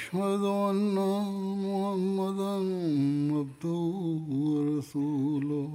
وأشهد 0.00 0.44
أن 0.44 0.96
محمدا 1.64 2.54
عبده 3.36 3.82
ورسوله. 4.44 5.70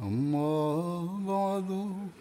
أما 0.00 0.52
بعد 1.32 1.68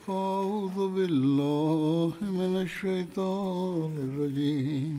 فأعوذ 0.06 0.78
بالله 0.96 2.12
من 2.22 2.54
الشيطان 2.66 3.92
الرجيم. 4.08 4.96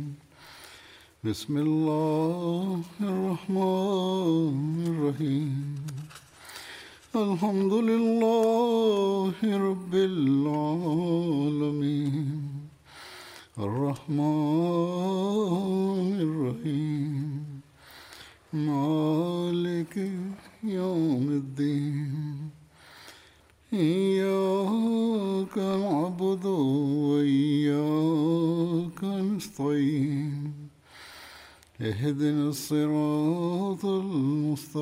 بسم 1.25 1.55
الله 1.66 2.80
الرحمن 3.00 4.77
الرحيم. 4.92 5.53
الحمد 7.16 7.73
لله 7.91 8.38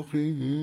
free. 0.06 0.55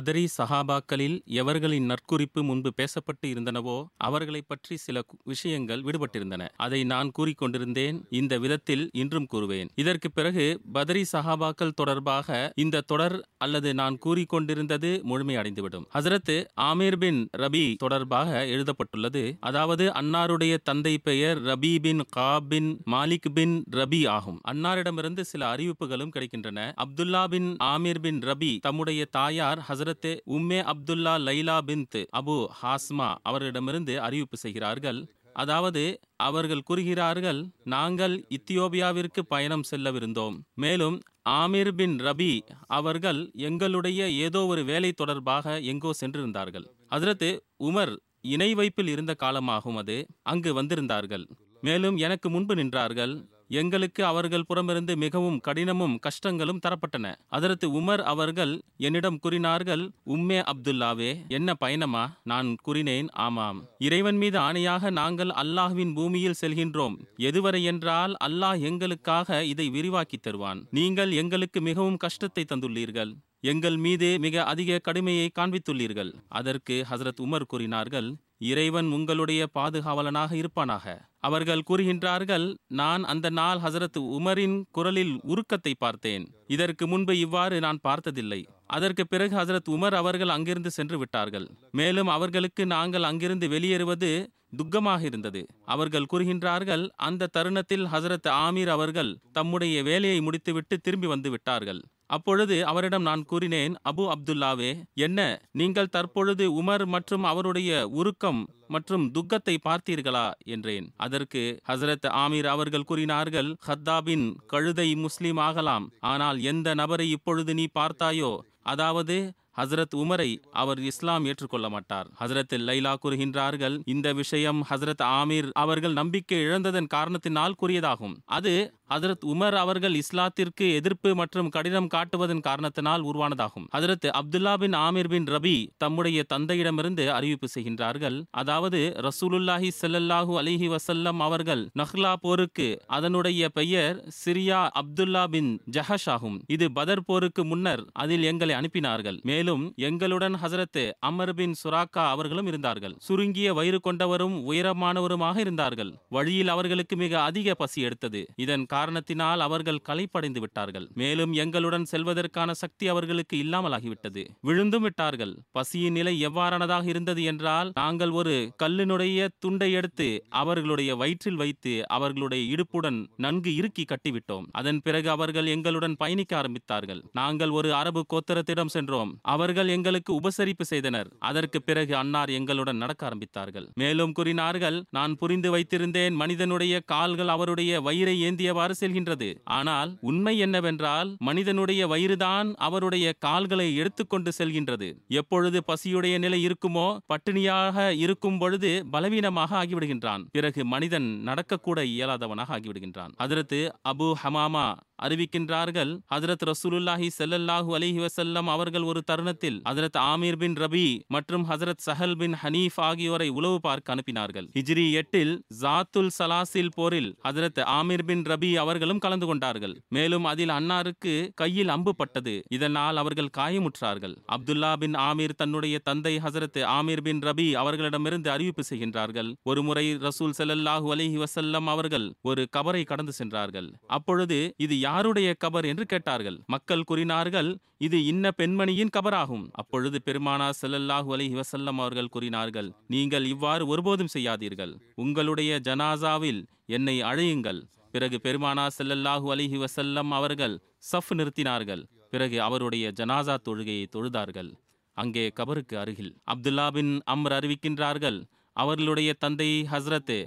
பதரி 0.00 0.28
சஹாபாக்களில் 0.38 1.16
எவர்களின் 1.30 1.88
நற்குறிப்பு 1.88 2.42
முன்பு 2.42 2.72
பேசப்பட்டு 2.76 3.26
இருந்தனவோ 3.26 3.84
அவர்களை 3.96 4.42
பற்றி 4.46 4.76
சில 4.76 5.02
விஷயங்கள் 5.24 5.80
விடுபட்டிருந்தன. 5.80 6.48
அதை 6.56 6.84
நான் 6.84 7.12
கூறிக்கொண்டிருந்தேன். 7.18 8.02
இந்த 8.10 8.38
விதத்தில் 8.38 8.90
இன்றும் 8.92 9.26
கூறுவேன். 9.32 9.68
இதற்கு 9.74 10.10
பிறகு 10.10 10.60
பதரி 10.74 11.04
சஹாபாக்கள் 11.12 11.70
தொடர்பாக 11.70 12.52
இந்த 12.56 12.80
தொடர் 12.80 13.28
அல்லது 13.38 13.74
நான் 13.74 13.98
கூறிக்கொண்டிருந்தது 14.04 14.90
முழுமையடைந்துவிடும். 15.10 15.84
ஹசரத்து 15.94 16.46
ஆமீர் 16.60 16.96
பின் 16.96 17.28
ரபி 17.38 17.76
தொடர்பாக 17.76 18.46
எழுதப்பட்டுள்ளது. 18.46 19.36
அதாவது 19.40 19.86
அன்னாருடைய 19.88 20.56
தந்தை 20.64 20.98
பெயர் 20.98 21.42
ரபி 21.42 21.78
பின் 21.78 22.02
காப் 22.10 22.48
பின் 22.48 22.82
மாலிக் 22.90 23.30
பின் 23.34 23.64
ரபி 23.70 24.08
ஆகும். 24.08 24.40
அன்னாரிடமிருந்து 24.52 25.20
சில 25.20 25.54
அறிவிப்புகளும் 25.54 26.14
கிடைக்கின்றன. 26.16 26.72
அப்துல்லா 26.84 27.26
பின் 27.26 27.56
ஆமீர் 27.64 27.98
பின் 27.98 28.18
ரபி 28.18 28.58
தம்முடைய 28.60 29.04
தாயார் 29.04 29.66
ஹசரத் 29.68 29.88
உம்மே 30.06 30.58
அப்துல்லா 30.72 31.14
லைலா 31.28 31.56
பின்த் 31.66 32.04
அபு 32.16 32.46
ஹாஸ்மா 32.62 33.14
அவர்களிடமிருந்து 33.22 34.00
அறிவிப்பு 34.00 34.36
செய்கிறார்கள். 34.36 35.00
அதாவது 35.32 36.00
அவர்கள் 36.16 36.62
கூறுகிறார்கள் 36.62 37.46
நாங்கள் 37.64 38.26
இத்தியோபியாவிற்கு 38.36 39.20
பயணம் 39.28 39.62
செல்லவிருந்தோம். 39.70 40.38
மேலும் 40.54 41.00
ஆமீர் 41.28 41.72
பின் 41.72 41.96
ரபி 41.98 42.40
அவர்கள் 42.66 43.30
எங்களுடைய 43.32 44.10
ஏதோ 44.10 44.46
ஒரு 44.46 44.64
வேலை 44.64 44.92
தொடர்பாக 44.92 45.60
எங்கோ 45.60 45.90
சென்றிருந்தார்கள். 46.00 46.66
அதற்கு 46.88 47.44
உமர் 47.64 47.96
இணை 48.20 48.54
வைப்பில் 48.54 48.86
இருந்த 48.86 49.16
காலமாகும் 49.22 49.76
அது 49.76 50.06
அங்கு 50.22 50.62
வந்திருந்தார்கள். 50.62 51.26
மேலும் 51.60 51.96
எனக்கு 51.96 52.30
முன்பு 52.30 52.54
நின்றார்கள். 52.54 53.28
எங்களுக்கு 53.52 54.04
அவர்கள் 54.04 54.44
புறமிருந்து 54.44 54.96
மிகவும் 54.96 55.40
கடினமும் 55.40 55.98
கஷ்டங்களும் 55.98 56.60
தரப்பட்டன. 56.66 57.14
அதற்கு 57.28 57.80
உமர் 57.80 57.98
அவர்கள் 57.98 58.60
என்னிடம் 58.76 59.18
கூறினார்கள் 59.18 59.90
உம்மே 60.06 60.42
அப்துல்லாவே 60.52 61.28
என்ன 61.28 61.54
பயணமா? 61.54 62.16
நான் 62.24 62.56
கூறினேன் 62.62 63.08
ஆமாம். 63.10 63.68
இறைவன் 63.78 64.16
மீது 64.16 64.38
ஆணையாக 64.38 64.90
நாங்கள் 64.90 65.28
அல்லாஹ்வின் 65.28 65.94
பூமியில் 65.94 66.40
செல்கின்றோம். 66.40 66.96
எதுவரை 67.16 67.62
என்றால் 67.62 68.16
அல்லாஹ் 68.24 68.60
எங்களுக்காக 68.60 69.44
இதை 69.44 69.70
விரிவாக்கி 69.70 70.16
தருவான். 70.16 70.66
நீங்கள் 70.70 71.10
எங்களுக்கு 71.10 71.60
மிகவும் 71.60 71.96
கஷ்டத்தை 71.96 72.44
தந்துள்ளீர்கள். 72.48 73.12
எங்கள் 73.40 73.76
மீது 73.76 74.18
மிக 74.18 74.44
அதிக 74.44 74.78
கடுமையை 74.78 75.30
காண்பித்துள்ளீர்கள். 75.38 76.12
அதற்கு 76.28 76.86
ஹசரத் 76.90 77.20
உமர் 77.20 77.46
கூறினார்கள் 77.46 78.16
இறைவன் 78.42 78.90
உங்களுடைய 78.90 79.48
பாதுகாவலனாக 79.54 80.30
இருப்பானாக. 80.34 81.00
அவர்கள் 81.18 81.62
கூறுகின்றார்கள் 81.70 82.54
நான் 82.68 83.04
அந்த 83.04 83.30
நாள் 83.30 83.58
ஹசரத் 83.58 83.98
உமரின் 83.98 84.62
குரலில் 84.70 85.20
உருக்கத்தை 85.26 85.74
பார்த்தேன். 85.78 86.24
இதற்கு 86.46 86.86
முன்பு 86.86 87.18
இவ்வாறு 87.18 87.60
நான் 87.60 87.78
பார்த்ததில்லை. 87.82 88.48
அதற்கு 88.66 89.06
பிறகு 89.06 89.36
ஹசரத் 89.36 89.70
உமர் 89.70 89.94
அவர்கள் 89.94 90.28
அங்கிருந்து 90.28 90.70
சென்று 90.70 90.98
விட்டார்கள். 90.98 91.50
மேலும் 91.70 92.08
அவர்களுக்கு 92.08 92.66
நாங்கள் 92.66 93.02
அங்கிருந்து 93.02 93.48
வெளியேறுவது 93.48 94.10
துக்கமாக 94.56 95.02
இருந்தது. 95.02 95.40
அவர்கள் 95.64 96.10
கூறுகின்றார்கள் 96.12 96.84
அந்த 97.00 97.26
தருணத்தில் 97.26 97.86
ஹசரத் 97.86 98.28
ஆமீர் 98.44 98.66
அவர்கள் 98.66 99.18
தம்முடைய 99.32 99.82
வேலையை 99.82 100.20
முடித்துவிட்டு 100.20 100.80
திரும்பி 100.80 101.06
வந்து 101.06 101.30
விட்டார்கள். 101.30 101.80
அப்பொழுது 102.06 102.66
அவரிடம் 102.66 103.02
நான் 103.02 103.24
கூறினேன் 103.24 103.74
அபு 103.90 104.04
அப்துல்லாவே 104.14 104.70
என்ன 104.94 105.18
நீங்கள் 105.52 105.92
தற்பொழுது 105.96 106.62
உமர் 106.62 106.84
மற்றும் 106.86 107.22
அவருடைய 107.22 107.88
உருக்கம் 107.88 108.40
மற்றும் 108.66 109.10
துக்கத்தை 109.10 109.54
பார்த்தீர்களா? 109.68 110.26
என்றேன். 110.44 110.86
அதற்கு 110.96 111.42
ஹசரத் 111.68 112.08
ஆமீர் 112.22 112.44
அவர்கள் 112.44 112.84
கூறினார்கள் 112.84 113.50
ஹத்தாபின் 113.68 114.26
கழுதை 114.46 114.94
முஸ்லீம் 114.94 115.36
ஆகலாம். 115.36 115.86
ஆனால் 116.00 116.40
எந்த 116.42 116.74
நபரை 116.74 117.10
இப்பொழுது 117.10 117.54
நீ 117.54 117.66
பார்த்தாயோ 117.78 118.32
அதாவது 118.62 119.16
ஹசரத் 119.58 119.94
உமரை 120.02 120.30
அவர் 120.52 120.78
இஸ்லாம் 120.78 121.24
ஏற்றுக்கொள்ள 121.24 121.68
மாட்டார் 121.68 122.08
ஹசரத் 122.20 122.54
லைலா 122.68 122.94
கூறுகின்றார்கள் 123.02 123.80
இந்த 123.84 124.12
விஷயம் 124.12 124.60
ஹசரத் 124.70 125.04
ஆமீர் 125.20 125.48
அவர்கள் 125.52 125.92
நம்பிக்கை 125.92 126.38
இழந்ததன் 126.46 126.86
காரணத்தினால் 126.86 127.56
கூறியதாகும். 127.62 128.14
அது 128.24 128.74
ஹசரத் 128.94 129.24
உமர் 129.32 129.52
அவர்கள் 129.52 129.94
இஸ்லாத்திற்கு 129.94 130.66
எதிர்ப்பு 130.74 131.14
மற்றும் 131.14 131.48
கடினம் 131.48 131.88
காட்டுவதன் 131.88 132.40
காரணத்தினால் 132.40 133.02
உருவானதாகும். 133.02 133.66
ஹசரத் 133.76 134.08
அப்துல்லா 134.20 134.54
பின் 134.58 134.72
ஆமீர் 134.72 135.08
பின் 135.08 135.24
ரபி 135.24 135.56
தம்முடைய 135.76 136.24
தந்தையிடமிருந்து 136.34 137.06
அறிவிப்பு 137.08 137.48
செய்கின்றார்கள் 137.54 138.16
அதாவது 138.30 138.80
ரசூலுல்லாஹி 139.08 139.70
செல்லல்லாஹு 139.80 140.32
அலிஹி 140.42 140.68
வசல்லம் 140.74 141.20
அவர்கள் 141.26 141.62
நஹ்லா 141.78 142.12
போருக்கு 142.24 142.68
அதனுடைய 142.86 143.48
பெயர் 143.48 144.08
சிரியா 144.24 144.60
அப்துல்லா 144.82 145.24
பின் 145.26 145.60
ஜஹஷ் 145.76 146.08
ஆகும். 146.14 146.38
இது 146.46 146.72
பதர் 146.72 147.04
போருக்கு 147.04 147.44
முன்னர் 147.44 147.84
அதில் 147.92 148.22
எங்களை 148.22 148.54
அனுப்பினார்கள். 148.54 149.20
மேலும் 149.22 149.38
எங்களுடன் 149.76 150.34
ஹசரத் 150.34 150.92
அமர் 150.98 151.34
பின் 151.34 151.54
சுராக்கா 151.64 152.02
அவர்களும் 152.08 152.46
இருந்தார்கள். 152.46 152.94
சுருங்கிய 152.98 153.54
வயிறு 153.54 153.80
கொண்டவரும் 153.84 154.36
உயரமானவருமாக 154.50 155.38
இருந்தார்கள். 155.38 155.94
வழியில் 156.08 156.48
அவர்களுக்கு 156.48 156.96
மிக 156.96 157.22
அதிக 157.22 157.54
பசி 157.54 157.82
எடுத்தது. 157.82 158.26
இதன் 158.36 158.66
காரணத்தினால் 158.66 159.40
அவர்கள் 159.40 159.78
களைப்படைந்து 159.78 160.40
விட்டார்கள். 160.40 160.88
மேலும் 160.94 161.32
எங்களுடன் 161.32 161.86
செல்வதற்கான 161.90 162.50
சக்தி 162.50 162.88
அவர்களுக்கு 162.88 163.36
இல்லாமலாகிவிட்டது. 163.42 164.28
விழுந்தும் 164.42 164.82
விட்டார்கள். 164.82 165.36
பசியின் 165.52 165.92
நிலை 165.92 166.26
எவ்வாறானதாக 166.26 166.86
இருந்தது 166.86 167.24
என்றால் 167.24 167.72
நாங்கள் 167.74 168.10
ஒரு 168.10 168.54
கல்லினுடைய 168.62 169.28
துண்டை 169.38 169.72
எடுத்து 169.72 170.24
அவர்களுடைய 170.28 170.96
வயிற்றில் 170.96 171.36
வைத்து 171.36 171.84
அவர்களுடைய 171.88 172.56
இடுப்புடன் 172.56 173.06
நன்கு 173.16 173.56
இறுக்கி 173.56 173.84
கட்டிவிட்டோம். 173.84 174.44
அதன் 174.52 174.80
பிறகு 174.82 175.10
அவர்கள் 175.10 175.46
எங்களுடன் 175.46 175.96
பயணிக்க 175.96 176.42
ஆரம்பித்தார்கள். 176.42 177.02
நாங்கள் 177.12 177.50
ஒரு 177.50 177.74
அரபு 177.74 178.06
கோத்திரத்திடம் 178.12 178.66
சென்றோம். 178.66 179.18
அவர்கள் 179.34 179.70
எங்களுக்கு 179.76 180.10
உபசரிப்பு 180.20 180.64
செய்தனர். 180.72 181.08
அதற்கு 181.28 181.58
பிறகு 181.68 181.94
அன்னார் 182.02 182.30
எங்களுடன் 182.38 182.80
நடக்க 182.82 183.08
ஆரம்பித்தார்கள். 183.08 183.66
மேலும் 183.82 184.14
கூறினார்கள் 184.18 184.78
நான் 184.98 185.14
புரிந்து 185.20 185.50
வைத்திருந்தேன் 185.54 186.14
மனிதனுடைய 186.22 186.74
கால்கள் 186.92 187.32
அவருடைய 187.34 187.80
வயிறை 187.88 188.16
ஏந்தியவாறு 188.28 188.74
செல்கின்றது. 188.82 189.28
ஆனால் 189.58 189.92
உண்மை 190.10 190.34
என்னவென்றால் 190.46 191.10
மனிதனுடைய 191.28 191.82
வயிறுதான் 191.92 192.48
அவருடைய 192.68 193.06
கால்களை 193.26 193.68
எடுத்துக்கொண்டு 193.80 194.32
செல்கின்றது. 194.38 194.88
எப்பொழுது 195.20 195.58
பசியுடைய 195.70 196.14
நிலை 196.24 196.40
இருக்குமோ 196.48 196.88
பட்டினியாக 197.12 197.86
இருக்கும் 198.04 198.38
பொழுது 198.42 198.70
பலவீனமாக 198.94 199.56
ஆகிவிடுகின்றான். 199.62 200.24
பிறகு 200.36 200.60
மனிதன் 200.74 201.08
நடக்கக்கூட 201.28 201.78
இயலாதவனாக 201.94 202.54
ஆகிவிடுகின்றான். 202.56 203.14
அதற்கு 203.24 203.60
அபு 203.92 204.08
ஹமாமா 204.22 204.66
அறிவிக்கின்றார்கள். 205.06 205.92
ஹஜரத் 206.14 206.44
ரசூலுல்லாஹி 206.50 207.08
செல்லல்லாஹு 207.18 207.70
அலிஹி 207.78 208.00
வசல்லம் 208.06 208.48
அவர்கள் 208.56 208.82
ஒரு 208.82 209.02
தருணத்தில் 209.02 209.58
ஹஜரத் 209.68 209.98
ஆமீர் 210.12 210.36
பின் 210.36 210.54
ரபி 210.54 210.86
மற்றும் 211.08 211.44
ஹசரத் 211.50 211.84
சஹல் 211.86 212.14
பின் 212.14 212.34
ஹனீஃப் 212.42 212.78
ஆகியோரை 212.88 213.28
உளவு 213.28 213.60
பார்க்க 213.60 213.94
அனுப்பினார்கள். 213.94 214.48
ஹிஜ்ரி 214.58 214.86
எட்டில் 214.92 215.34
ஜாத்துல் 215.62 216.10
சலாசில் 216.18 216.72
போரில் 216.74 217.10
ஹசரத் 217.28 217.60
ஆமீர் 217.78 218.04
பின் 218.06 218.22
ரபி 218.22 218.50
அவர்களும் 218.54 218.98
கலந்து 218.98 219.26
கொண்டார்கள். 219.26 219.74
மேலும் 219.88 220.24
அதில் 220.24 220.48
அன்னாருக்கு 220.48 221.14
கையில் 221.34 221.68
அம்பு 221.68 221.94
பட்டது. 221.94 222.34
இதனால் 222.50 222.96
அவர்கள் 222.96 223.30
காயமுற்றார்கள். 223.38 224.16
அப்துல்லா 224.34 224.72
பின் 224.76 224.94
ஆமீர் 224.94 225.34
தன்னுடைய 225.36 225.78
தந்தை 225.78 226.16
ஹசரத் 226.16 226.60
ஆமீர் 226.76 227.00
பின் 227.00 227.18
ரபி 227.18 227.52
அவர்களிடமிருந்து 227.52 228.30
அறிவிப்பு 228.30 228.62
செய்கின்றார்கள். 228.70 229.30
ஒருமுறை 229.42 229.84
ரசூல் 230.06 230.36
செல்லல்லாஹு 230.38 230.88
அலிஹி 230.94 231.24
வசல்லம் 231.24 231.68
அவர்கள் 231.74 232.06
ஒரு 232.22 232.42
கபரை 232.56 232.84
கடந்து 232.84 233.12
சென்றார்கள். 233.12 233.68
அப்பொழுது 233.86 234.38
இது 234.56 234.80
யாருடைய 234.90 235.28
கபர் 235.42 235.66
என்று 235.70 235.84
கேட்டார்கள். 235.90 236.38
மக்கள் 236.54 236.86
கூறினார்கள் 236.90 237.50
இது 237.86 237.98
இன்ன 238.12 238.30
பெண்மணியின் 238.38 238.92
கபராகும். 238.96 239.44
அப்பொழுது 239.60 239.98
பெருமானா 240.06 240.48
செல்லல்லாஹு 240.60 241.10
அலி 241.16 241.26
வசல்லம் 241.40 241.78
அவர்கள் 241.82 242.12
கூறினார்கள் 242.14 242.68
நீங்கள் 242.94 243.26
இவ்வாறு 243.34 243.64
ஒருபோதும் 243.72 244.12
செய்யாதீர்கள். 244.14 244.72
உங்களுடைய 245.04 245.60
ஜனாசாவில் 245.68 246.40
என்னை 246.76 246.96
அழையுங்கள். 247.10 247.60
பிறகு 247.94 248.16
பெருமானா 248.26 248.64
செல்லல்லாஹு 248.78 249.28
அலிஹி 249.34 249.58
வசல்லம் 249.64 250.10
அவர்கள் 250.18 250.56
சஃப் 250.90 251.12
நிறுத்தினார்கள். 251.18 251.84
பிறகு 252.12 252.36
அவருடைய 252.48 252.86
ஜனாசா 252.98 253.36
தொழுகையை 253.46 253.86
தொழுதார்கள். 253.94 254.50
அங்கே 254.96 255.24
கபருக்கு 255.38 255.74
அருகில் 255.82 256.12
அப்துல்லா 256.32 256.66
பின் 256.76 256.92
அம்ர் 257.12 257.34
அறிவிக்கின்றார்கள் 257.36 258.18
அவர்களுடைய 258.56 259.10
தந்தை 259.24 259.50
ஹஸ்ரத் 259.72 260.18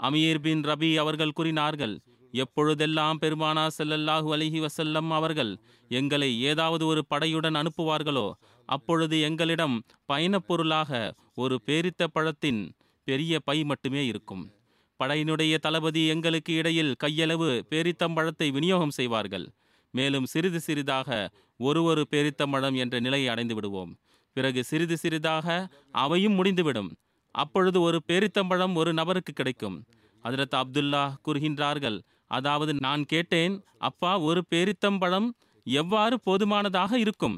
அமீர் 0.00 0.40
பின் 0.44 0.62
ரபி 0.70 0.90
அவர்கள் 1.02 1.36
கூறினார்கள் 1.38 1.94
எப்பொழுதெல்லாம் 2.32 3.18
பெருமானா 3.20 3.64
செல்லல்லாஹு 3.78 4.28
அலிஹி 4.36 4.66
வசல்லம் 4.66 5.08
அவர்கள் 5.08 5.52
எங்களை 5.88 6.40
ஏதாவது 6.40 6.86
ஒரு 6.86 7.04
படையுடன் 7.10 7.58
அனுப்புவார்களோ 7.60 8.32
அப்பொழுது 8.66 9.20
எங்களிடம் 9.20 9.82
பயணப்பொருளாக 10.12 11.12
ஒரு 11.34 11.60
பேரித்த 11.66 12.04
பழத்தின் 12.12 12.72
பெரிய 13.04 13.40
பை 13.40 13.64
மட்டுமே 13.64 14.06
இருக்கும். 14.06 14.52
படையினுடைய 15.00 15.58
தளபதி 15.58 16.06
எங்களுக்கு 16.06 16.52
இடையில் 16.52 16.94
கையளவு 17.04 17.62
பேரித்தம்பழத்தை 17.70 18.52
விநியோகம் 18.52 18.90
செய்வார்கள். 18.90 19.46
மேலும் 19.90 20.26
சிறிது 20.26 20.60
சிறிதாக 20.60 21.30
ஒரு 21.56 21.82
ஒரு 21.82 22.06
பேரித்தம்பழம் 22.10 22.76
என்ற 22.76 23.00
நிலையை 23.00 23.28
அடைந்து 23.28 23.54
விடுவோம். 23.54 23.98
பிறகு 24.32 24.64
சிறிது 24.64 24.96
சிறிதாக 24.96 25.68
அவையும் 25.92 26.32
முடிந்துவிடும். 26.32 26.90
அப்பொழுது 27.30 27.80
ஒரு 27.80 28.00
பேரித்தம்பழம் 28.08 28.74
ஒரு 28.74 28.92
நபருக்கு 28.92 29.32
கிடைக்கும். 29.32 29.84
அதிரத் 30.24 30.56
அப்துல்லா 30.60 31.14
கூறுகின்றார்கள் 31.24 31.98
அதாவது 32.30 32.74
நான் 32.78 33.04
கேட்டேன் 33.04 33.54
அப்பா 33.78 34.12
ஒரு 34.20 34.40
பேரித்தம்பழம் 34.50 35.28
எவ்வாறு 35.66 36.16
போதுமானதாக 36.20 36.98
இருக்கும்? 36.98 37.36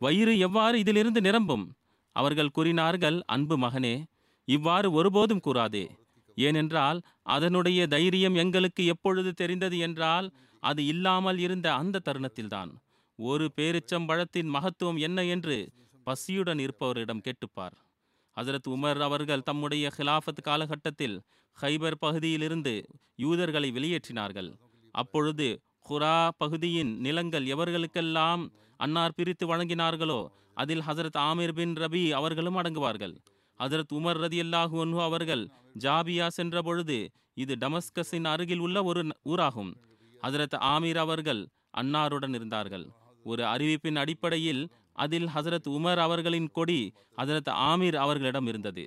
வயிறு 0.00 0.38
எவ்வாறு 0.38 0.76
இதிலிருந்து 0.78 1.20
நிரம்பும்? 1.20 1.64
அவர்கள் 2.16 2.48
கூறினார்கள் 2.48 3.18
அன்பு 3.26 3.56
மகனே 3.58 3.96
இவ்வாறு 4.48 4.88
ஒருபோதும் 4.92 5.44
கூறாதே. 5.46 5.84
ஏனென்றால் 6.36 6.98
அதனுடைய 7.26 7.80
தைரியம் 7.86 8.34
எங்களுக்கு 8.34 8.82
எப்பொழுது 8.86 9.32
தெரிந்தது 9.32 9.78
என்றால் 9.78 10.28
அது 10.62 10.86
இல்லாமல் 10.86 11.38
இருந்த 11.38 11.66
அந்த 11.74 12.02
தருணத்தில்தான். 12.04 12.70
ஒரு 13.18 13.46
பேரிச்சம்பழத்தின் 13.56 14.50
மகத்துவம் 14.50 14.98
என்ன 14.98 15.24
என்று 15.24 15.56
பசியுடன் 16.06 16.60
இருப்பவரிடம் 16.60 17.24
கேட்டுப்பார். 17.26 17.76
ஹசரத் 18.36 18.68
உமர் 18.68 19.00
அவர்கள் 19.00 19.42
தம்முடைய 19.42 19.86
ஹிலாஃபத் 19.98 20.42
காலகட்டத்தில் 20.42 21.16
ஹைபர் 21.58 21.96
பகுதியிலிருந்து 21.98 22.74
யூதர்களை 23.16 23.68
வெளியேற்றினார்கள். 23.70 24.50
அப்பொழுது 24.94 25.48
குரா 25.88 26.28
பகுதியின் 26.36 26.92
நிலங்கள் 26.98 27.46
எவர்களுக்கெல்லாம் 27.46 28.42
அன்னார் 28.76 29.16
பிரித்து 29.16 29.44
வழங்கினார்களோ 29.46 30.20
அதில் 30.54 30.84
ஹசரத் 30.88 31.18
ஆமீர் 31.18 31.52
பின் 31.52 31.74
ரபி 31.74 32.02
அவர்களும் 32.10 32.58
அடங்குவார்கள். 32.62 33.14
ஹசரத் 33.60 33.92
உமர் 33.94 34.20
ரதி 34.24 34.38
அல்லாஹு 34.44 34.76
அன்ஹு 34.84 35.00
அவர்கள் 35.02 35.44
ஜாபியா 35.78 36.26
சென்ற 36.28 36.62
பொழுது 36.62 36.98
இது 37.34 37.54
டமஸ்கஸின் 37.60 38.28
அருகில் 38.32 38.58
உள்ள 38.58 38.82
ஒரு 38.82 39.02
ஊராகும். 39.24 39.72
ஹசரத் 40.22 40.56
ஆமீர் 40.72 41.00
அவர்கள் 41.04 41.42
அன்னாருடன் 41.76 42.34
இருந்தார்கள். 42.34 42.86
ஒரு 43.24 43.42
அறிவிப்பின் 43.44 43.96
அடிப்படையில் 43.96 44.62
அதில் 44.92 45.28
ஹசரத் 45.34 45.68
உமர் 45.76 46.00
அவர்களின் 46.06 46.48
கொடி 46.48 46.80
ஹசரத் 47.16 47.50
ஆமீர் 47.70 47.98
அவர்களிடம் 48.04 48.46
இருந்தது. 48.46 48.84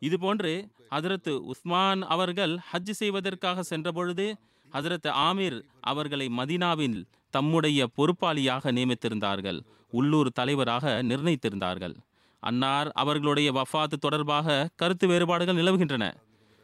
இதுபோன்று 0.00 0.68
ஹதரத்து 0.90 1.30
உஸ்மான் 1.30 2.02
அவர்கள் 2.02 2.58
ஹஜ் 2.72 2.90
செய்வதற்காக 2.90 3.62
சென்றபொழுது 3.62 4.34
ஹசரத் 4.72 5.08
ஆமீர் 5.08 5.62
அவர்களை 5.80 6.26
மதீனாவில் 6.36 7.04
தம்முடைய 7.30 7.88
பொறுப்பாளியாக 7.96 8.72
நியமித்திருந்தார்கள் 8.72 9.60
உள்ளூர் 9.90 10.30
தலைவராக 10.30 11.02
நிர்ணயித்திருந்தார்கள். 11.02 11.94
அன்னார் 12.40 12.88
அவர்களுடைய 12.88 13.52
வஃபாத் 13.52 14.00
தொடர்பாக 14.00 14.68
கருத்து 14.76 15.06
வேறுபாடுகள் 15.06 15.56
நிலவுகின்றன. 15.56 16.14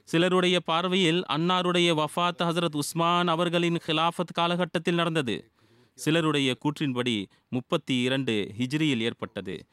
சிலருடைய 0.05 0.61
பார்வையில் 0.61 1.23
அன்னாருடைய 1.29 1.91
வஃபாத் 2.01 2.43
ஹசரத் 2.43 2.77
உஸ்மான் 2.77 3.29
அவர்களின் 3.29 3.79
ஹிலாஃபத் 3.87 4.35
காலகட்டத்தில் 4.35 4.95
நடந்தது. 4.95 5.51
சிலருடைய 5.95 6.57
கூற்றின்படி 6.65 7.25
முப்பத்தி 7.49 8.01
இரண்டு 8.01 8.55
ஹிஜ்ரியில் 8.59 9.01
ஏற்பட்டது. 9.01 9.67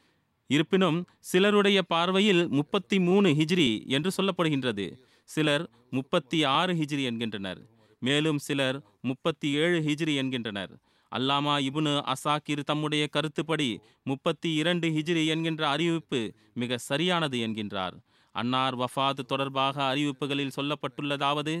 இருப்பினும் 0.54 0.98
சிலருடைய 1.30 1.78
பார்வையில் 1.92 2.42
முப்பத்தி 2.58 2.96
மூணு 3.00 3.28
ஹிஜ்ரி 3.38 3.70
என்று 3.96 4.10
சொல்லப்படுகின்றது. 4.18 4.86
சிலர் 5.28 5.64
முப்பத்தி 5.90 6.38
ஆறு 6.56 6.72
ஹிஜ்ரி 6.74 7.04
என்கின்றனர். 7.10 7.60
மேலும் 8.02 8.40
சிலர் 8.46 8.78
முப்பத்தி 9.02 9.48
ஏழு 9.62 9.78
ஹிஜ்ரி 9.86 10.14
என்கின்றனர். 10.22 10.72
அல்லாமா 11.12 11.54
இபுனு 11.68 11.94
அசாக்கிர் 12.12 12.68
தம்முடைய 12.70 13.04
கருத்துப்படி 13.06 13.68
முப்பத்தி 14.10 14.50
இரண்டு 14.60 14.86
ஹிஜ்ரி 14.96 15.24
என்கின்ற 15.34 15.62
அறிவிப்பு 15.68 16.20
மிக 16.54 16.78
சரியானது 16.88 17.38
என்கின்றார். 17.46 17.96
அன்னார் 18.34 18.76
வஃபாத் 18.76 19.26
தொடர்பாக 19.26 19.76
அறிவிப்புகளில் 19.92 20.56
சொல்லப்பட்டுள்ளதாவது 20.58 21.54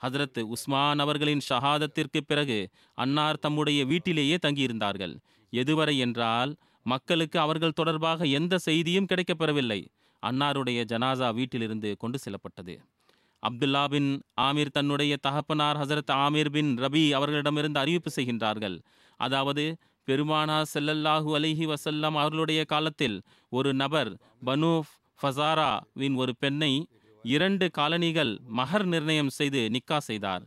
ஹதரத்து 0.00 0.42
உஸ்மான் 0.54 1.02
அவர்களின் 1.04 1.44
ஷஹாதத்திற்கு 1.48 2.20
பிறகு 2.26 2.58
அன்னார் 3.02 3.42
தம்முடைய 3.44 3.80
வீட்டிலேயே 3.84 4.36
தங்கியிருந்தார்கள். 4.46 5.14
எதுவரை 5.52 5.96
என்றால் 6.06 6.52
மக்களுக்கு 6.86 7.38
அவர்கள் 7.38 7.78
தொடர்பாக 7.80 8.26
எந்த 8.38 8.54
செய்தியும் 8.58 9.08
கிடைக்கப்பெறவில்லை. 9.10 9.80
அன்னாருடைய 10.22 10.80
ஜனாசா 10.92 11.28
வீட்டிலிருந்து 11.34 11.90
கொண்டு 12.02 12.18
செல்லப்பட்டது. 12.18 12.74
அப்துல்லா 13.42 13.82
பின் 13.88 14.10
ஆமீர் 14.40 14.74
தன்னுடைய 14.76 15.14
தகப்பனார் 15.26 15.78
ஹசரத் 15.82 16.12
ஆமீர் 16.24 16.50
பின் 16.50 16.70
ரபி 16.84 17.02
அவர்களிடமிருந்து 17.10 17.78
அறிவிப்பு 17.78 18.10
செய்கின்றார்கள். 18.16 18.76
அதாவது 19.20 19.64
பெருமானா 20.08 20.56
செல்லல்லாஹு 20.74 21.30
அலைஹி 21.38 21.66
வஸல்லம் 21.72 22.16
அவர்களுடைய 22.22 22.60
காலத்தில் 22.64 23.16
ஒரு 23.52 23.70
நபர் 23.74 24.10
பனு 24.46 24.72
ஃபசாராவின் 25.20 26.16
ஒரு 26.22 26.32
பெண்ணை 26.38 26.72
இரண்டு 27.24 27.66
காலனிகள் 27.78 28.32
மகர் 28.58 28.86
நிர்ணயம் 28.86 29.30
செய்து 29.38 29.60
நிக்கா 29.76 29.98
செய்தார். 29.98 30.42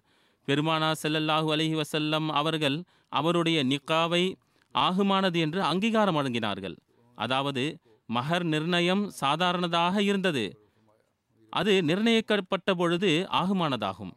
பெருமானா 0.47 0.89
செல்லல்லாஹு 1.03 1.47
அலஹி 1.55 1.75
வசல்லம் 1.81 2.27
அவர்கள் 2.41 2.77
அவருடைய 3.09 3.57
நிக்காவை 3.63 4.23
ஆகுமானது 4.85 5.37
என்று 5.45 5.59
அங்கீகாரம் 5.71 6.17
வழங்கினார்கள். 6.19 6.77
அதாவது 7.17 7.63
மகர் 8.09 8.45
நிர்ணயம் 8.53 9.03
சாதாரணதாக 9.21 10.01
இருந்தது. 10.09 10.45
அது 11.53 11.73
நிர்ணயிக்கப்பட்ட 11.89 12.69
பொழுது 12.81 13.11
ஆகுமானதாகும். 13.41 14.13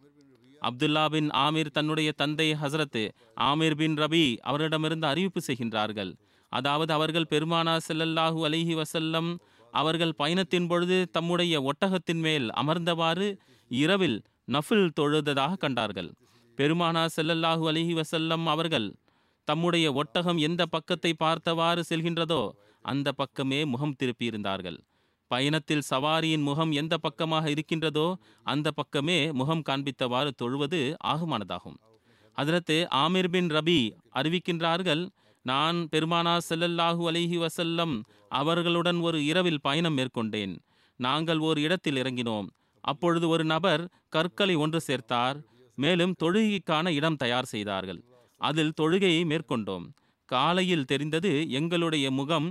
அப்துல்லா 0.62 1.04
பின் 1.12 1.28
ஆமீர் 1.44 1.74
தன்னுடைய 1.76 2.10
தந்தை 2.22 2.46
ஹசரத்து 2.62 3.02
ஆமீர் 3.48 3.76
பின் 3.80 3.96
ரபி 4.02 4.24
அவரிடமிருந்து 4.48 5.06
அறிவிப்பு 5.12 5.40
செய்கின்றார்கள். 5.46 6.10
அதாவது 6.52 6.90
அவர்கள் 6.92 7.30
பெருமானா 7.32 7.74
செல்லல்லாஹூ 7.88 8.40
அலிஹி 8.48 8.74
வசல்லம் 8.80 9.30
அவர்கள் 9.72 10.18
பயணத்தின் 10.20 10.68
பொழுது 10.70 10.96
தம்முடைய 11.16 11.54
ஒட்டகத்தின் 11.70 12.22
மேல் 12.26 12.46
அமர்ந்தவாறு 12.62 13.28
இரவில் 13.70 14.18
நஃபில் 14.54 14.88
தொழுததாக 14.98 15.58
கண்டார்கள். 15.64 16.10
பெருமானா 16.58 17.04
செல்லல்லாஹூ 17.16 17.64
அலிஹி 17.72 17.94
வசல்லம் 18.00 18.46
அவர்கள் 18.54 18.88
தம்முடைய 19.50 19.86
ஒட்டகம் 20.00 20.38
எந்த 20.48 20.62
பக்கத்தை 20.74 21.12
பார்த்தவாறு 21.24 21.82
செல்கின்றதோ 21.90 22.42
அந்த 22.84 23.08
பக்கமே 23.20 23.60
முகம் 23.72 23.98
திருப்பியிருந்தார்கள். 24.00 24.78
பயணத்தில் 25.30 25.84
சவாரியின் 25.88 26.44
முகம் 26.48 26.72
எந்த 26.80 26.94
பக்கமாக 27.04 27.44
இருக்கின்றதோ 27.54 28.06
அந்த 28.52 28.68
பக்கமே 28.78 29.18
முகம் 29.40 29.62
காண்பித்தவாறு 29.68 30.30
தொழுவது 30.42 30.80
ஆகுமானதாகும். 31.12 31.78
ஹதரத்து 32.38 32.76
ஆமிர் 33.02 33.30
பின் 33.34 33.50
ரபி 33.56 33.80
அறிவிக்கின்றார்கள் 34.18 35.02
நான் 35.44 35.78
பெருமானா 35.92 36.34
செல்லல்லாஹு 36.48 37.02
அலிஹி 37.10 37.38
வசல்லம் 37.44 37.94
அவர்களுடன் 38.40 38.98
ஒரு 39.08 39.18
இரவில் 39.30 39.62
பயணம் 39.66 39.96
மேற்கொண்டேன். 39.98 40.54
நாங்கள் 41.00 41.40
ஒரு 41.48 41.58
இடத்தில் 41.66 41.98
இறங்கினோம். 42.02 42.48
அப்பொழுது 42.84 43.26
ஒரு 43.34 43.44
நபர் 43.52 43.82
கற்களை 44.14 44.54
ஒன்று 44.64 44.80
சேர்த்தார். 44.88 45.38
மேலும் 45.78 46.14
தொழுகைக்கான 46.22 46.86
இடம் 46.98 47.18
தயார் 47.22 47.50
செய்தார்கள். 47.54 48.00
அதில் 48.40 48.76
தொழுகையை 48.80 49.22
மேற்கொண்டோம். 49.30 49.86
காலையில் 50.28 50.88
தெரிந்தது 50.90 51.32
எங்களுடைய 51.58 52.06
முகம் 52.18 52.48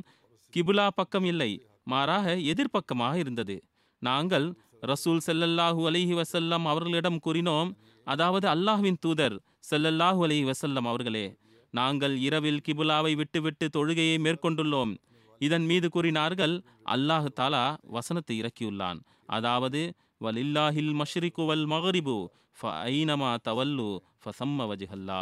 கிபுலா 0.54 0.88
பக்கம் 1.00 1.28
இல்லை 1.32 1.52
மாறாக 1.92 2.36
எதிர்ப்பக்கமாக 2.52 3.16
இருந்தது. 3.24 3.56
நாங்கள் 4.02 4.48
ரசூல் 4.92 5.22
செல்லல்லாஹு 5.28 5.82
அலிஹி 5.90 6.16
வசல்லம் 6.20 6.66
அவர்களிடம் 6.72 7.22
கூறினோம் 7.26 7.70
அதாவது 8.08 8.48
அல்லாஹ்வின் 8.56 9.00
தூதர் 9.06 9.36
செல்லல்லாஹு 9.70 10.20
அலிஹி 10.28 10.46
வசல்லம் 10.52 10.88
அவர்களே 10.92 11.26
நாங்கள் 11.74 12.16
இரவில் 12.28 12.62
கிபுலாவை 12.66 13.12
விட்டுவிட்டு 13.20 13.66
தொழுகையை 13.76 14.16
மேற்கொண்டுள்ளோம். 14.26 14.94
இதன் 15.42 15.66
மீது 15.72 15.88
கூறினார்கள் 15.96 16.56
அல்லாஹ் 16.94 17.28
தாலா 17.40 17.66
வசனத்தை 17.96 18.36
இறக்கியுள்ளான். 18.42 19.00
அதாவது 19.38 19.82
வலில்லாஹில் 20.26 20.94
மஷ்ரிகுவல் 21.02 21.66
மகரிபு 21.74 22.16
ஃப 22.60 22.72
ஐனமா 22.96 23.32
தவல்லு 23.48 23.90
ஃபசம்ம 24.24 24.66
வஜ்ஹல்லா. 24.72 25.22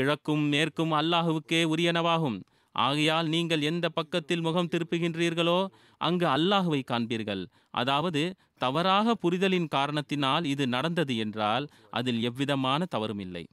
கிழக்கும் 0.00 0.44
மேற்கும் 0.52 0.92
அல்லாஹுவுக்கே 1.00 1.62
உரியனவாகும். 1.72 2.38
ஆகையால் 2.74 3.28
நீங்கள் 3.28 3.62
எந்த 3.70 3.86
பக்கத்தில் 3.88 4.44
முகம் 4.46 4.68
திருப்புகின்றீர்களோ 4.72 5.56
அங்கு 6.00 6.26
அல்லாஹுவை 6.36 6.80
காண்பீர்கள். 6.90 7.42
அதாவது 7.80 8.22
தவறாக 8.58 9.14
புரிதலின் 9.14 9.68
காரணத்தினால் 9.74 10.44
இது 10.44 10.64
நடந்தது 10.66 11.14
என்றால் 11.16 11.64
அதில் 11.90 12.20
எவ்விதமான 12.28 12.86
தவறும் 12.94 13.22
இல்லை. 13.26 13.44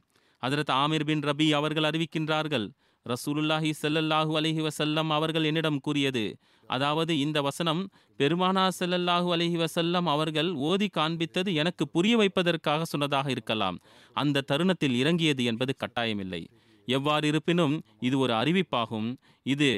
அதரத் 0.44 0.72
ஆமிர் 0.84 1.06
பின் 1.10 1.24
ரபி 1.30 1.48
அவர்கள் 1.60 1.88
அறிவிக்கின்றார்கள் 1.90 2.68
ரசூலுல்லாஹி 3.06 3.70
செல்லல்லாஹு 3.82 4.32
அலஹி 4.40 4.62
வசல்லம் 4.68 5.10
அவர்கள் 5.18 5.48
என்னிடம் 5.50 5.80
கூறியது 5.80 6.24
அதாவது 6.68 7.14
இந்த 7.20 7.42
வசனம் 7.42 7.82
பெருமானா 8.20 8.64
செல்லல்லாஹு 8.80 9.28
அலஹி 9.36 9.58
வசல்லம் 9.64 10.08
அவர்கள் 10.14 10.50
ஓதி 10.70 10.88
காண்பித்தது 10.98 11.52
எனக்கு 11.54 11.84
புரிய 11.88 12.14
வைப்பதற்காக 12.18 12.82
சொன்னதாக 12.84 13.28
இருக்கலாம். 13.30 13.78
அந்த 14.14 14.44
தருணத்தில் 14.52 14.96
இறங்கியது 14.96 15.44
என்பது 15.44 15.74
கட்டாயமில்லை. 15.84 16.42
எவ்வாறு 16.88 17.26
இருப்பினும் 17.28 17.76
இது 18.00 18.16
ஒரு 18.20 18.34
அறிவிப்பாகும். 18.34 19.10
இது 19.54 19.72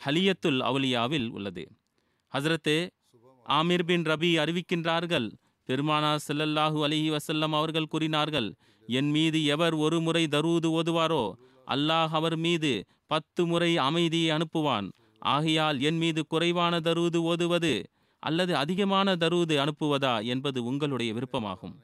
ஹலியத்துல் 0.00 0.60
அவுலியாவில் 0.68 1.28
உள்ளது. 1.30 1.64
ஹசரத்து 2.32 2.76
ஆமீர் 3.46 3.86
பின் 3.88 4.02
ரபி 4.02 4.30
அறிவிக்கின்றார்கள். 4.44 5.28
பெருமானா 5.68 6.12
செல்லல்லாஹு 6.28 6.78
அலைஹி 6.86 7.10
வசல்லம் 7.16 7.54
அவர்கள் 7.58 7.90
கூறினார்கள் 7.92 8.48
என் 8.88 9.10
மீது 9.10 9.38
எவர் 9.54 9.74
ஒரு 9.84 9.98
முறை 10.00 10.24
தருவது 10.26 10.68
ஓதுவாரோ? 10.78 11.24
அல்லாஹ் 11.66 12.12
அவர் 12.18 12.36
மீது 12.36 12.72
பத்து 13.06 13.42
முறை 13.46 13.70
அமைதியை 13.78 14.28
அனுப்புவான். 14.36 14.88
ஆகையால் 15.24 15.78
என் 15.88 15.98
மீது 16.02 16.20
குறைவான 16.32 16.74
தருது 16.86 17.18
ஓதுவது 17.30 17.74
அல்லது 18.22 18.52
அதிகமான 18.56 19.16
தருது 19.22 19.54
அனுப்புவதா 19.62 20.14
என்பது 20.24 20.58
உங்களுடைய 20.64 21.10
விருப்பமாகும். 21.16 21.74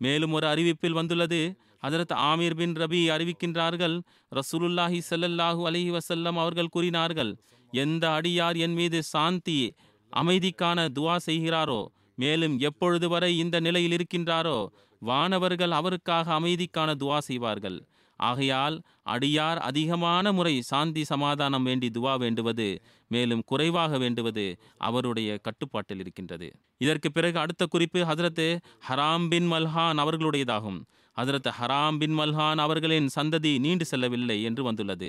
மேலும் 0.00 0.32
ஒரு 0.32 0.46
அறிவிப்பில் 0.46 0.98
வந்துள்ளது 0.98 1.40
ஹதரத் 1.86 2.14
ஆமீர் 2.30 2.56
பின் 2.60 2.74
ரபி 2.82 3.00
அறிவிக்கின்றார்கள் 3.14 3.96
ரசூலுல்லாஹி 4.32 4.98
ஸல்லல்லாஹு 5.10 5.60
அலஹி 5.70 5.90
வசல்லம் 5.96 6.38
அவர்கள் 6.42 6.72
கூறினார்கள் 6.74 7.32
எந்த 7.72 8.04
அடியார் 8.18 8.56
என் 8.66 8.76
மீது 8.80 8.98
சாந்தி 9.12 9.58
அமைதிக்கான 10.12 10.88
துவா 10.96 11.16
செய்கிறாரோ 11.26 11.80
மேலும் 12.14 12.54
எப்பொழுது 12.68 13.08
வரை 13.08 13.30
இந்த 13.38 13.56
நிலையில் 13.60 13.94
இருக்கின்றாரோ 13.96 14.58
வானவர்கள் 15.02 15.70
அவருக்காக 15.70 16.26
அமைதிக்கான 16.38 16.94
துவா 17.02 17.18
செய்வார்கள். 17.18 17.78
ஆகையால் 18.18 18.76
அடியார் 19.10 19.60
அதிகமான 19.68 20.32
முறை 20.32 20.54
சாந்தி 20.60 21.02
சமாதானம் 21.04 21.62
வேண்டி 21.62 21.88
துவா 21.88 22.14
வேண்டுவது 22.18 22.68
மேலும் 23.10 23.42
குறைவாக 23.46 23.98
வேண்டுவது 23.98 24.44
அவருடைய 24.78 25.38
கட்டுப்பாட்டில் 25.38 25.98
இருக்கின்றது. 25.98 26.48
இதற்கு 26.78 27.12
பிறகு 27.12 27.38
அடுத்த 27.38 27.66
குறிப்பு 27.66 28.00
ஹசரத்து 28.02 28.46
ஹராம் 28.88 29.28
பின் 29.28 29.48
மல்ஹான் 29.52 30.00
அவர்களுடையதாகும். 30.04 30.80
ஹசரத் 31.16 31.50
ஹராம் 31.60 31.98
பின் 31.98 32.18
மல்ஹான் 32.18 32.56
அவர்களின் 32.56 33.08
சந்ததி 33.14 33.58
நீண்டு 33.58 33.84
செல்லவில்லை 33.84 34.42
என்று 34.42 34.62
வந்துள்ளது. 34.62 35.08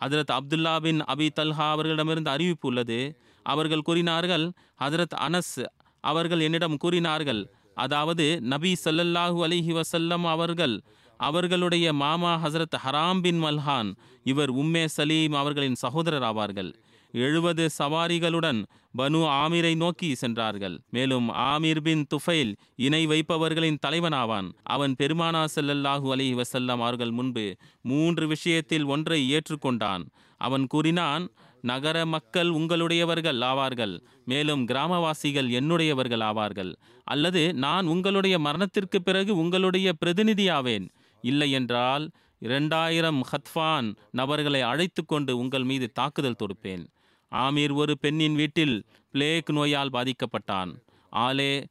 ஹதரத் 0.00 0.32
அப்துல்லா 0.38 0.74
பின் 0.80 1.00
அபி 1.04 1.28
தல்ஹா 1.40 1.66
அவர்களிடமிருந்து 1.70 2.30
அறிவிப்பு 2.30 2.68
உள்ளது. 2.68 2.98
அவர்கள் 3.46 3.86
கூறினார்கள் 3.88 4.44
ஹதரத் 4.80 5.16
அனஸ் 5.18 5.56
அவர்கள் 6.04 6.40
என்னிடம் 6.40 6.76
கூறினார்கள் 6.76 7.42
அதாவது 7.76 8.26
நபி 8.42 8.70
ஸல்லல்லாஹு 8.84 9.38
அலிஹி 9.46 9.72
வசல்லம் 9.72 10.24
அவர்கள் 10.26 10.74
அவர்களுடைய 11.18 11.92
மாமா 11.92 12.46
ஹசரத் 12.46 12.78
ஹராம் 12.84 13.20
பின் 13.20 13.44
மல்ஹான் 13.44 13.94
இவர் 14.24 14.54
உம்மே 14.54 14.84
சலீம் 14.84 15.32
அவர்களின் 15.32 15.74
சகோதரர் 15.74 16.22
ஆவார்கள் 16.22 16.74
எழுபது 17.12 17.70
சவாரிகளுடன் 17.78 18.64
பனு 18.98 19.18
ஆமீரை 19.18 19.76
நோக்கி 19.76 20.14
சென்றார்கள். 20.14 20.80
மேலும் 20.90 21.30
ஆமீர் 21.30 21.80
பின் 21.80 22.06
துஃபைல் 22.14 22.56
இணை 22.76 23.06
வைப்பவர்களின் 23.06 23.78
தலைவனாவான். 23.86 24.50
அவன் 24.62 24.94
பெருமானா 24.98 25.44
செல்லல்லாஹு 25.54 26.10
அலி 26.10 26.34
வசல்லாம் 26.34 26.82
அவர்கள் 26.82 27.10
முன்பு 27.10 27.56
மூன்று 27.82 28.26
விஷயத்தில் 28.26 28.84
ஒன்றை 28.84 29.38
ஏற்றுக்கொண்டான். 29.38 30.04
அவன் 30.36 30.66
கூறினான் 30.66 31.28
நகர 31.60 32.06
மக்கள் 32.06 32.50
உங்களுடையவர்கள் 32.50 33.38
ஆவார்கள் 33.40 34.00
மேலும் 34.24 34.66
கிராமவாசிகள் 34.66 35.48
என்னுடையவர்கள் 35.60 36.22
ஆவார்கள். 36.22 36.74
அல்லது 37.04 37.54
நான் 37.54 37.86
உங்களுடைய 37.86 38.38
மரணத்திற்கு 38.38 39.02
பிறகு 39.02 39.36
உங்களுடைய 39.36 39.92
பிரதிநிதியாவேன். 40.04 40.88
இல்லை 41.22 41.50
என்றால் 41.50 42.10
இரண்டாயிரம் 42.38 43.20
ஹத்ஃபான் 43.30 43.94
நபர்களை 44.10 44.60
அழைத்து 44.60 45.04
கொண்டு 45.04 45.38
உங்கள் 45.38 45.64
மீது 45.64 45.92
தாக்குதல் 45.92 46.36
தொடுப்பேன். 46.38 46.86
ஆமீர் 47.32 47.72
ஒரு 47.74 47.98
பெண்ணின் 47.98 48.34
வீட்டில் 48.34 48.84
பிளேக் 49.12 49.50
நோயால் 49.52 49.92
பாதிக்கப்பட்டான். 49.92 50.72
ஆலே 51.12 51.64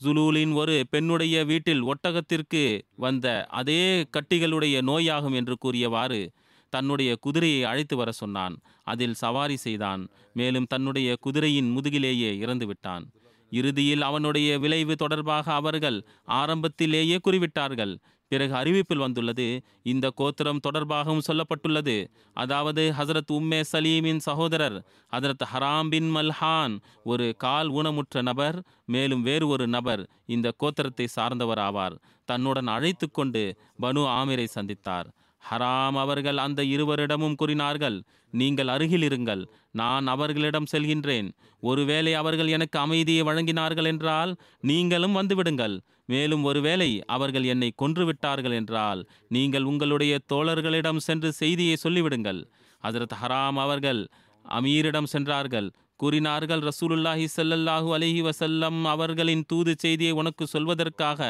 ஜுலூலின் 0.00 0.52
ஒரு 0.52 0.82
பெண்ணுடைய 0.90 1.44
வீட்டில் 1.44 1.84
ஒட்டகத்திற்கு 1.84 2.80
வந்த 2.96 3.46
அதே 3.46 4.02
கட்டிகளுடைய 4.02 4.82
நோயாகும் 4.82 5.34
என்று 5.34 5.56
கூறியவாறு 5.58 6.32
தன்னுடைய 6.68 7.16
குதிரையை 7.20 7.64
அழைத்து 7.64 7.96
வர 7.96 8.12
சொன்னான். 8.12 8.60
அதில் 8.82 9.14
சவாரி 9.14 9.56
செய்தான். 9.56 10.08
மேலும் 10.32 10.64
தன்னுடைய 10.64 11.16
குதிரையின் 11.20 11.76
முதுகிலேயே 11.76 12.36
இறந்து 12.36 12.66
விட்டான். 12.66 13.10
இறுதியில் 13.50 14.02
அவனுடைய 14.02 14.58
விளைவு 14.58 14.96
தொடர்பாக 14.96 15.52
அவர்கள் 15.52 16.06
ஆரம்பத்திலேயே 16.24 17.18
குறிவிட்டார்கள். 17.28 17.98
பிறகு 18.30 18.52
அறிவிப்பில் 18.54 19.02
வந்துள்ளது 19.02 19.46
இந்த 19.82 20.06
கோத்திரம் 20.10 20.62
தொடர்பாகவும் 20.66 21.24
சொல்லப்பட்டுள்ளது. 21.28 21.96
அதாவது 22.34 22.82
ஹசரத் 22.98 23.32
உம்மே 23.32 23.60
சலீமின் 23.72 24.22
சகோதரர் 24.26 24.76
ஹசரத் 25.12 25.46
ஹராம் 25.52 25.88
பின் 25.88 26.10
மல்ஹான் 26.16 26.74
ஒரு 27.04 27.26
கால் 27.36 27.70
ஊனமுற்ற 27.72 28.22
நபர் 28.22 28.58
மேலும் 28.86 29.22
வேறு 29.22 29.48
ஒரு 29.48 29.66
நபர் 29.66 30.02
இந்த 30.26 30.52
கோத்திரத்தை 30.62 31.06
சார்ந்தவர் 31.16 31.62
ஆவார் 31.68 31.96
தன்னுடன் 32.28 32.66
அழைத்து 32.66 33.06
கொண்டு 33.10 33.42
பனு 33.82 34.02
ஆமிரை 34.18 34.46
சந்தித்தார். 34.54 35.08
ஹராம் 35.42 35.96
அவர்கள் 35.96 36.38
அந்த 36.38 36.60
இருவரிடமும் 36.64 37.34
கூறினார்கள் 37.34 37.96
நீங்கள் 38.32 38.68
அருகில் 38.68 39.04
இருங்கள் 39.06 39.42
நான் 39.72 40.06
அவர்களிடம் 40.06 40.68
செல்கின்றேன். 40.72 41.28
ஒருவேளை 41.62 42.12
அவர்கள் 42.14 42.50
எனக்கு 42.56 42.76
அமைதியை 42.78 43.22
வழங்கினார்கள் 43.22 43.88
என்றால் 43.92 44.32
நீங்களும் 44.60 45.16
வந்துவிடுங்கள் 45.16 45.74
மேலும் 46.12 46.44
ஒருவேளை 46.50 46.90
அவர்கள் 47.14 47.46
என்னை 47.52 47.70
கொன்று 47.82 48.04
விட்டார்கள் 48.08 48.56
என்றால் 48.60 49.00
நீங்கள் 49.36 49.68
உங்களுடைய 49.70 50.14
தோழர்களிடம் 50.32 51.00
சென்று 51.08 51.30
செய்தியை 51.40 51.76
சொல்லிவிடுங்கள். 51.84 52.40
ஹஜரத் 52.84 53.16
ஹராம் 53.22 53.58
அவர்கள் 53.64 54.02
அமீரிடம் 54.44 55.12
சென்றார்கள். 55.14 55.70
கூறினார்கள் 56.00 56.62
ரசூலுல்லாஹி 56.68 57.24
சல்லல்லாஹூ 57.36 57.88
அலைஹி 57.96 58.20
வசல்லம் 58.28 58.78
அவர்களின் 58.92 59.42
தூது 59.46 59.72
செய்தியை 59.78 60.12
உனக்கு 60.20 60.44
சொல்வதற்காக 60.52 61.20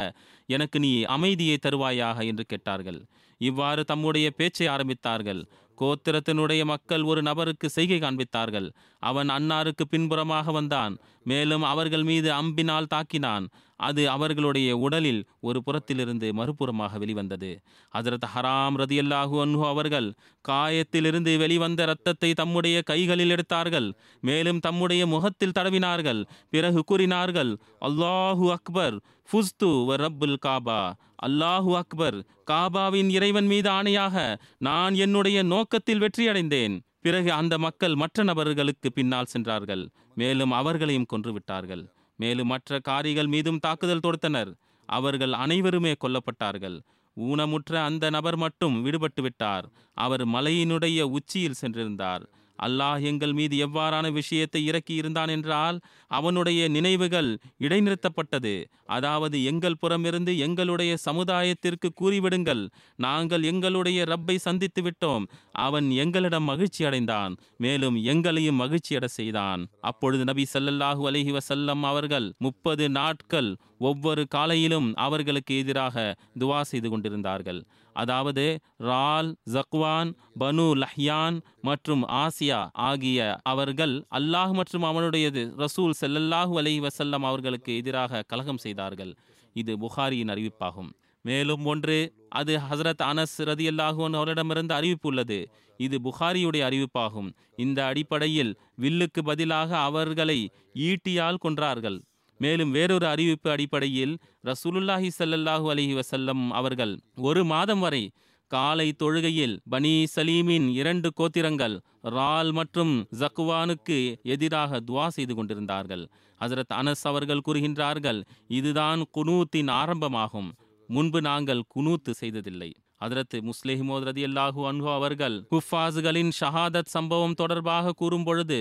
எனக்கு 0.49 0.77
நீ 0.79 0.91
அமைதியை 1.15 1.57
தருவாயாக 1.57 2.25
என்று 2.31 2.45
கேட்டார்கள். 2.51 2.99
இவ்வாறு 3.41 3.81
தம்முடைய 3.91 4.27
பேச்சை 4.39 4.67
ஆரம்பித்தார்கள். 4.67 5.41
கோத்திரத்தினுடைய 5.77 6.61
மக்கள் 6.71 7.03
ஒரு 7.11 7.21
நபருக்கு 7.27 7.67
செய்கை 7.69 7.97
காண்பித்தார்கள். 7.99 8.67
அவன் 9.03 9.29
அன்னாருக்கு 9.29 9.85
பின்புறமாக 9.89 10.51
வந்தான். 10.51 10.95
மேலும் 11.23 11.63
அவர்கள் 11.63 12.03
மீது 12.03 12.31
அம்பினால் 12.31 12.91
தாக்கினான். 12.93 13.45
அது 13.75 14.09
அவர்களுடைய 14.09 14.77
உடலில் 14.77 15.25
ஒரு 15.39 15.63
புறத்திலிருந்து 15.65 16.27
மறுபுறமாக 16.33 16.97
வெளிவந்தது. 16.97 17.61
ஹஜரத் 17.97 18.27
ஹராம் 18.35 18.75
ரதியல்லாஹு 18.77 19.35
அன்ஹு 19.45 19.63
அவர்கள் 19.67 20.13
காயத்திலிருந்து 20.49 21.37
வெளிவந்த 21.37 21.83
இரத்தத்தை 21.83 22.33
தம்முடைய 22.33 22.81
கைகளில் 22.81 23.29
எடுத்தார்கள். 23.29 23.93
மேலும் 24.21 24.59
தம்முடைய 24.59 25.07
முகத்தில் 25.07 25.55
தடவினார்கள். 25.59 26.25
பிறகு 26.49 26.83
கூறினார்கள் 26.83 27.57
அல்லாஹு 27.81 28.49
அக்பர் 28.49 28.97
ஃபுஸ்து 29.29 29.71
வ 29.89 29.97
ரப்புல் 30.03 30.37
காபா. 30.45 30.93
அல்லாஹு 31.25 31.75
அக்பர் 31.75 32.25
காபாவின் 32.51 33.09
இறைவன் 33.09 33.45
மீது 33.45 33.69
ஆணையாக 33.69 34.37
நான் 34.57 34.93
என்னுடைய 34.93 35.43
நோக்கத்தில் 35.43 36.01
வெற்றியடைந்தேன். 36.01 36.77
பிறகு 37.05 37.29
அந்த 37.31 37.55
மக்கள் 37.57 37.95
மற்ற 37.95 38.23
நபர்களுக்கு 38.23 38.89
பின்னால் 38.91 39.31
சென்றார்கள். 39.33 39.83
மேலும் 40.15 40.51
அவர்களையும் 40.51 41.09
கொன்று 41.11 41.31
விட்டார்கள் 41.33 41.83
மேலும் 42.19 42.47
மற்ற 42.47 42.79
காரிகள் 42.79 43.29
மீதும் 43.33 43.59
தாக்குதல் 43.59 44.03
தொடுத்தனர். 44.05 44.51
அவர்கள் 44.89 45.33
அனைவருமே 45.43 45.93
கொல்லப்பட்டார்கள். 46.03 46.77
ஊனமுற்ற 47.17 47.71
அந்த 47.87 48.05
நபர் 48.09 48.37
மட்டும் 48.37 48.75
விடுபட்டு 48.85 49.21
விட்டார் 49.21 49.65
அவர் 49.97 50.23
மலையினுடைய 50.27 51.01
உச்சியில் 51.17 51.59
சென்றிருந்தார். 51.61 52.23
அல்லாஹ் 52.61 53.01
எங்கள் 53.01 53.33
மீது 53.33 53.55
எவ்வாறான 53.65 54.11
விஷயத்தை 54.11 54.61
இறக்கி 54.65 54.93
இருந்தான் 54.93 55.31
என்றால் 55.35 55.77
அவனுடைய 56.07 56.61
நினைவுகள் 56.67 57.29
இடைநிறுத்தப்பட்டது. 57.59 58.53
அதாவது 58.97 59.37
எங்கள் 59.43 59.79
புறமிருந்து 59.81 60.31
எங்களுடைய 60.37 60.91
சமுதாயத்திற்கு 61.05 61.89
கூறிவிடுங்கள். 62.01 62.63
நாங்கள் 62.95 63.43
எங்களுடைய 63.43 63.99
ரப்பை 64.03 64.35
சந்தித்து 64.47 64.81
விட்டோம். 64.81 65.25
அவன் 65.65 65.87
எங்களிடம் 66.03 66.49
மகிழ்ச்சி 66.51 66.81
அடைந்தான். 66.85 67.35
மேலும் 67.57 67.97
எங்களையும் 68.03 68.61
மகிழ்ச்சியட 68.63 69.05
செய்தான். 69.17 69.63
அப்பொழுது 69.81 70.23
நபி 70.23 70.45
சல்லல்லாஹு 70.53 71.03
அலஹி 71.11 71.33
வசல்லம் 71.39 71.83
அவர்கள் 71.83 72.27
முப்பது 72.37 72.87
நாட்கள் 72.89 73.51
ஒவ்வொரு 73.89 74.23
காலையிலும் 74.27 74.87
அவர்களுக்கு 74.95 75.53
எதிராக 75.57 75.95
துவா 76.39 76.59
செய்து 76.61 76.89
கொண்டிருந்தார்கள். 76.89 77.61
அதாவது 77.93 78.59
ரால் 78.77 79.35
ஜக்வான் 79.51 80.13
பனு 80.39 80.83
லஹ்யான் 80.83 81.39
மற்றும் 81.61 82.07
ஆசியா 82.07 82.69
ஆகிய 82.71 83.37
அவர்கள் 83.43 84.05
அல்லாஹ் 84.11 84.53
மற்றும் 84.53 84.83
அவனுடையது 84.83 85.65
ரசூல் 85.65 85.93
செல்லல்லாஹு 86.01 86.53
அலைஹி 86.61 86.87
வசல்லம் 86.87 87.23
அவர்களுக்கு 87.23 87.75
எதிராக 87.75 88.21
கலகம் 88.21 88.57
செய்தார்கள். 88.57 89.15
இது 89.53 89.77
புகாரியின் 89.77 90.29
அறிவிப்பாகும். 90.29 90.89
மேலும் 91.21 91.65
ஒன்று 91.65 92.13
அது 92.29 92.57
ஹசரத் 92.57 93.03
அனஸ் 93.03 93.37
ரதியல்லாஹு 93.37 94.13
அவரிடமிருந்து 94.13 94.73
அறிவிப்பு 94.73 95.09
உள்ளது. 95.09 95.49
இது 95.77 95.99
புகாரியுடைய 95.99 96.63
அறிவிப்பாகும். 96.69 97.33
இந்த 97.55 97.85
அடிப்படையில் 97.85 98.59
வில்லுக்கு 98.81 99.21
பதிலாக 99.23 99.77
அவர்களை 99.77 100.51
ஈட்டியால் 100.75 101.37
கொன்றார்கள். 101.43 102.01
மேலும் 102.43 102.73
வேறொரு 102.77 103.05
அறிவிப்பு 103.13 103.49
அடிப்படையில் 103.51 104.13
ரசூலுல்லாஹி 104.49 105.09
ஸல்லல்லாஹு 105.19 105.65
அலஹி 105.73 105.93
வசல்லம் 105.99 106.43
அவர்கள் 106.59 106.93
ஒரு 107.29 107.41
மாதம் 107.53 107.81
வரை 107.85 108.03
காலை 108.51 108.87
தொழுகையில் 109.01 109.53
பனி 109.69 109.93
சலீமின் 110.15 110.65
இரண்டு 110.79 111.09
கோத்திரங்கள் 111.19 111.75
ரால் 112.15 112.51
மற்றும் 112.51 112.93
ஜக்குவானுக்கு 113.19 113.97
எதிராக 114.33 114.79
துவா 114.87 115.05
செய்து 115.17 115.33
கொண்டிருந்தார்கள். 115.35 116.03
ஹசரத் 116.41 116.73
அனஸ் 116.79 117.03
அவர்கள் 117.11 117.43
கூறுகின்றார்கள் 117.47 118.19
இதுதான் 118.59 119.01
குனூத்தின் 119.17 119.69
ஆரம்பமாகும். 119.81 120.49
முன்பு 120.89 121.19
நாங்கள் 121.27 121.63
குனூத்து 121.75 122.13
செய்ததில்லை. 122.21 122.71
ஹதரத் 123.01 123.35
முஸ்லிஹிமோத் 123.49 124.05
ரதி 124.07 124.23
அல்லாஹூ 124.27 124.61
அன்ஹு 124.69 124.89
அவர்கள் 124.93 125.35
குஃபாஸுகளின் 125.51 126.31
ஷஹாதத் 126.39 126.91
சம்பவம் 126.95 127.33
தொடர்பாக 127.33 127.91
கூறும் 127.91 128.23
பொழுது 128.23 128.59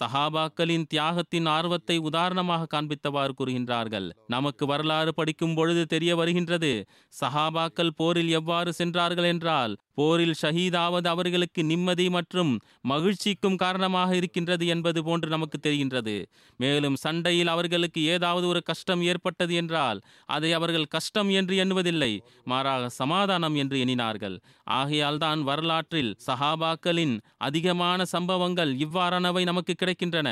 சஹாபாக்களின் 0.00 0.84
தியாகத்தின் 0.94 1.48
ஆர்வத்தை 1.48 1.96
உதாரணமாக 1.98 2.68
காண்பித்தவாறு 2.74 3.32
கூறுகின்றார்கள். 3.38 4.06
நமக்கு 4.26 4.66
வரலாறு 4.66 5.12
படிக்கும் 5.14 5.54
பொழுது 5.54 5.82
தெரிய 5.86 6.12
வருகின்றது 6.16 6.72
சஹாபாக்கள் 7.20 7.92
போரில் 7.96 8.28
எவ்வாறு 8.28 8.72
சென்றார்கள் 8.72 9.24
என்றால் 9.24 9.74
போரில் 9.98 10.36
ஷஹீதாவது 10.40 11.08
அவர்களுக்கு 11.08 11.62
நிம்மதி 11.70 12.06
மற்றும் 12.16 12.52
மகிழ்ச்சிக்கும் 12.92 13.58
காரணமாக 13.62 14.10
இருக்கின்றது 14.20 14.66
என்பது 14.74 15.00
போன்று 15.08 15.28
நமக்கு 15.28 15.58
தெரிகின்றது. 15.58 16.16
மேலும் 16.60 16.96
சண்டையில் 17.04 17.52
அவர்களுக்கு 17.54 18.00
ஏதாவது 18.14 18.46
ஒரு 18.52 18.62
கஷ்டம் 18.70 19.02
ஏற்பட்டது 19.02 19.54
என்றால் 19.54 20.00
அதை 20.36 20.50
அவர்கள் 20.58 20.92
கஷ்டம் 20.96 21.30
என்று 21.40 21.56
எண்ணுவதில்லை 21.64 22.12
மாறாக 22.44 22.90
சமாதானம் 23.00 23.56
என்று 23.62 23.78
எண்ணினார்கள். 23.84 24.36
ஆகையால் 24.78 25.20
தான் 25.24 25.40
வரலாற்றில் 25.42 26.12
சஹாபாக்களின் 26.26 27.14
அதிகமான 27.48 28.00
சம்பவங்கள் 28.14 28.72
இவ்வாறானவை 28.86 29.44
நமக்கு 29.50 29.74
கிடைக்கின்றன. 29.74 30.28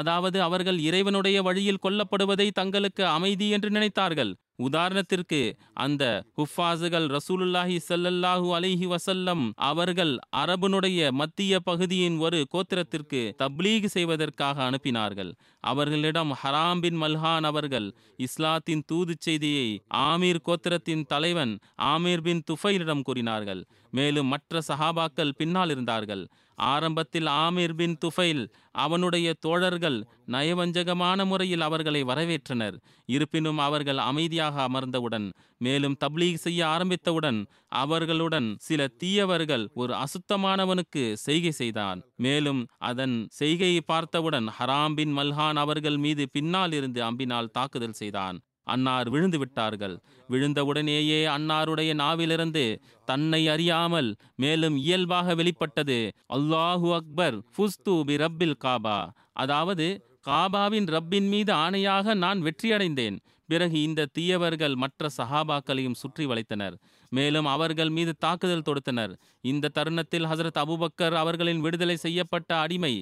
அதாவது 0.00 0.38
அவர்கள் 0.42 0.78
இறைவனுடைய 0.88 1.38
வழியில் 1.42 1.82
கொல்லப்படுவதை 1.82 2.48
தங்களுக்கு 2.60 3.04
அமைதி 3.16 3.48
என்று 3.56 3.70
நினைத்தார்கள். 3.70 4.32
உதாரணத்திற்கு 4.68 5.40
அந்த 5.84 6.04
ஹுஃபாசுகள் 6.38 7.06
ரசூலுல்லாஹி 7.16 7.76
சல்லல்லாஹு 7.88 8.48
அலிஹி 8.58 8.86
வசல்லம் 8.94 9.44
அவர்கள் 9.70 10.12
அரபனுடைய 10.42 11.10
மத்திய 11.12 11.60
பகுதியின் 11.60 12.18
ஒரு 12.18 12.40
கோத்திரத்திற்கு 12.54 13.22
தப்லீக் 13.42 13.88
செய்வதற்காக 13.96 14.56
அனுப்பினார்கள். 14.68 15.32
அவர்களிடம் 15.70 16.32
ஹராம் 16.42 16.80
பின் 16.80 16.98
மல்ஹான் 17.02 17.46
அவர்கள் 17.50 17.88
இஸ்லாத்தின் 18.26 18.84
தூது 18.86 19.14
செய்தியை 19.18 19.68
ஆமீர் 20.10 20.44
கோத்திரத்தின் 20.48 21.06
தலைவன் 21.12 21.52
ஆமீர் 21.92 22.24
பின் 22.26 22.42
துஃபைலிடம் 22.50 23.04
கூறினார்கள். 23.08 23.62
மேலும் 23.98 24.30
மற்ற 24.32 24.60
சஹாபாக்கள் 24.68 25.36
பின்னால் 25.40 25.70
இருந்தார்கள். 25.70 26.24
ஆரம்பத்தில் 26.72 27.26
ஆமீர் 27.26 27.74
பின் 27.74 27.96
துஃபைல் 28.04 28.42
அவனுடைய 28.72 29.34
தோழர்கள் 29.40 29.98
நயவஞ்சகமான 30.26 31.24
முறையில் 31.24 31.60
அவர்களை 31.60 32.04
வரவேற்றனர். 32.04 32.76
இருப்பினும் 33.06 33.58
அவர்கள் 33.58 33.98
அமைதியாக 33.98 34.68
அமர்ந்தவுடன் 34.68 35.32
மேலும் 35.58 35.96
தப்லீக் 36.04 36.42
செய்ய 36.46 36.66
ஆரம்பித்தவுடன் 36.66 37.46
அவர்களுடன் 37.68 38.56
சில 38.58 38.86
தீயவர்கள் 38.86 39.70
ஒரு 39.74 39.94
அசுத்தமானவனுக்கு 39.94 41.12
செய்கை 41.12 41.50
செய்தான். 41.50 42.02
மேலும் 42.16 42.66
அதன் 42.78 43.26
செய்கையை 43.30 43.80
பார்த்தவுடன் 43.80 44.48
ஹராம் 44.58 44.94
பின் 44.94 45.16
மல்ஹான் 45.16 45.56
அவர்கள் 45.56 45.96
மீது 45.96 46.28
பின்னால் 46.32 46.72
இருந்து 46.72 47.02
அம்பினால் 47.02 47.50
தாக்குதல் 47.50 47.98
செய்தான். 48.02 48.38
அன்னார் 48.66 49.08
விழுந்து 49.08 49.38
விட்டார்கள் 49.38 49.96
விழுந்தவுடனேயே 50.28 51.20
அன்னாருடைய 51.36 51.94
நாவிலிருந்து 51.94 52.64
தன்னை 53.04 53.48
அறியாமல் 53.48 54.10
மேலும் 54.36 54.76
இயல்பாக 54.76 55.34
வெளிப்பட்டது. 55.34 55.98
அல்லாஹு 56.34 56.88
அக்பர் 56.92 57.38
ஃபுஸ்து 57.54 57.94
பி 58.04 58.16
ரப்பில் 58.16 58.60
காபா. 58.64 58.98
அதாவது 59.32 59.88
காபாவின் 60.26 60.88
ரப்பின் 60.96 61.28
மீது 61.28 61.52
ஆணையாக 61.54 62.14
நான் 62.14 62.40
வெற்றியடைந்தேன். 62.42 63.18
பிறகு 63.46 63.82
இந்த 63.82 64.08
தீயவர்கள் 64.12 64.74
மற்ற 64.74 65.08
சஹாபாக்களையும் 65.16 66.00
சுற்றி 66.02 66.26
வளைத்தனர். 66.26 66.76
மேலும் 67.16 67.48
அவர்கள் 67.54 67.90
மீது 67.96 68.12
தாக்குதல் 68.24 68.66
தொடுத்தனர். 68.68 69.12
இந்த 69.50 69.70
தருணத்தில் 69.76 70.28
ஹசரத் 70.30 70.60
அபுபக்கர் 70.62 71.16
அவர்களின் 71.22 71.62
விடுதலை 71.64 71.96
செய்யப்பட்ட 71.96 72.50
அடிமை 72.64 72.92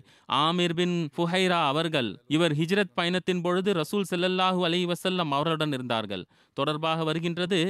ஆமீர் 0.44 0.76
பின் 0.80 0.96
ஃபுஹைரா 1.16 1.60
அவர்கள் 1.72 2.10
இவர் 2.36 2.54
ஹிஜ்ரத் 2.60 2.96
பயணத்தின் 3.00 3.42
பொழுது 3.46 3.72
ரசூல் 3.80 4.10
செல்லல்லாஹு 4.12 4.62
அலி 4.68 4.80
வசல்லம் 4.92 5.34
அவர்களுடன் 5.36 5.76
இருந்தார்கள். 5.78 6.24
தொடர்பாக 6.56 7.04
வருகின்றது 7.04 7.60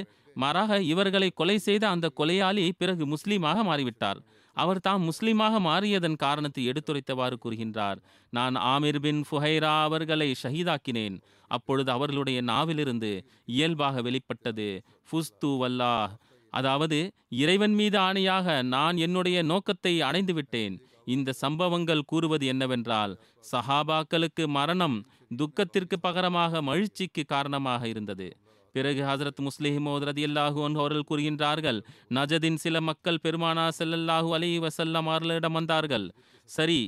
மாறாக 0.42 0.80
இவர்களை 0.92 1.28
கொலை 1.34 1.58
செய்த 1.58 1.84
அந்த 1.88 2.06
கொலையாளி 2.18 2.64
பிறகு 2.78 3.04
முஸ்லீமாக 3.14 3.62
மாறிவிட்டார். 3.70 4.20
அவர் 4.56 4.80
தாம் 4.80 5.02
முஸ்லீமாக 5.08 5.54
மாறியதன் 5.66 6.16
காரணத்தை 6.22 6.62
எடுத்துரைத்தவாறு 6.70 7.36
கூறுகின்றார். 7.42 7.98
நான் 8.32 8.56
ஆமிர் 8.74 9.00
பின் 9.04 9.20
ஃபுஹைரா 9.28 9.72
அவர்களை 9.88 10.28
ஷஹீதாக்கினேன். 10.42 11.16
அப்பொழுது 11.50 11.90
அவர்களுடைய 11.90 12.38
நாவிலிருந்து 12.52 13.12
இயல்பாக 13.56 14.02
வெளிப்பட்டது 14.06 14.68
ஃபுஸ்து 15.08 15.50
வல்லாஹ் 15.62 16.10
அதாவது 16.58 16.98
இறைவன் 17.42 17.74
மீது 17.80 17.96
ஆணையாக 17.98 18.46
நான் 18.74 18.96
என்னுடைய 19.06 19.38
நோக்கத்தை 19.50 19.94
அடைந்துவிட்டேன். 20.08 20.76
இந்த 21.14 21.34
சம்பவங்கள் 21.42 22.08
கூறுவது 22.10 22.44
என்னவென்றால் 22.52 23.12
சஹாபாக்களுக்கு 23.52 24.44
மரணம் 24.56 24.96
துக்கத்திற்கு 25.40 25.96
பகரமாக 26.06 26.62
மகிழ்ச்சிக்கு 26.68 27.22
காரணமாக 27.34 27.82
இருந்தது. 27.92 28.28
பிறகு 28.74 29.02
ஹசரத் 29.08 29.42
முஸ்லிஹிமோத் 29.46 30.06
ரதியல்லாஹு 30.08 30.58
அன்ஹு 30.66 30.80
அவர்கள் 30.82 31.08
கூறுகின்றார்கள் 31.10 31.78
நஜதின் 32.16 32.58
சில 32.64 32.80
மக்கள் 32.88 33.22
பெருமானா 33.24 33.64
செல்லல்லாஹூ 33.78 34.30
அலி 34.38 34.50
வசல்லம் 34.66 35.08
அவர்களிடம் 35.10 35.56
வந்தார்கள். 35.58 36.06
சரி 36.48 36.80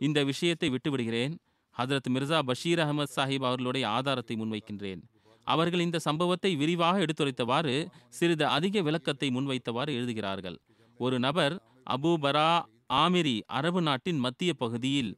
இந்த 0.00 0.18
விஷயத்தை 0.30 0.68
விட்டுவிடுகிறேன். 0.74 1.34
ஹதரத் 1.76 2.10
மிர்சா 2.14 2.38
பஷீர் 2.48 2.82
அகமது 2.84 3.14
சாஹிப் 3.16 3.46
அவர்களுடைய 3.48 3.84
ஆதாரத்தை 3.96 4.34
முன்வைக்கின்றேன். 4.42 5.02
அவர்கள் 5.52 5.84
இந்த 5.86 5.98
சம்பவத்தை 6.06 6.50
விரிவாக 6.62 7.02
எடுத்துரைத்தவாறு 7.04 7.74
சிறிது 8.18 8.46
அதிக 8.56 8.82
விளக்கத்தை 8.88 9.28
முன்வைத்தவாறு 9.36 9.92
எழுதுகிறார்கள். 9.98 10.58
ஒரு 11.00 11.16
நபர் 11.26 11.54
அபூபரா 11.94 12.50
ஆமிரி 13.02 13.36
அரபு 13.58 13.80
நாட்டின் 13.88 14.20
மத்திய 14.26 14.50
பகுதியில் 14.62 15.12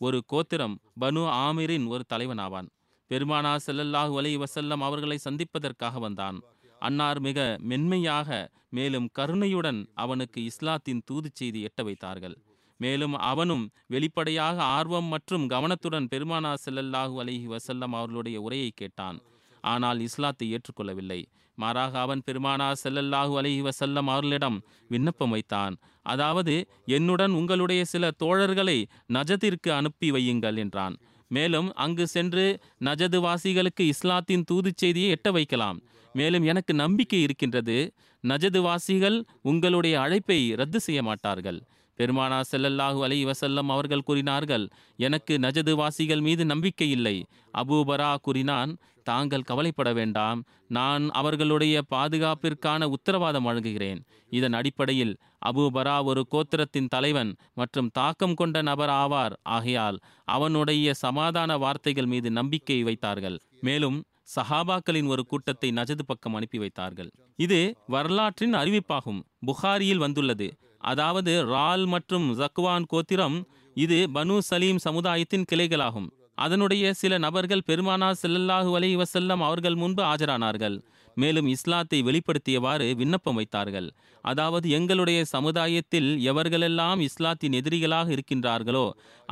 ஒரு 0.00 0.18
கோத்திரம் 0.32 0.76
பனு 1.02 1.22
ஆமிரின் 1.46 1.86
ஒரு 1.94 2.04
தலைவனாவான். 2.12 2.68
பெருமானா 3.10 3.52
செல்லல்லாஹு 3.66 4.14
அலைஹி 4.20 4.38
வசல்லம் 4.44 4.82
அவர்களை 4.88 5.18
சந்திப்பதற்காக 5.26 5.98
வந்தான். 6.06 6.38
அன்னார் 6.82 7.20
மிக 7.26 7.38
மென்மையாக 7.70 8.28
மேலும் 8.76 9.08
கருணையுடன் 9.18 9.80
அவனுக்கு 10.04 10.38
இஸ்லாத்தின் 10.50 11.02
தூதுச் 11.08 11.38
செய்தி 11.40 11.60
எட்ட 11.68 11.82
வைத்தார்கள். 11.88 12.36
மேலும் 12.80 13.14
அவனும் 13.30 13.64
வெளிப்படையாக 13.94 14.56
ஆர்வம் 14.76 15.08
மற்றும் 15.14 15.44
கவனத்துடன் 15.54 16.06
பெருமானா 16.12 16.52
செல்லல்லாஹு 16.64 17.16
அலைஹி 17.22 17.48
வசல்லம் 17.54 17.96
அவர்களுடைய 17.98 18.38
உரையை 18.46 18.70
கேட்டான். 18.80 19.18
ஆனால் 19.60 20.00
இஸ்லாத்தை 20.00 20.46
ஏற்றுக்கொள்ளவில்லை. 20.54 21.20
மாறாக 21.58 22.00
அவன் 22.00 22.22
பெருமானா 22.26 22.72
செல்லல்லாஹு 22.84 23.32
அலஹி 23.38 23.60
வசல்லம் 23.60 24.08
அவர்களிடம் 24.08 24.58
விண்ணப்பம் 24.90 25.30
வைத்தான். 25.30 25.76
அதாவது 26.02 26.54
என்னுடன் 26.86 27.30
உங்களுடைய 27.30 27.84
சில 27.84 28.10
தோழர்களை 28.22 28.78
நஜத்திற்கு 29.12 29.70
அனுப்பி 29.70 30.10
வையுங்கள் 30.10 30.56
என்றான். 30.56 30.96
மேலும் 31.30 31.74
அங்கு 31.74 32.06
சென்று 32.06 32.44
நஜது 32.84 33.18
வாசிகளுக்கு 33.20 33.84
இஸ்லாத்தின் 33.86 34.44
தூதுச் 34.44 34.76
செய்தியை 34.76 35.10
எட்ட 35.10 35.30
வைக்கலாம். 35.30 35.80
மேலும் 36.14 36.44
எனக்கு 36.44 36.74
நம்பிக்கை 36.74 37.22
இருக்கின்றது 37.22 37.92
நஜது 38.24 38.58
வாசிகள் 38.58 39.24
உங்களுடைய 39.42 40.00
அழைப்பை 40.00 40.54
ரத்து 40.54 40.80
செய்ய 40.80 41.02
மாட்டார்கள். 41.02 41.60
பெருமானா 41.98 42.40
செல்லல்லாஹு 42.50 43.00
அலி 43.04 43.24
வசல்லம் 43.24 43.68
அவர்கள் 43.68 44.04
கூறினார்கள் 44.04 44.68
எனக்கு 44.96 45.38
நஜது 45.38 45.72
வாசிகள் 45.72 46.20
மீது 46.20 46.44
நம்பிக்கை 46.44 46.90
இல்லை. 46.90 47.16
அபூபரா 47.56 48.16
கூறினான் 48.22 48.72
தாங்கள் 49.10 49.48
கவலைப்பட 49.50 49.90
வேண்டாம். 49.98 50.40
நான் 50.76 51.04
அவர்களுடைய 51.20 51.76
பாதுகாப்பிற்கான 51.94 52.84
உத்தரவாதம் 52.94 53.46
வழங்குகிறேன். 53.48 54.00
இதன் 54.38 54.56
அடிப்படையில் 54.60 55.14
அபூபரா 55.48 55.96
ஒரு 56.10 56.22
கோத்திரத்தின் 56.32 56.92
தலைவன் 56.94 57.32
மற்றும் 57.54 57.90
தாக்கம் 57.98 58.38
கொண்ட 58.40 58.62
நபர் 58.70 58.92
ஆவார். 59.02 59.34
ஆகையால் 59.56 59.98
அவனுடைய 60.36 60.94
சமாதான 61.04 61.56
வார்த்தைகள் 61.64 62.12
மீது 62.12 62.30
நம்பிக்கை 62.38 62.78
வைத்தார்கள். 62.88 63.38
மேலும் 63.68 63.98
சஹாபாக்களின் 64.36 65.08
ஒரு 65.12 65.22
கூட்டத்தை 65.30 65.68
நஜது 65.76 66.04
பக்கம் 66.06 66.34
அனுப்பி 66.38 66.58
வைத்தார்கள். 66.62 67.10
இது 67.46 67.60
வரலாற்றின் 67.94 68.56
அறிவிப்பாகும். 68.62 69.20
புகாரியில் 69.46 70.04
வந்துள்ளது. 70.04 70.48
அதாவது 70.90 71.32
ரால் 71.52 71.84
மற்றும் 71.86 72.26
ஜக்வான் 72.40 72.86
கோத்திரம் 72.92 73.38
இது 73.76 73.98
பனு 74.14 74.36
சலீம் 74.48 74.80
சமுதாயத்தின் 74.86 75.48
கிளைகளாகும். 75.52 76.08
அதனுடைய 76.44 76.84
சில 77.00 77.12
நபர்கள் 77.26 77.66
பெருமானா 77.68 78.08
செல்லல்லாஹு 78.22 78.70
அலைஹி 78.78 78.96
வசல்லம் 79.02 79.42
அவர்கள் 79.48 79.76
முன்பு 79.82 80.02
ஆஜரானார்கள். 80.02 80.76
மேலும் 81.16 81.48
இஸ்லாத்தை 81.54 81.98
வெளிப்படுத்தியவாறு 82.08 82.86
விண்ணப்பம் 83.00 83.38
வைத்தார்கள். 83.40 83.88
அதாவது 84.24 84.66
எங்களுடைய 84.78 85.20
சமுதாயத்தில் 85.34 86.10
எவர்களெல்லாம் 86.30 87.00
இஸ்லாத்தின் 87.08 87.56
எதிரிகளாக 87.60 88.08
இருக்கின்றார்களோ 88.16 88.86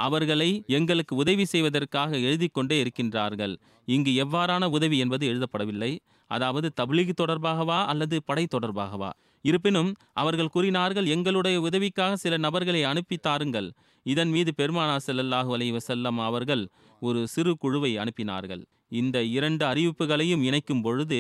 அவர்களை 0.07 0.51
எங்களுக்கு 0.79 1.15
உதவி 1.17 1.45
செய்வதற்காக 1.45 2.11
எழுதி 2.29 2.49
கொண்டே 2.49 2.79
இருக்கின்றார்கள். 2.85 3.55
இங்கு 3.89 4.13
எவ்வாறான 4.25 4.65
உதவி 4.79 4.99
என்பது 5.05 5.25
எழுதப்படவில்லை. 5.33 5.93
அதாவது 6.31 6.69
தப்லீக் 6.81 7.21
தொடர்பாகவா 7.23 7.81
அல்லது 7.93 8.17
படை 8.29 8.45
தொடர்பாகவா? 8.55 9.11
இருப்பினும் 9.45 9.91
அவர்கள் 10.13 10.55
கூறினார்கள் 10.55 11.07
எங்களுடைய 11.07 11.57
உதவிக்காக 11.61 12.17
சில 12.23 12.37
நபர்களை 12.47 12.81
அனுப்பி 12.85 13.17
தாருங்கள். 13.17 13.69
இதன் 14.13 14.33
மீது 14.35 14.51
பெருமானா 14.59 14.97
செல்லல்லாஹு 15.07 15.51
அலி 15.57 15.69
வசல்லம் 15.73 16.19
அவர்கள் 16.29 16.65
ஒரு 17.03 17.21
சிறு 17.35 17.53
குழுவை 17.63 17.91
அனுப்பினார்கள். 18.03 18.63
இந்த 19.01 19.17
இரண்டு 19.37 19.65
அறிவிப்புகளையும் 19.67 20.45
இணைக்கும் 20.49 20.83
பொழுது 20.83 21.19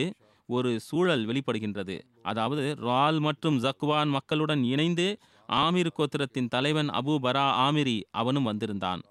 ஒரு 0.48 0.70
சூழல் 0.80 1.24
வெளிப்படுகின்றது. 1.28 1.96
அதாவது 2.30 2.64
ரால் 2.88 3.18
மற்றும் 3.18 3.56
ஜக்வான் 3.64 4.10
மக்களுடன் 4.16 4.62
இணைந்து 4.64 5.06
ஆமீர் 5.48 5.96
கோத்திரத்தின் 5.98 6.50
தலைவன் 6.54 6.90
அபு 7.00 7.14
பரா 7.24 7.46
ஆமிரி 7.66 7.96
அவனும் 8.20 8.48
வந்திருந்தான். 8.50 9.02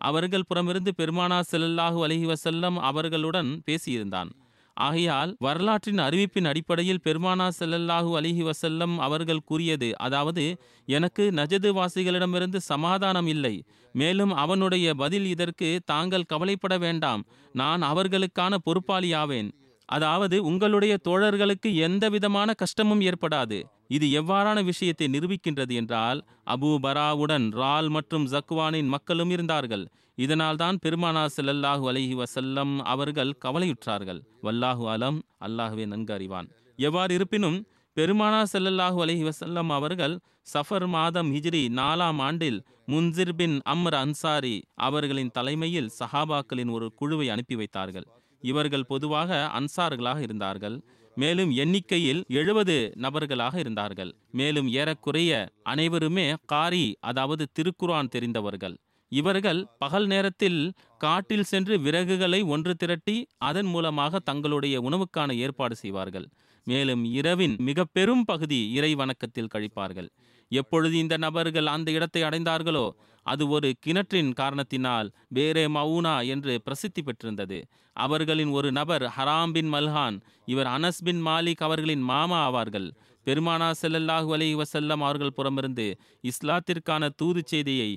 அவர்கள் 0.00 0.48
புறமிருந்து 0.48 0.92
பெருமானா 0.98 1.38
செல்லல்லாஹு 1.52 1.98
அலைஹி 2.06 2.26
வசல்லம் 2.32 2.76
அவர்களுடன் 2.90 3.50
பேசியிருந்தான். 3.66 4.30
ஆகையால் 4.76 5.32
வரலாற்றின் 5.38 6.00
அறிவிப்பின் 6.06 6.48
அடிப்படையில் 6.50 7.02
பெருமானா 7.06 7.46
செல்லல்லாஹு 7.58 8.10
அலிஹி 8.20 8.42
வசல்லம் 8.42 8.94
அவர்கள் 8.98 9.46
கூறியது 9.50 9.88
அதாவது 9.98 10.44
எனக்கு 10.88 11.24
நஜது 11.32 11.70
வாசிகளிடமிருந்து 11.78 12.60
சமாதானம் 12.72 13.26
இல்லை 13.26 13.54
மேலும் 13.94 14.32
அவனுடைய 14.34 14.88
பதில் 14.94 15.26
இதற்கு 15.26 15.68
தாங்கள் 15.84 16.30
கவலைப்பட 16.32 16.74
வேண்டாம் 16.78 17.22
நான் 17.54 17.82
அவர்களுக்கான 17.82 18.54
பொறுப்பாளியாவேன். 18.66 19.48
அதாவது 19.88 20.36
உங்களுடைய 20.44 20.94
தோழர்களுக்கு 21.08 21.68
எந்த 21.86 22.04
விதமான 22.08 22.52
கஷ்டமும் 22.52 23.00
ஏற்படாது 23.00 23.58
இது 23.88 24.06
எவ்வாறான 24.20 24.58
விஷயத்தை 24.64 25.06
நிரூபிக்கின்றது 25.08 25.74
என்றால் 25.80 26.18
அபூ 26.54 26.70
பராவுடன் 26.84 27.46
ரால் 27.60 27.88
மற்றும் 27.88 28.26
ஜக்வானின் 28.34 28.92
மக்களும் 28.94 29.32
இருந்தார்கள். 29.36 29.84
இதனால்தான் 30.24 30.76
பெருமானா 30.84 31.24
செல்லல்லாஹு 31.36 31.84
அலஹி 31.90 32.14
வசல்லம் 32.22 32.72
அவர்கள் 32.92 33.32
கவலையுற்றார்கள். 33.44 34.20
வல்லாஹு 34.46 34.84
அலம் 34.94 35.18
அல்லாஹுவே 35.46 35.84
நன்கு 35.92 36.12
அறிவான். 36.16 36.48
எவ்வாறு 36.78 37.12
இருப்பினும் 37.18 37.58
பெருமானா 37.96 38.42
செல்லல்லாஹு 38.52 38.98
அலஹி 39.04 39.24
வசல்லம் 39.28 39.70
அவர்கள் 39.78 40.14
சஃபர் 40.52 40.86
மாதம் 40.96 41.30
ஹிஜ்ரி 41.36 41.62
நாலாம் 41.78 42.20
ஆண்டில் 42.26 42.60
முன்சிர் 42.92 43.34
பின் 43.38 43.56
அம்ர் 43.72 43.96
அன்சாரி 44.04 44.56
அவர்களின் 44.86 45.32
தலைமையில் 45.36 45.90
சஹாபாக்களின் 45.98 46.70
ஒரு 46.76 46.86
குழுவை 47.00 47.26
அனுப்பி 47.34 47.56
வைத்தார்கள். 47.60 48.06
இவர்கள் 48.42 48.88
பொதுவாக 48.92 49.40
அன்சார்களாக 49.58 50.18
இருந்தார்கள். 50.26 50.76
மேலும் 51.16 51.50
எண்ணிக்கையில் 51.62 52.22
எழுபது 52.40 52.76
நபர்களாக 53.04 53.54
இருந்தார்கள். 53.58 54.12
மேலும் 54.40 54.68
ஏறக்குறைய 54.80 55.30
அனைவருமே 55.72 56.26
காரி 56.52 56.86
அதாவது 57.10 57.46
திருக்குரான் 57.58 58.12
தெரிந்தவர்கள். 58.14 58.76
இவர்கள் 59.12 59.60
பகல் 59.82 60.06
நேரத்தில் 60.06 60.60
காட்டில் 61.04 61.48
சென்று 61.50 61.74
விறகுகளை 61.78 62.40
ஒன்று 62.54 62.72
திரட்டி 62.74 63.16
அதன் 63.48 63.70
மூலமாக 63.74 64.20
தங்களுடைய 64.28 64.76
உணவுக்கான 64.88 65.36
ஏற்பாடு 65.44 65.76
செய்வார்கள். 65.76 66.26
மேலும் 66.66 67.04
இரவின் 67.18 67.54
மிக 67.68 67.84
பெரும் 67.96 68.24
பகுதி 68.24 68.60
இறை 68.78 68.92
வணக்கத்தில் 68.94 69.52
கழிப்பார்கள். 69.54 70.08
எப்பொழுது 70.52 70.94
இந்த 70.98 71.14
நபர்கள் 71.16 71.68
அந்த 71.74 71.88
இடத்தை 71.96 72.22
அடைந்தார்களோ 72.22 72.86
அது 73.26 73.44
ஒரு 73.48 73.68
கிணற்றின் 73.84 74.32
காரணத்தினால் 74.32 75.08
வேறே 75.36 75.64
மவுனா 75.76 76.14
என்று 76.34 76.52
பிரசித்தி 76.66 77.02
பெற்றிருந்தது. 77.02 77.58
அவர்களின் 77.96 78.52
ஒரு 78.58 78.68
நபர் 78.78 79.04
ஹராம் 79.16 79.52
பின் 79.52 79.70
மல்ஹான் 79.74 80.16
இவர் 80.52 80.68
அனஸ் 80.76 81.02
பின் 81.06 81.22
மாலிக் 81.26 81.64
அவர்களின் 81.66 82.04
மாமா 82.10 82.38
ஆவார்கள். 82.48 82.88
பெருமானா 83.26 83.68
செல்லல்லாஹு 83.80 84.30
அலைஹி 84.36 84.56
வசல்லம் 84.60 85.02
அவர்கள் 85.06 85.34
புறமிருந்து 85.38 85.86
இஸ்லாத்திற்கான 86.30 87.10
தூது 87.16 87.42
செய்தியை 87.46 87.90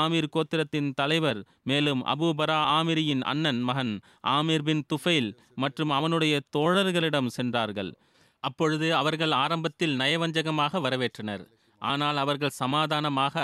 ஆமீர் 0.00 0.32
கோத்திரத்தின் 0.36 0.90
தலைவர் 1.00 1.40
மேலும் 1.62 2.02
அபூபரா 2.14 2.58
ஆமிரியின் 2.78 3.24
அண்ணன் 3.32 3.60
மகன் 3.60 3.94
ஆமீர் 4.36 4.66
பின் 4.68 4.84
துஃபைல் 4.92 5.30
மற்றும் 5.54 5.92
அவனுடைய 5.98 6.34
தோழர்களிடம் 6.56 7.30
சென்றார்கள். 7.38 7.90
அப்பொழுது 8.44 8.88
அவர்கள் 8.94 9.32
ஆரம்பத்தில் 9.44 9.96
நயவஞ்சகமாக 10.00 10.80
வரவேற்றனர். 10.86 11.44
ஆனால் 11.82 12.16
அவர்கள் 12.16 12.58
சமாதானமாக 12.62 13.36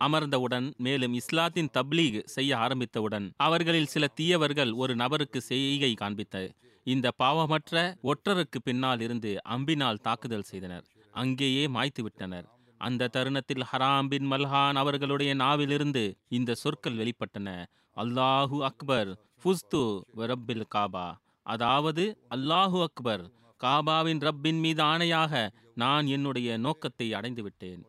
அமர்ந்தவுடன் 0.00 0.66
மேலும் 0.76 1.14
இஸ்லாத்தின் 1.20 1.70
தப்லீக் 1.76 2.18
செய்ய 2.34 2.50
ஆரம்பித்தவுடன் 2.56 3.26
அவர்களில் 3.46 3.92
சில 3.94 4.06
தீயவர்கள் 4.18 4.72
ஒரு 4.72 4.94
நபருக்கு 4.94 5.40
செய்கை 5.40 5.92
காண்பித்த 5.94 6.36
இந்த 6.86 7.06
பாவமற்ற 7.22 7.74
ஒற்றருக்கு 8.02 8.58
பின்னால் 8.64 9.00
இருந்து 9.00 9.32
அம்பினால் 9.54 10.02
தாக்குதல் 10.06 10.48
செய்தனர். 10.50 10.84
அங்கேயே 11.14 11.64
மாய்த்து 11.66 12.02
விட்டனர். 12.02 12.46
அந்த 12.80 13.08
தருணத்தில் 13.14 13.64
ஹராம் 13.70 14.08
பின் 14.08 14.26
மல்ஹான் 14.32 14.78
அவர்களுடைய 14.82 15.34
நாவிலிருந்து 15.34 16.04
இந்த 16.28 16.54
சொற்கள் 16.54 16.98
வெளிப்பட்டன. 17.00 17.48
அல்லாஹு 17.96 18.58
அக்பர் 18.70 19.10
ஃபுஸ்து 19.40 19.82
ரப்பில் 20.30 20.66
காபா. 20.74 21.08
அதாவது 21.46 22.04
அல்லாஹு 22.36 22.78
அக்பர் 22.88 23.24
காபாவின் 23.60 24.20
ரப்பின் 24.26 24.60
மீது 24.64 24.82
ஆணையாக 24.82 25.32
நான் 25.74 26.06
என்னுடைய 26.06 26.58
நோக்கத்தை 26.58 27.06
அடைந்து 27.18 27.42
விட்டேன் 27.42 27.80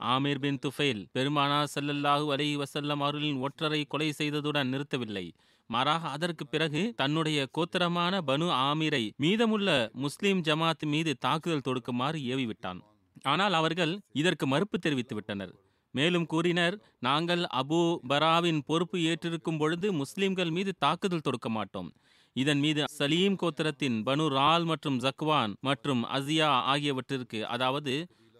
ஆமீர் 0.00 0.40
பின் 0.44 0.60
துஃபைல் 0.64 1.02
பெருமானா 1.16 1.58
செல்லல்லாஹு 1.74 2.26
அலி 2.34 2.48
வசல்லம் 2.62 3.02
அவர்களின் 3.04 3.38
ஒற்றரை 3.46 3.80
கொலை 3.92 4.08
செய்ததுடன் 4.18 4.72
நிறுத்தவில்லை. 4.72 5.26
மாறாக 5.70 6.08
அதற்கு 6.16 6.44
பிறகு 6.46 6.82
தன்னுடைய 7.00 7.38
கோத்திரமான 7.56 8.20
பனு 8.28 8.48
ஆமீரை 8.66 9.04
மீதமுள்ள 9.24 9.70
முஸ்லிம் 10.04 10.40
ஜமாத் 10.48 10.84
மீது 10.92 11.12
தாக்குதல் 11.26 11.66
தொடுக்குமாறு 11.68 12.18
ஏவிவிட்டான். 12.32 12.80
ஆனால் 13.32 13.54
அவர்கள் 13.60 13.94
இதற்கு 14.20 14.46
மறுப்பு 14.52 14.78
தெரிவித்து 14.78 15.14
விட்டனர் 15.18 15.54
மேலும் 15.94 16.26
கூறினர் 16.32 16.74
நாங்கள் 17.06 17.42
அபு 17.60 17.80
பராவின் 18.10 18.60
பொறுப்பு 18.70 18.98
ஏற்றிருக்கும் 19.10 19.60
பொழுது 19.62 19.88
முஸ்லிம்கள் 20.00 20.50
மீது 20.56 20.72
தாக்குதல் 20.84 21.24
தொடுக்க 21.26 21.48
மாட்டோம். 21.56 21.88
இதன் 22.36 22.60
மீது 22.64 22.82
சலீம் 22.98 23.36
கோத்திரத்தின் 23.42 23.96
பனு 24.08 24.24
ரால் 24.36 24.66
மற்றும் 24.70 24.98
ஜக்வான் 25.04 25.52
மற்றும் 25.68 26.02
அசியா 26.16 26.50
ஆகியவற்றிற்கு 26.72 27.38
அதாவது 27.54 27.94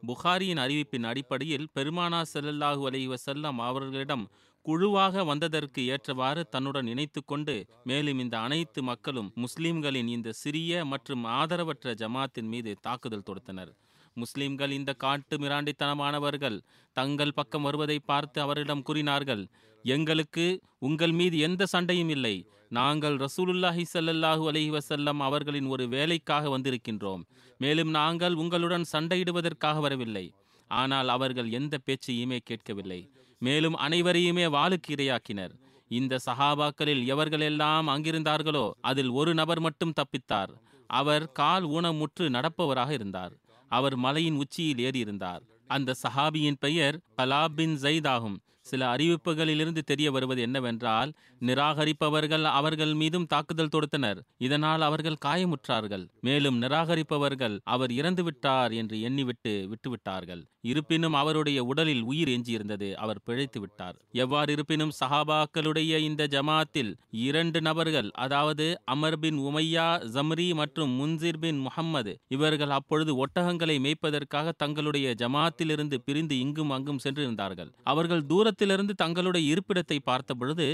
புகாரியின் 0.09 0.61
அறிவிப்பின் 0.65 1.07
அடிப்படையில் 1.11 1.67
பெருமானா 1.75 2.21
செல்லல்லாஹு 2.33 2.83
அலைஹி 2.89 3.17
செல்லம் 3.27 3.59
அவர்களிடம் 3.69 4.25
குழுவாக 4.67 5.25
வந்ததற்கு 5.25 5.81
ஏற்றவாறு 5.95 6.43
தன்னுடன் 6.55 6.89
இணைத்து 6.93 7.21
கொண்டு 7.25 7.55
மேலும் 7.85 8.21
இந்த 8.25 8.37
அனைத்து 8.47 8.81
மக்களும் 8.83 9.29
முஸ்லிம்களின் 9.45 10.09
இந்த 10.09 10.35
சிறிய 10.43 10.85
மற்றும் 10.93 11.25
ஆதரவற்ற 11.39 11.95
ஜமாத்தின் 12.03 12.49
மீது 12.53 12.73
தாக்குதல் 12.87 13.27
தொடுத்தனர். 13.29 13.73
முஸ்லிம்கள் 14.17 14.73
இந்த 14.79 14.91
காட்டு 15.05 15.37
மிராண்டித்தனமானவர்கள். 15.37 16.59
தங்கள் 16.97 17.37
பக்கம் 17.39 17.67
வருவதை 17.69 17.99
பார்த்து 18.11 18.39
அவரிடம் 18.41 18.83
கூறினார்கள் 18.83 19.45
எங்களுக்கு 19.85 20.47
உங்கள் 20.79 21.15
மீது 21.21 21.39
எந்த 21.49 21.67
சண்டையும் 21.75 22.13
இல்லை. 22.17 22.37
நாங்கள் 22.69 23.17
ரசூலுல்லாஹி 23.17 23.85
சல்லல்லாஹு 23.93 24.45
அலஹி 24.51 24.71
வசல்லம் 24.71 25.17
அவர்களின் 25.19 25.67
ஒரு 25.67 25.89
வேலைக்காக 25.89 26.59
வந்திருக்கின்றோம். 26.59 27.23
மேலும் 27.59 27.91
நாங்கள் 27.91 28.35
உங்களுடன் 28.35 28.85
சண்டையிடுவதற்காக 28.93 29.81
வரவில்லை. 29.81 30.33
ஆனால் 30.69 31.09
அவர்கள் 31.09 31.51
எந்த 31.51 31.79
பேச்சையுமே 31.87 32.39
கேட்கவில்லை. 32.45 33.11
மேலும் 33.39 33.77
அனைவரையுமே 33.77 34.47
வாளுக்கு 34.47 34.91
இரையாக்கினர் 34.91 35.55
இந்த 35.89 36.19
சஹாபாக்களில் 36.27 37.03
எவர்களெல்லாம் 37.13 37.87
அங்கிருந்தார்களோ 37.95 38.71
அதில் 38.81 39.09
ஒரு 39.09 39.35
நபர் 39.35 39.61
மட்டும் 39.61 39.93
தப்பித்தார். 39.93 40.53
அவர் 40.87 41.33
கால் 41.33 41.65
ஊனமுற்று 41.67 42.25
நடப்பவராக 42.29 42.91
இருந்தார். 42.91 43.35
அவர் 43.69 43.97
மலையின் 43.97 44.37
உச்சியில் 44.37 44.83
ஏறியிருந்தார். 44.89 45.41
அந்த 45.67 45.95
சஹாபியின் 46.03 46.61
பெயர் 46.61 47.01
பலா 47.15 47.49
பின் 47.49 47.79
ஜைத் 47.81 48.09
ஆகும். 48.09 48.41
சில 48.61 48.97
அறிவிப்புகளிலிருந்து 48.97 49.79
தெரிய 49.79 50.11
வருவது 50.11 50.41
என்னவென்றால் 50.41 51.13
நிராகரிப்பவர்கள் 51.41 52.45
அவர்கள் 52.59 52.95
மீதும் 52.95 53.27
தாக்குதல் 53.27 53.73
தொடுத்தனர். 53.75 54.21
இதனால் 54.47 54.81
அவர்கள் 54.81 55.23
காயமுற்றார்கள். 55.25 56.05
மேலும் 56.21 56.61
நிராகரிப்பவர்கள் 56.63 57.57
அவர் 57.63 57.93
இறந்து 57.93 58.23
விட்டார் 58.23 58.73
என்று 58.73 58.99
எண்ணிவிட்டு 59.09 59.55
விட்டுவிட்டார்கள். 59.73 60.43
இருப்பினும் 60.61 61.13
அவருடைய 61.13 61.59
உடலில் 61.65 62.03
உயிர் 62.03 62.29
எஞ்சியிருந்தது. 62.29 62.89
அவர் 62.95 63.21
பிழைத்து 63.25 63.61
விட்டார். 63.61 63.97
எவ்வாறு 64.13 64.53
இருப்பினும் 64.53 64.93
சஹாபாக்களுடைய 65.01 65.93
இந்த 66.09 66.23
ஜமாத்தில் 66.27 66.93
இரண்டு 67.11 67.61
நபர்கள் 67.61 68.11
அதாவது 68.25 68.67
அமர் 68.85 69.19
பின் 69.19 69.39
உமையா 69.39 69.87
ஜம்ரி 70.17 70.49
மற்றும் 70.55 70.93
முன்சிர் 71.01 71.39
பின் 71.39 71.59
முகம்மது 71.59 72.15
இவர்கள் 72.29 72.71
அப்பொழுது 72.71 73.27
ஒட்டகங்களை 73.27 73.77
மேய்ப்பதற்காக 73.85 74.53
தங்களுடைய 74.57 75.15
ஜமாத்திலிருந்து 75.23 75.99
பிரிந்து 76.05 76.39
இங்கும் 76.39 76.71
அங்கும் 76.71 77.03
சென்றிருந்தார்கள். 77.05 77.71
அவர்கள் 77.83 78.27
தூரத்திலிருந்து 78.27 78.95
தங்களுடைய 78.95 79.45
இருப்பிடத்தை 79.53 79.99
பார்த்த 80.11 80.35
பொழுது 80.35 80.67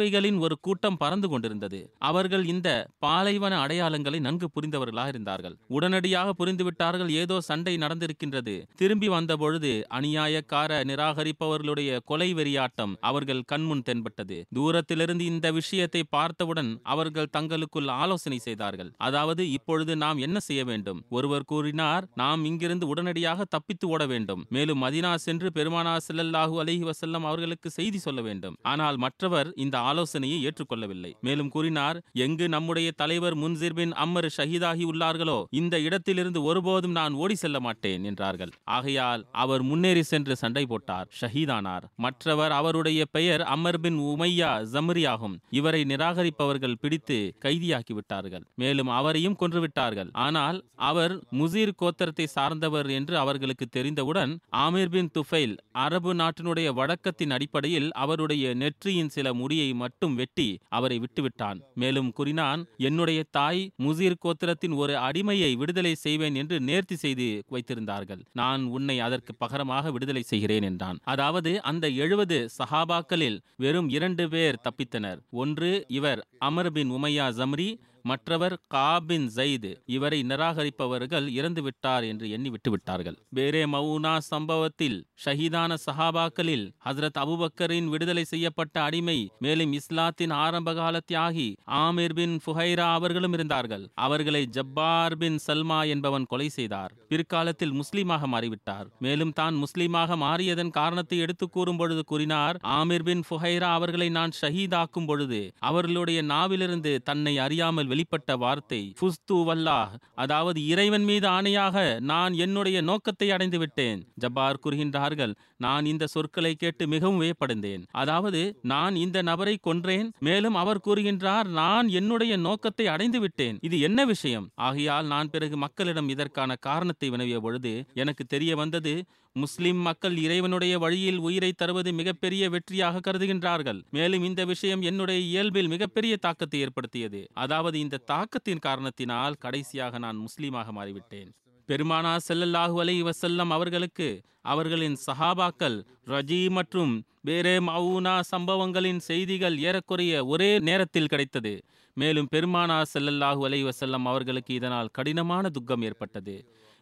பறவைகளின் 0.00 0.38
ஒரு 0.44 0.54
கூட்டம் 0.66 0.98
பறந்து 1.00 1.28
கொண்டிருந்தது. 1.30 1.78
அவர்கள் 2.08 2.44
இந்த 2.52 2.68
பாலைவன 3.04 3.54
அடையாளங்களை 3.64 4.18
நன்கு 4.26 4.46
புரிந்தவர்களாக 4.54 5.10
இருந்தார்கள் 5.12 5.56
உடனடியாக 5.76 6.32
புரிந்துவிட்டார்கள் 6.38 7.10
ஏதோ 7.22 7.36
சண்டை 7.48 7.74
நடந்திருக்கின்றது. 7.82 8.54
திரும்பி 8.80 9.08
வந்தபொழுது 9.14 9.72
அநியாயக்கார 9.98 10.78
நிராகரிப்பவர்களுடைய 10.90 11.98
கொலை 12.10 12.28
வெறியாட்டம் 12.38 12.94
அவர்கள் 13.10 13.42
கண்முன் 13.52 13.84
தென்பட்டது. 13.88 14.38
தூரத்திலிருந்து 14.58 15.26
இந்த 15.32 15.50
விஷயத்தை 15.58 16.02
பார்த்தவுடன் 16.16 16.70
அவர்கள் 16.94 17.30
தங்களுக்குள் 17.36 17.92
ஆலோசனை 18.02 18.38
செய்தார்கள். 18.46 18.92
அதாவது 19.08 19.44
இப்பொழுது 19.58 19.94
நாம் 20.04 20.24
என்ன 20.28 20.40
செய்ய 20.48 20.64
வேண்டும்? 20.70 21.02
ஒருவர் 21.18 21.48
கூறினார் 21.52 22.06
நாம் 22.22 22.48
இங்கிருந்து 22.52 22.88
உடனடியாக 22.94 23.48
தப்பித்து 23.56 23.88
ஓட 23.92 24.02
வேண்டும். 24.14 24.44
மேலும் 24.58 24.82
மதினா 24.86 25.12
சென்று 25.26 25.50
பெருமானா 25.58 25.94
செல்லல்லாஹு 26.08 26.56
அலஹி 26.64 26.84
வசல்லம் 26.90 27.28
அவர்களுக்கு 27.32 27.70
செய்தி 27.78 28.00
சொல்ல 28.08 28.20
வேண்டும். 28.30 28.58
ஆனால் 28.74 28.98
மற்றவர் 29.06 29.48
இந்த 29.66 29.76
ஆலோசனையை 29.90 30.38
ஏற்றுக்கொள்ளவில்லை. 30.48 31.12
மேலும் 31.28 31.52
கூறினார் 31.54 31.98
எங்கு 32.26 32.48
நம்முடைய 32.54 32.88
தலைவர் 33.02 33.36
முன்சிர் 33.42 33.76
பின் 33.78 33.94
அம்மர் 34.04 34.28
ஷஹீதாகி 34.36 34.84
உள்ளார்களோ 34.90 35.38
இந்த 35.60 35.74
இடத்திலிருந்து 35.86 36.42
ஒருபோதும் 36.50 36.96
நான் 37.00 37.16
ஓடி 37.22 37.36
செல்ல 37.42 37.60
மாட்டேன் 37.66 38.04
என்றார்கள். 38.10 38.52
ஆகையால் 38.76 39.22
அவர் 39.44 39.62
முன்னேறி 39.70 40.04
சென்று 40.12 40.34
சண்டை 40.42 40.64
போட்டார் 40.72 41.08
ஷஹீதானார். 41.20 41.86
மற்றவர் 42.04 42.54
அவருடைய 42.58 43.00
பெயர் 43.16 43.44
அமர் 43.54 43.80
பின் 43.84 43.98
உமையா 44.10 44.50
ஜமரி 44.74 45.04
ஆகும். 45.12 45.36
இவரை 45.58 45.82
நிராகரிப்பவர்கள் 45.92 46.78
பிடித்து 46.82 47.18
கைதியாக்கி 47.44 47.94
விட்டார்கள். 47.98 48.44
மேலும் 48.62 48.90
அவரையும் 48.98 49.38
கொன்றுவிட்டார்கள் 49.40 50.10
ஆனால் 50.26 50.58
அவர் 50.90 51.14
முசீர் 51.40 51.78
கோத்திரத்தை 51.80 52.26
சார்ந்தவர் 52.36 52.88
என்று 52.98 53.14
அவர்களுக்கு 53.22 53.66
தெரிந்தவுடன் 53.76 54.32
ஆமீர் 54.64 54.92
பின் 54.94 55.10
துஃபைல் 55.16 55.54
அரபு 55.84 56.12
நாட்டினுடைய 56.20 56.68
வழக்கத்தின் 56.78 57.34
அடிப்படையில் 57.36 57.88
அவருடைய 58.04 58.54
நெற்றியின் 58.62 59.12
சில 59.16 59.32
முடியை 59.40 59.68
மட்டும் 59.82 60.14
வெட்டி 60.20 60.48
அவரை 60.78 60.96
விட்டுவிட்டான். 61.02 61.58
மேலும் 61.82 62.10
கூறினான் 62.18 62.60
என்னுடைய 62.88 63.20
தாய் 63.38 63.62
முசீர் 63.86 64.20
கோத்திரத்தின் 64.24 64.74
ஒரு 64.82 64.94
அடிமையை 65.08 65.50
விடுதலை 65.62 65.94
செய்வேன் 66.04 66.38
என்று 66.42 66.58
நேர்த்தி 66.68 66.98
செய்து 67.04 67.28
வைத்திருந்தார்கள். 67.54 68.22
நான் 68.40 68.62
உன்னை 68.76 68.96
அதற்கு 69.06 69.34
பகரமாக 69.44 69.92
விடுதலை 69.96 70.24
செய்கிறேன் 70.32 70.66
என்றான். 70.70 71.00
அதாவது 71.12 71.52
அந்த 71.70 71.88
எழுபது 72.04 72.38
சஹாபாக்களில் 72.58 73.38
வெறும் 73.64 73.88
இரண்டு 73.98 74.26
பேர் 74.34 74.60
தப்பித்தனர். 74.66 75.20
ஒன்று 75.42 75.72
இவர் 75.98 76.22
அமர் 76.48 76.72
பின் 76.76 76.92
உமையா 76.98 77.28
ஜம்ரி 77.38 77.68
மற்றவர் 78.02 78.56
காபின் 78.74 79.26
ஜெயிது 79.36 79.70
இவரை 79.86 80.18
நிராகரிப்பவர்கள் 80.22 81.26
இறந்துவிட்டார் 81.38 82.04
என்று 82.04 82.26
எண்ணி 82.30 82.50
விட்டுவிட்டார்கள். 82.50 83.16
பேரே 83.36 83.62
மவுனா 83.74 84.14
சம்பவத்தில் 84.28 84.98
ஷஹீதான 85.24 85.76
சஹாபாக்களில் 85.86 86.66
ஹசரத் 86.86 87.20
அபுபக்கரின் 87.22 87.88
விடுதலை 87.88 88.24
செய்யப்பட்ட 88.24 88.76
அடிமை 88.82 89.18
மேலும் 89.38 89.72
இஸ்லாத்தின் 89.72 90.34
ஆரம்பகால 90.44 91.00
தியாகி 91.12 91.48
ஆமீர் 91.84 92.16
பின் 92.20 92.36
ஃபுஹைரா 92.44 92.86
அவர்களும் 92.92 93.32
இருந்தார்கள். 93.32 93.84
அவர்களை 94.06 94.42
ஜப்பார் 94.58 95.16
பின் 95.16 95.38
சல்மா 95.46 95.80
என்பவன் 95.86 96.28
கொலை 96.32 96.48
செய்தார். 96.48 96.94
பிற்காலத்தில் 97.08 97.74
முஸ்லீமாக 97.80 98.26
மாறிவிட்டார். 98.26 98.86
மேலும் 98.98 99.32
தான் 99.32 99.54
முஸ்லீமாக 99.54 100.16
மாறியதன் 100.24 100.70
காரணத்தை 100.70 101.18
எடுத்து 101.18 101.48
கூறும் 101.48 101.78
பொழுது 101.80 102.04
கூறினார் 102.04 102.58
ஆமீர் 102.78 103.06
பின் 103.08 103.24
ஃபுஹைரா 103.28 103.70
அவர்களை 103.78 104.08
நான் 104.08 104.36
ஷஹீதாக்கும் 104.40 105.08
பொழுது 105.10 105.40
அவர்களுடைய 105.70 106.22
நாவிலிருந்து 106.32 106.92
தன்னை 107.02 107.34
அறியாமல் 107.38 107.89
வெளிப்பட்ட 107.92 108.36
வார்த்தை 108.44 108.80
ஃபுஸ்து 108.98 109.36
வல்லாஹ். 109.48 109.92
அதாவது 110.22 110.60
இறைவன் 110.72 111.06
மீது 111.10 111.28
ஆணையாக 111.36 111.76
நான் 112.12 112.34
என்னுடைய 112.44 112.80
நோக்கத்தை 112.90 113.28
அடைந்து 113.36 113.60
விட்டேன் 113.62 114.02
ஜப்பார் 114.24 114.62
கூறுகின்றார்கள் 114.64 115.34
நான் 115.66 115.84
இந்த 115.92 116.04
சொற்களை 116.14 116.52
கேட்டு 116.54 116.84
மிகவும் 116.94 117.20
வியப்படைந்தேன். 117.22 117.82
அதாவது 118.02 118.42
நான் 118.72 118.94
இந்த 119.04 119.18
நபரை 119.30 119.56
கொன்றேன் 119.68 120.10
மேலும் 120.28 120.58
அவர் 120.62 120.84
கூறுகின்றார் 120.86 121.48
நான் 121.60 121.88
என்னுடைய 122.00 122.32
நோக்கத்தை 122.46 122.86
அடைந்து 122.94 123.20
விட்டேன் 123.24 123.58
இது 123.68 123.78
என்ன 123.88 124.04
விஷயம்? 124.12 124.46
ஆகையால் 124.68 125.08
நான் 125.14 125.32
பிறகு 125.34 125.56
மக்களிடம் 125.64 126.12
இதற்கான 126.14 126.56
காரணத்தை 126.68 127.08
வினவிய 127.14 127.38
பொழுது 127.46 127.74
எனக்கு 128.02 128.24
தெரிய 128.26 128.54
வந்தது 128.62 128.94
முஸ்லிம் 129.36 129.80
மக்கள் 129.88 130.16
இறைவனுடைய 130.22 130.74
வழியில் 130.84 131.18
உயிரை 131.26 131.50
தருவது 131.52 131.90
மிகப்பெரிய 131.98 132.44
வெற்றியாக 132.54 133.02
கருதுகின்றார்கள். 133.06 133.80
மேலும் 133.96 134.24
இந்த 134.28 134.44
விஷயம் 134.44 134.82
என்னுடைய 134.90 135.18
இயல்பில் 135.28 135.70
மிகப்பெரிய 135.74 136.14
தாக்கத்தை 136.24 136.60
ஏற்படுத்தியது. 136.64 137.20
அதாவது 137.44 137.76
இந்த 137.82 138.02
தாக்கத்தின் 138.10 138.64
காரணத்தினால் 138.66 139.40
கடைசியாக 139.44 139.98
நான் 140.04 140.18
முஸ்லீமாக 140.24 140.68
மாறிவிட்டேன். 140.78 141.30
பெருமானா 141.68 142.12
செல்லல்லாஹு 142.28 142.76
அலை 142.82 142.96
வசல்லம் 143.08 143.52
அவர்களுக்கு 143.56 144.08
அவர்களின் 144.52 144.96
சஹாபாக்கள் 145.06 145.76
ரஜி 146.12 146.42
மற்றும் 146.58 146.92
வேறே 147.28 147.56
மவுனா 147.68 148.14
சம்பவங்களின் 148.30 149.00
செய்திகள் 149.08 149.56
ஏறக்குறைய 149.68 150.12
ஒரே 150.32 150.48
நேரத்தில் 150.68 151.10
கிடைத்தது. 151.12 151.52
மேலும் 151.96 152.30
பெருமானா 152.34 152.78
செல்லல்லாஹு 152.92 153.42
அலை 153.48 153.60
வசல்லம் 153.68 154.06
அவர்களுக்கு 154.10 154.52
இதனால் 154.58 154.92
கடினமான 154.98 155.44
துக்கம் 155.56 155.84
ஏற்பட்டது. 155.88 156.36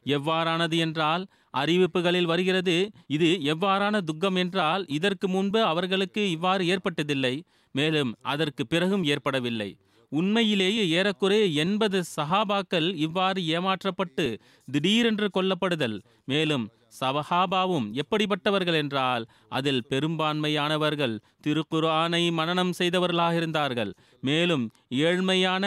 எவ்வாறானது 0.06 0.76
என்றால் 0.84 1.24
அறிவிப்புகளில் 1.60 2.30
வருகிறது 2.32 2.76
இது 3.16 3.30
எவ்வாறான 3.52 3.96
துக்கம் 4.10 4.38
என்றால் 4.42 4.84
இதற்கு 4.98 5.26
முன்பு 5.34 5.60
அவர்களுக்கு 5.72 6.22
இவ்வாறு 6.36 6.64
ஏற்பட்டதில்லை. 6.74 7.34
மேலும் 7.74 8.12
அதற்கு 8.32 8.62
பிறகும் 8.72 9.04
ஏற்படவில்லை. 9.14 9.70
உண்மையிலேயே 10.08 10.88
ஏறக்குறைய 10.88 11.46
எண்பது 11.64 11.98
சஹாபாக்கள் 12.16 12.94
இவ்வாறு 12.96 13.40
ஏமாற்றப்பட்டு 13.56 14.26
திடீரென்று 14.68 15.28
கொல்லப்படுதல். 15.34 15.96
மேலும் 16.24 16.64
சவஹாபாவும் 17.00 17.86
எப்படிப்பட்டவர்கள் 18.02 18.74
என்றால் 18.74 19.24
அதில் 19.48 19.82
பெரும்பான்மையானவர்கள் 19.90 21.16
திருக்குர்ஆனை 21.46 22.22
மனனம் 22.32 22.72
செய்தவர்களாக 22.78 23.34
இருந்தார்கள். 23.34 23.92
மேலும் 24.20 24.64
ஏழ்மையான 24.88 25.64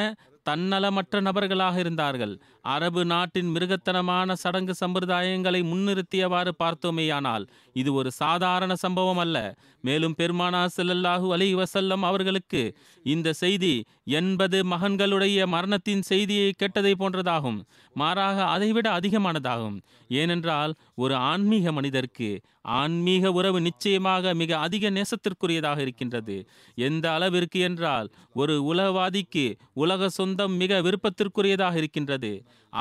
தன்னலமற்ற 0.50 1.22
நபர்களாக 1.22 1.76
இருந்தார்கள். 1.80 2.34
அரபு 2.66 3.06
நாட்டின் 3.06 3.50
மிருகத்தனமான 3.56 4.34
சடங்கு 4.34 4.74
சம்பிரதாயங்களை 4.80 5.62
முன்னிறுத்தியவாறு 5.72 6.52
பார்த்தோமேயானால் 6.64 7.46
இது 7.74 7.94
ஒரு 7.94 8.12
சாதாரண 8.12 8.76
சம்பவம் 8.76 9.18
அல்ல. 9.18 9.38
மேலும் 9.82 10.16
பெருமானா 10.18 10.66
செல்லல்லாஹு 10.78 11.28
அலி 11.32 11.56
வசல்லம் 11.56 12.04
அவர்களுக்கு 12.10 12.62
இந்த 13.04 13.34
செய்தி 13.34 13.74
எண்பது 14.04 14.64
மகன்களுடைய 14.64 15.48
மரணத்தின் 15.48 16.02
செய்தியை 16.02 16.54
கேட்டதை 16.58 16.94
போன்றதாகும். 17.00 17.60
மாறாக 17.94 18.46
அதைவிட 18.46 19.00
அதிகமானதாகும். 19.00 19.78
ஏனென்றால் 20.08 20.74
ஒரு 20.96 21.16
ஆன்மீக 21.16 21.72
மனிதருக்கு 21.72 22.32
ஆன்மீக 22.80 23.32
உறவு 23.32 23.60
நிச்சயமாக 23.62 24.34
மிக 24.34 24.58
அதிக 24.58 24.90
நேசத்திற்குரியதாக 24.90 25.80
இருக்கின்றது. 25.80 26.36
எந்த 26.76 27.06
அளவிற்கு 27.12 27.60
என்றால் 27.60 28.08
ஒரு 28.34 28.56
உலகவாதிக்கு 28.74 29.46
உலக 29.74 30.10
சொந்தம் 30.10 30.56
மிக 30.56 30.82
விருப்பத்திற்குரியதாக 30.82 31.76
இருக்கின்றது. 31.76 32.32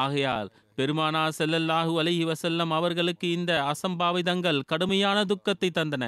ஆகையால் 0.03 0.49
பெருமானா 0.79 1.23
செல்லல்லாஹு 1.39 1.95
அலஹி 2.03 2.25
வசல்லம் 2.31 2.73
அவர்களுக்கு 2.77 3.27
இந்த 3.39 3.53
அசம்பாவிதங்கள் 3.73 4.61
கடுமையான 4.71 5.19
துக்கத்தை 5.31 5.71
தந்தன. 5.79 6.05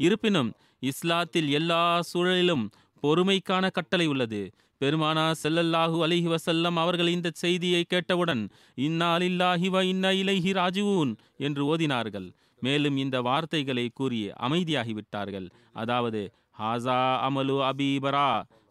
இருப்பினும் 0.00 0.50
இஸ்லாத்தில் 0.82 1.50
எல்லா 1.58 1.82
சூழலிலும் 2.10 2.64
பொறுமைக்கான 3.02 3.64
கட்டளை 3.76 4.06
உள்ளது. 4.12 4.42
பெருமானா 4.80 5.26
செல்லல்லாஹு 5.42 5.98
அலிஹி 6.06 6.28
வசல்லம் 6.34 6.78
அவர்கள் 6.82 7.10
இந்த 7.16 7.28
செய்தியை 7.42 7.82
கேட்டவுடன் 7.92 8.42
இன்னா 8.86 9.10
இன்ன 9.28 9.52
வ 9.74 9.84
இலைஹி 10.22 10.50
ராஜுவூன் 10.60 11.12
என்று 11.46 11.62
ஓதினார்கள். 11.72 12.28
மேலும் 12.66 12.96
இந்த 13.04 13.16
வார்த்தைகளை 13.28 13.86
கூறி 13.98 14.20
அமைதியாகிவிட்டார்கள். 14.46 15.48
அதாவது 15.82 16.20
ஹாசா 16.60 17.00
அமலு 17.26 17.56
அபீபரா 17.70 18.28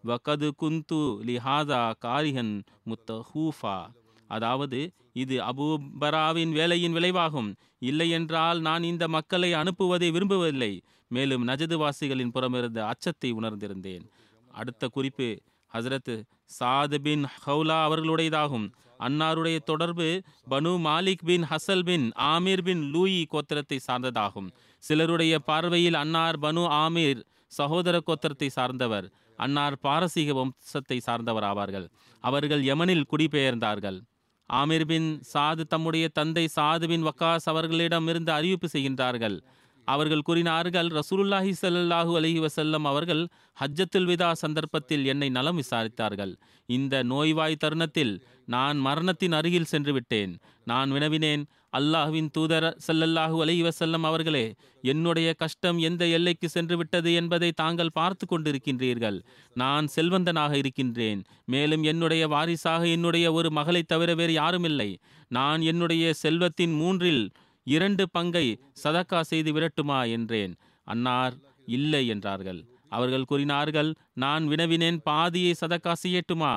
வகது 0.10 0.49
குந்து 0.62 1.01
லிஹாதா 1.27 1.84
காரிஹன் 2.05 2.55
முத்தஹூஃபா. 2.89 3.77
அதாவது 4.28 4.80
இது 5.14 5.36
அபூபராவின் 5.40 6.52
வேலையின் 6.52 6.94
விளைவாகும். 6.94 7.50
இல்லையென்றால் 7.80 8.60
நான் 8.60 8.84
இந்த 8.84 9.08
மக்களை 9.08 9.54
அனுப்புவதை 9.54 10.12
விரும்பவில்லை 10.12 10.82
மேலும் 11.08 11.48
நஜதுவாசிகளின் 11.48 12.34
புறமிருந்த 12.36 12.80
அச்சத்தை 12.86 13.34
உணர்ந்திருந்தேன். 13.34 14.06
அடுத்த 14.52 14.88
குறிப்பு 14.88 15.42
ஹசரத் 15.72 16.16
சாத் 16.60 16.98
பின் 16.98 17.24
ஹவுலா 17.46 17.78
அவர்களுடையதாகும். 17.88 18.68
அன்னாருடைய 19.00 19.58
தொடர்பு 19.60 20.22
பனு 20.50 20.72
மாலிக் 20.86 21.24
பின் 21.26 21.44
ஹசல் 21.44 21.84
பின் 21.84 22.12
ஆமீர் 22.12 22.62
பின் 22.62 22.84
லூயி 22.92 23.28
கோத்திரத்தை 23.32 23.78
சார்ந்ததாகும். 23.88 24.50
சிலருடைய 24.84 25.40
பார்வையில் 25.40 25.94
அன்னார் 25.94 26.40
பனு 26.40 26.64
ஆமீர் 26.84 27.22
சகோதர 27.48 28.02
கோத்திரத்தை 28.08 28.48
சார்ந்தவர். 28.48 29.08
அன்னார் 29.38 29.78
பாரசீக 29.80 30.34
வம்சத்தை 30.34 30.98
சார்ந்தவர் 30.98 31.44
ஆவார்கள் 31.44 31.88
அவர்கள் 32.24 32.62
யமனில் 32.64 33.08
குடிபெயர்ந்தார்கள். 33.12 33.98
ஆமிர் 34.49 34.86
பின் 34.86 35.21
சாது 35.34 35.63
தம்முடைய 35.67 36.08
தந்தை 36.08 36.47
சாது 36.55 36.88
பின் 36.88 37.05
வக்காஸ் 37.08 37.45
அவர்களிடம் 37.45 38.08
இருந்து 38.08 38.31
அறிவிப்பு 38.31 38.67
செய்கின்றார்கள். 38.73 39.38
அவர்கள் 39.88 40.21
கூறினார்கள் 40.21 40.88
ரசூலுல்லாஹி 40.88 41.51
ஸல்லல்லாஹு 41.62 42.12
அலஹி 42.19 42.39
வசல்லம் 42.45 42.86
அவர்கள் 42.91 43.27
ஹஜ்ஜத்துல் 43.58 44.08
விதா 44.12 44.31
சந்தர்ப்பத்தில் 44.31 45.05
என்னை 45.05 45.29
நலம் 45.29 45.60
விசாரித்தார்கள். 45.62 46.34
இந்த 46.69 47.03
நோய்வாய் 47.03 47.62
தருணத்தில் 47.63 48.13
நான் 48.45 48.77
மரணத்தின் 48.77 49.31
அருகில் 49.31 49.71
சென்று 49.73 49.93
விட்டேன். 49.93 50.34
நான் 50.63 50.91
வினவினேன் 50.91 51.43
அல்லாஹ்வின் 51.78 52.30
தூதர் 52.36 52.68
ஸல்லல்லாஹு 52.88 53.38
அலைஹி 53.44 53.64
வஸல்லம் 53.68 54.06
அவர்களே 54.10 54.44
என்னுடைய 54.92 55.30
கஷ்டம் 55.42 55.78
எந்த 55.88 56.04
எல்லைக்கு 56.18 56.48
சென்று 56.50 56.76
விட்டது 56.78 57.10
என்பதை 57.14 57.50
தாங்கள் 57.62 57.96
பார்த்து 58.00 58.26
கொண்டிருக்கின்றீர்கள். 58.26 59.18
நான் 59.56 59.88
செல்வந்தனாக 59.96 60.54
இருக்கின்றேன். 60.62 61.22
மேலும் 61.46 61.84
என்னுடைய 61.92 62.24
வாரிசாக 62.28 62.84
என்னுடைய 62.96 63.26
ஒரு 63.38 63.52
மகளை 63.52 63.82
தவிர 63.84 64.14
வேறு 64.22 64.36
யாரும் 64.42 64.68
இல்லை 64.72 64.90
நான் 65.38 65.62
என்னுடைய 65.72 66.14
செல்வத்தின் 66.24 66.76
மூன்றில் 66.82 67.24
இரண்டு 67.68 68.04
பங்கை 68.10 68.46
சதக்கா 68.84 69.20
செய்து 69.32 69.52
விரட்டுமா 69.56 70.00
என்றேன். 70.18 70.56
அன்னார் 70.88 71.36
இல்லை 71.78 72.04
என்றார்கள். 72.14 72.62
அவர்கள் 72.90 73.30
கூறினார்கள் 73.30 73.90
நான் 74.24 74.44
வினவினேன் 74.48 75.00
பாதியை 75.04 75.54
சதக்கா 75.62 75.94
செய்யட்டுமா? 76.04 76.54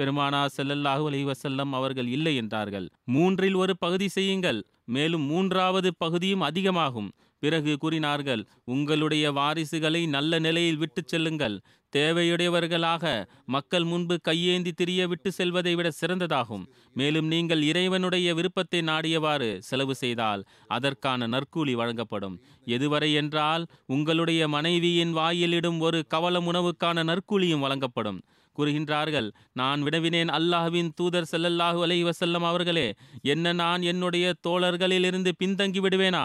பெருமானா 0.00 0.42
செல்லல்லாஹு 0.56 1.06
அலைஹி 1.10 1.26
வஸல்லம் 1.30 1.70
அவர்கள் 1.70 2.08
இல்லை 2.16 2.36
என்றார்கள். 2.36 2.86
மூன்றில் 3.04 3.54
ஒரு 3.54 3.74
பகுதி 3.78 4.08
செய்யுங்கள். 4.08 4.60
மேலும் 4.84 5.22
மூன்றாவது 5.22 5.90
பகுதியும் 5.98 6.40
அதிகமாகும். 6.40 7.10
பிறகு 7.42 7.72
கூறினார்கள் 7.78 8.40
உங்களுடைய 8.64 9.26
வாரிசுகளை 9.32 10.00
நல்ல 10.08 10.38
நிலையில் 10.38 10.76
விட்டுச் 10.76 11.08
செல்லுங்கள். 11.08 11.54
தேவையுடையவர்களாக 11.96 13.04
மக்கள் 13.44 13.84
முன்பு 13.84 14.16
கையேந்தி 14.20 14.72
திரிய 14.72 15.06
விட்டு 15.08 15.30
செல்வதை 15.32 15.74
விட 15.74 15.88
சிறந்ததாகும். 16.00 16.64
மேலும் 16.94 17.26
நீங்கள் 17.26 17.62
இறைவனுடைய 17.62 18.34
விருப்பத்தை 18.34 18.80
நாடியவாறு 18.80 19.48
செலவு 19.58 19.94
செய்தால் 19.94 20.42
அதற்கான 20.66 21.26
நற்கூலி 21.26 21.74
வழங்கப்படும். 21.74 22.36
எதுவரை 22.66 23.10
என்றால் 23.14 23.66
உங்களுடைய 23.86 24.48
மனைவியின் 24.48 25.12
வாயிலிடும் 25.12 25.80
ஒரு 25.80 26.00
கவலம் 26.06 26.48
உணவுக்கான 26.52 27.04
நற்கூலியும் 27.04 27.64
வழங்கப்படும். 27.66 28.20
கூறுகின்றார்கள். 28.56 29.28
நான் 29.60 29.80
வினவினேன் 29.86 30.30
அல்லாஹ்வின் 30.38 30.90
தூதர் 30.98 31.30
செல்லல்லாஹு 31.32 31.78
அலை 31.86 31.98
வசல்லம் 32.08 32.46
அவர்களே 32.50 32.88
என்ன 33.34 33.52
நான் 33.62 33.82
என்னுடைய 33.92 34.26
தோழர்களிலிருந்து 34.46 35.32
பின்தங்கி 35.42 35.82
விடுவேனா? 35.84 36.24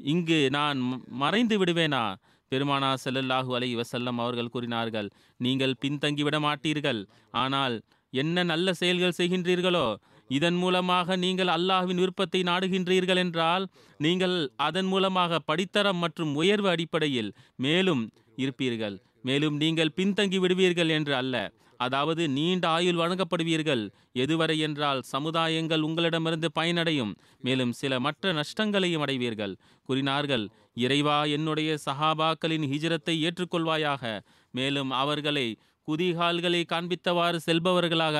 இங்கு 0.00 0.38
நான் 0.58 0.78
மறைந்து 1.22 1.58
விடுவேனா? 1.62 2.04
பெருமானா 2.52 2.92
செல்லல்லாஹு 3.04 3.50
அலை 3.56 3.68
வசல்லம் 3.80 4.18
அவர்கள் 4.22 4.52
கூறினார்கள் 4.54 5.08
நீங்கள் 5.44 5.78
பின்தங்கி 5.82 6.24
விட 6.26 6.38
மாட்டீர்கள். 6.46 7.02
ஆனால் 7.42 7.76
என்ன 8.12 8.42
நல்ல 8.52 8.72
செயல்கள் 8.80 9.18
செய்கின்றீர்களோ 9.18 9.86
இதன் 10.30 10.58
மூலமாக 10.62 11.16
நீங்கள் 11.22 11.50
அல்லாஹ்வின் 11.54 12.00
விருப்பத்தை 12.02 12.40
நாடுகின்றீர்கள் 12.48 13.20
என்றால் 13.22 13.64
நீங்கள் 14.04 14.36
அதன் 14.66 14.88
மூலமாக 14.92 15.40
படித்தரம் 15.50 16.00
மற்றும் 16.04 16.32
உயர்வு 16.40 16.68
அடிப்படையில் 16.72 17.30
மேலும் 17.64 18.02
இருப்பீர்கள். 18.42 18.96
மேலும் 19.22 19.56
நீங்கள் 19.56 19.96
பின்தங்கி 19.96 20.38
விடுவீர்கள் 20.38 20.88
என்று 20.88 21.14
அல்ல. 21.14 21.36
அதாவது 21.76 22.28
நீண்ட 22.28 22.68
ஆயுள் 22.68 22.98
வழங்கப்படுவீர்கள். 23.00 23.82
எதுவரை 24.14 24.56
என்றால் 24.58 25.02
சமுதாயங்கள் 25.12 25.80
உங்களிடமிருந்து 25.80 26.48
பயனடையும். 26.60 27.12
மேலும் 27.40 27.72
சில 27.72 28.00
மற்ற 28.00 28.32
நஷ்டங்களையும் 28.32 29.00
அடைவீர்கள். 29.00 29.54
கூறினார்கள் 29.88 30.44
இறைவா 30.74 31.24
என்னுடைய 31.24 31.70
சஹாபாக்களின் 31.86 32.66
ஹிஜரத்தை 32.72 33.16
ஏற்றுக்கொள்வாயாக. 33.26 34.20
மேலும் 34.54 34.90
அவர்களை 34.90 35.46
குதிகால்களை 35.88 36.62
காண்பித்தவாறு 36.72 37.38
செல்பவர்களாக 37.46 38.18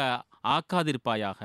ஆக்காதிருப்பாயாக. 0.49 1.41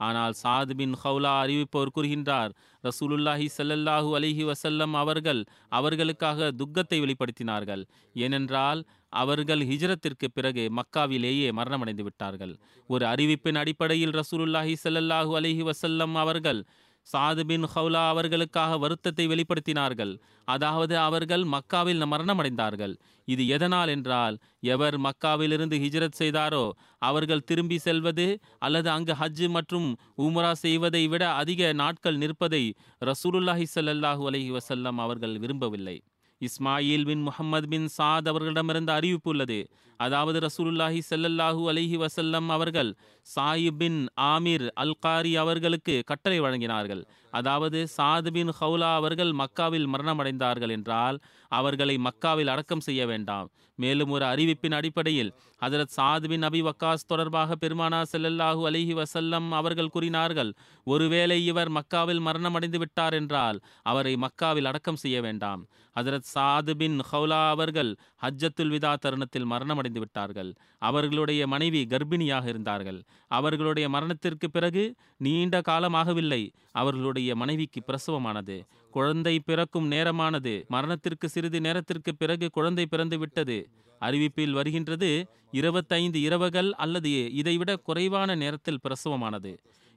ஆனால் 0.00 0.34
சாத் 0.42 0.72
பின் 0.78 0.94
ஹவுலா 1.02 1.32
அறிவிப்பவர் 1.42 1.94
கூறுகின்றார் 1.96 2.52
ரசூலுல்லாஹி 2.84 3.46
ஸல்லல்லாஹு 3.56 4.08
அலிஹி 4.18 4.44
வசல்லம் 4.44 4.94
அவர்கள் 4.94 5.40
அவர்களுக்காக 5.68 6.50
துக்கத்தை 6.52 6.98
வெளிப்படுத்தினார்கள். 7.00 7.82
ஏனென்றால் 8.16 8.80
அவர்கள் 9.12 9.62
ஹிஜ்ரத்திற்கு 9.70 10.26
பிறகு 10.34 10.64
மக்காவிலேயே 10.78 11.48
மரணமடைந்து 11.52 12.04
விட்டார்கள் 12.06 12.54
ஒரு 12.90 13.04
அறிவிப்பின் 13.06 13.60
அடிப்படையில் 13.62 14.16
ரசூலுல்லாஹி 14.20 14.74
ஸல்லல்லாஹு 14.84 15.32
அலிஹி 15.40 15.62
வசல்லம் 15.62 16.14
அவர்கள் 16.14 16.60
சாது 17.06 17.42
பின் 17.50 17.66
ஹவுலா 17.74 18.00
அவர்களுக்காக 18.12 18.78
வருத்தத்தை 18.84 19.24
வெளிப்படுத்தினார்கள். 19.32 20.12
அதாவது 20.48 20.94
அவர்கள் 21.04 21.44
மக்காவில் 21.54 22.06
மரணமடைந்தார்கள். 22.12 22.94
இது 23.28 23.42
எதனால் 23.56 23.90
என்றால் 23.94 24.36
எவர் 24.74 24.96
மக்காவிலிருந்து 25.06 25.76
ஹிஜ்ரத் 25.84 26.18
செய்தாரோ 26.20 26.64
அவர்கள் 27.08 27.46
திரும்பி 27.50 27.78
செல்வது 27.86 28.26
அல்லது 28.58 28.90
அங்கு 28.96 29.14
ஹஜ் 29.22 29.46
மற்றும் 29.56 29.88
உமரா 30.26 30.52
செய்வதை 30.64 31.04
விட 31.14 31.24
அதிக 31.42 31.72
நாட்கள் 31.82 32.20
நிற்பதை 32.24 32.64
ரசூலுல்லாஹி 33.10 33.66
சல்லாஹூ 33.76 34.24
அலஹி 34.30 34.50
வசல்லம் 34.58 35.00
அவர்கள் 35.06 35.36
விரும்பவில்லை. 35.44 35.96
இஸ்மாயில் 36.40 37.04
பின் 37.04 37.22
முஹம்மது 37.22 37.68
பின் 37.68 37.88
சாத் 37.98 38.28
அவர்களிடமிருந்து 38.28 38.92
அறிவிப்பு 38.92 39.30
உள்ளது. 39.30 39.70
அதாவது 39.96 40.38
ரசூலுல்லாஹி 40.38 41.00
செல்லல்லாஹு 41.10 41.62
அலைஹி 41.72 41.96
வசல்லம் 41.96 42.48
அவர்கள் 42.48 42.90
சாயிப் 43.36 43.78
பின் 43.78 44.08
ஆமீர் 44.20 44.70
அல்காரி 44.76 45.34
அவர்களுக்கு 45.34 46.02
கட்டளை 46.06 46.40
வழங்கினார்கள். 46.40 47.02
அதாவது 47.30 47.86
சாத் 47.96 48.30
பின் 48.30 48.52
ஹவுலா 48.60 48.94
அவர்கள் 48.94 49.32
மக்காவில் 49.32 49.86
மரணமடைந்தார்கள் 49.86 50.70
என்றால் 50.70 51.18
அவர்களை 51.60 51.94
மக்காவில் 51.96 52.52
அடக்கம் 52.54 52.86
செய்ய 52.88 53.02
வேண்டாம். 53.06 53.48
மேலும் 53.78 54.10
ஒரு 54.10 54.24
அறிவிப்பின் 54.24 54.74
அடிப்படையில் 54.74 55.32
ஹஜரத் 55.60 55.94
சாதுவின் 55.96 56.44
அபி 56.48 56.60
வக்காஸ் 56.68 57.06
தொடர்பாக 57.06 57.54
பெருமானா 57.60 58.00
செல்லல்லாஹு 58.12 58.62
அலிஹி 58.70 58.94
வசல்லம் 59.00 59.48
அவர்கள் 59.50 59.88
கூறினார்கள் 59.88 60.50
ஒருவேளை 60.84 61.38
இவர் 61.46 61.70
மக்காவில் 61.70 62.22
மரணமடைந்து 62.28 62.78
விட்டார் 62.78 63.14
என்றால் 63.14 63.58
அவரை 63.82 64.14
மக்காவில் 64.14 64.70
அடக்கம் 64.70 65.02
செய்ய 65.04 65.20
வேண்டாம். 65.20 65.62
ஹஜரத் 65.96 66.30
சாது 66.34 66.72
பின் 66.74 66.96
ஹவுலா 67.12 67.40
அவர்கள் 67.48 67.90
ஹஜ்ஜத்துல் 68.22 68.72
விதா 68.74 68.92
தருணத்தில் 68.94 69.50
மரணமடைந்து 69.50 69.98
விட்டார்கள். 69.98 70.50
அவர்களுடைய 70.78 71.42
மனைவி 71.46 71.82
கர்ப்பிணியாக 71.90 72.46
இருந்தார்கள். 72.46 73.00
அவர்களுடைய 73.28 73.86
மரணத்திற்கு 73.88 74.50
பிறகு 74.50 74.84
நீண்ட 75.18 75.60
காலமாகவில்லை. 75.68 76.42
அவர்களுடைய 76.72 77.30
மனைவிக்கு 77.34 77.80
பிரசவமானது. 77.86 78.56
குழந்தை 78.90 79.34
பிறக்கும் 79.40 79.90
நேரமானது. 79.90 80.54
மரணத்திற்கு 80.68 81.28
சிறிது 81.46 81.58
நேரத்திற்கு 81.66 82.12
பிறகு 82.20 82.46
குழந்தை 82.54 82.84
பிறந்து 82.92 83.16
விட்டது. 83.18 83.56
அறிவிப்பில் 84.00 84.54
வருகின்றது 84.58 85.10
இருபத்தைந்து 85.58 86.18
இரவுகள் 86.28 86.70
அல்லது 86.84 87.10
இதைவிட 87.40 87.70
குறைவான 87.88 88.30
நேரத்தில் 88.42 88.80
பிரசவமானது. 88.84 89.52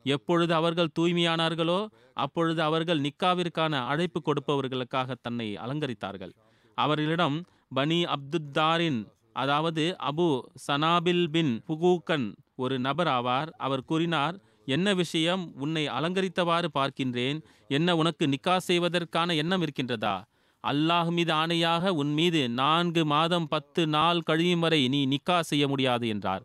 எப்பொழுது 0.05 0.53
அவர்கள் 0.59 0.93
தூய்மையானார்களோ 0.99 1.79
அப்பொழுது 2.23 2.61
அவர்கள் 2.67 3.01
நிக்காவிற்கான 3.05 3.73
அழைப்பு 3.91 4.19
கொடுப்பவர்களுக்காக 4.27 5.17
தன்னை 5.25 5.47
அலங்கரித்தார்கள். 5.63 6.33
அவர்களிடம் 6.77 7.37
பனி 7.77 7.99
அப்துத்தாரின் 8.15 9.01
அதாவது 9.41 9.83
அபு 10.11 10.29
சனாபில் 10.67 11.25
பின் 11.33 11.53
புகூக்கன் 11.67 12.27
ஒரு 12.63 12.77
நபர் 12.87 13.11
ஆவார். 13.17 13.49
அவர் 13.65 13.87
கூறினார் 13.91 14.37
என்ன 14.75 14.87
விஷயம் 15.03 15.43
உன்னை 15.63 15.83
அலங்கரித்தவாறு 15.97 16.67
பார்க்கின்றேன்? 16.79 17.37
என்ன 17.77 17.95
உனக்கு 18.01 18.25
நிக்கா 18.33 18.57
செய்வதற்கான 18.69 19.35
எண்ணம் 19.43 19.63
இருக்கின்றதா? 19.65 20.17
அல்லாஹ் 20.63 21.09
மீது 21.17 21.31
ஆணையாக 21.33 21.93
உன் 22.01 22.13
மீது 22.13 22.41
நான்கு 22.61 23.03
மாதம் 23.05 23.47
பத்து 23.47 23.81
நாள் 23.87 24.25
கழியும் 24.29 24.59
வரை 24.59 24.81
நீ 24.87 25.01
நிக்கா 25.05 25.39
செய்ய 25.51 25.67
முடியாது 25.67 26.07
என்றார். 26.07 26.43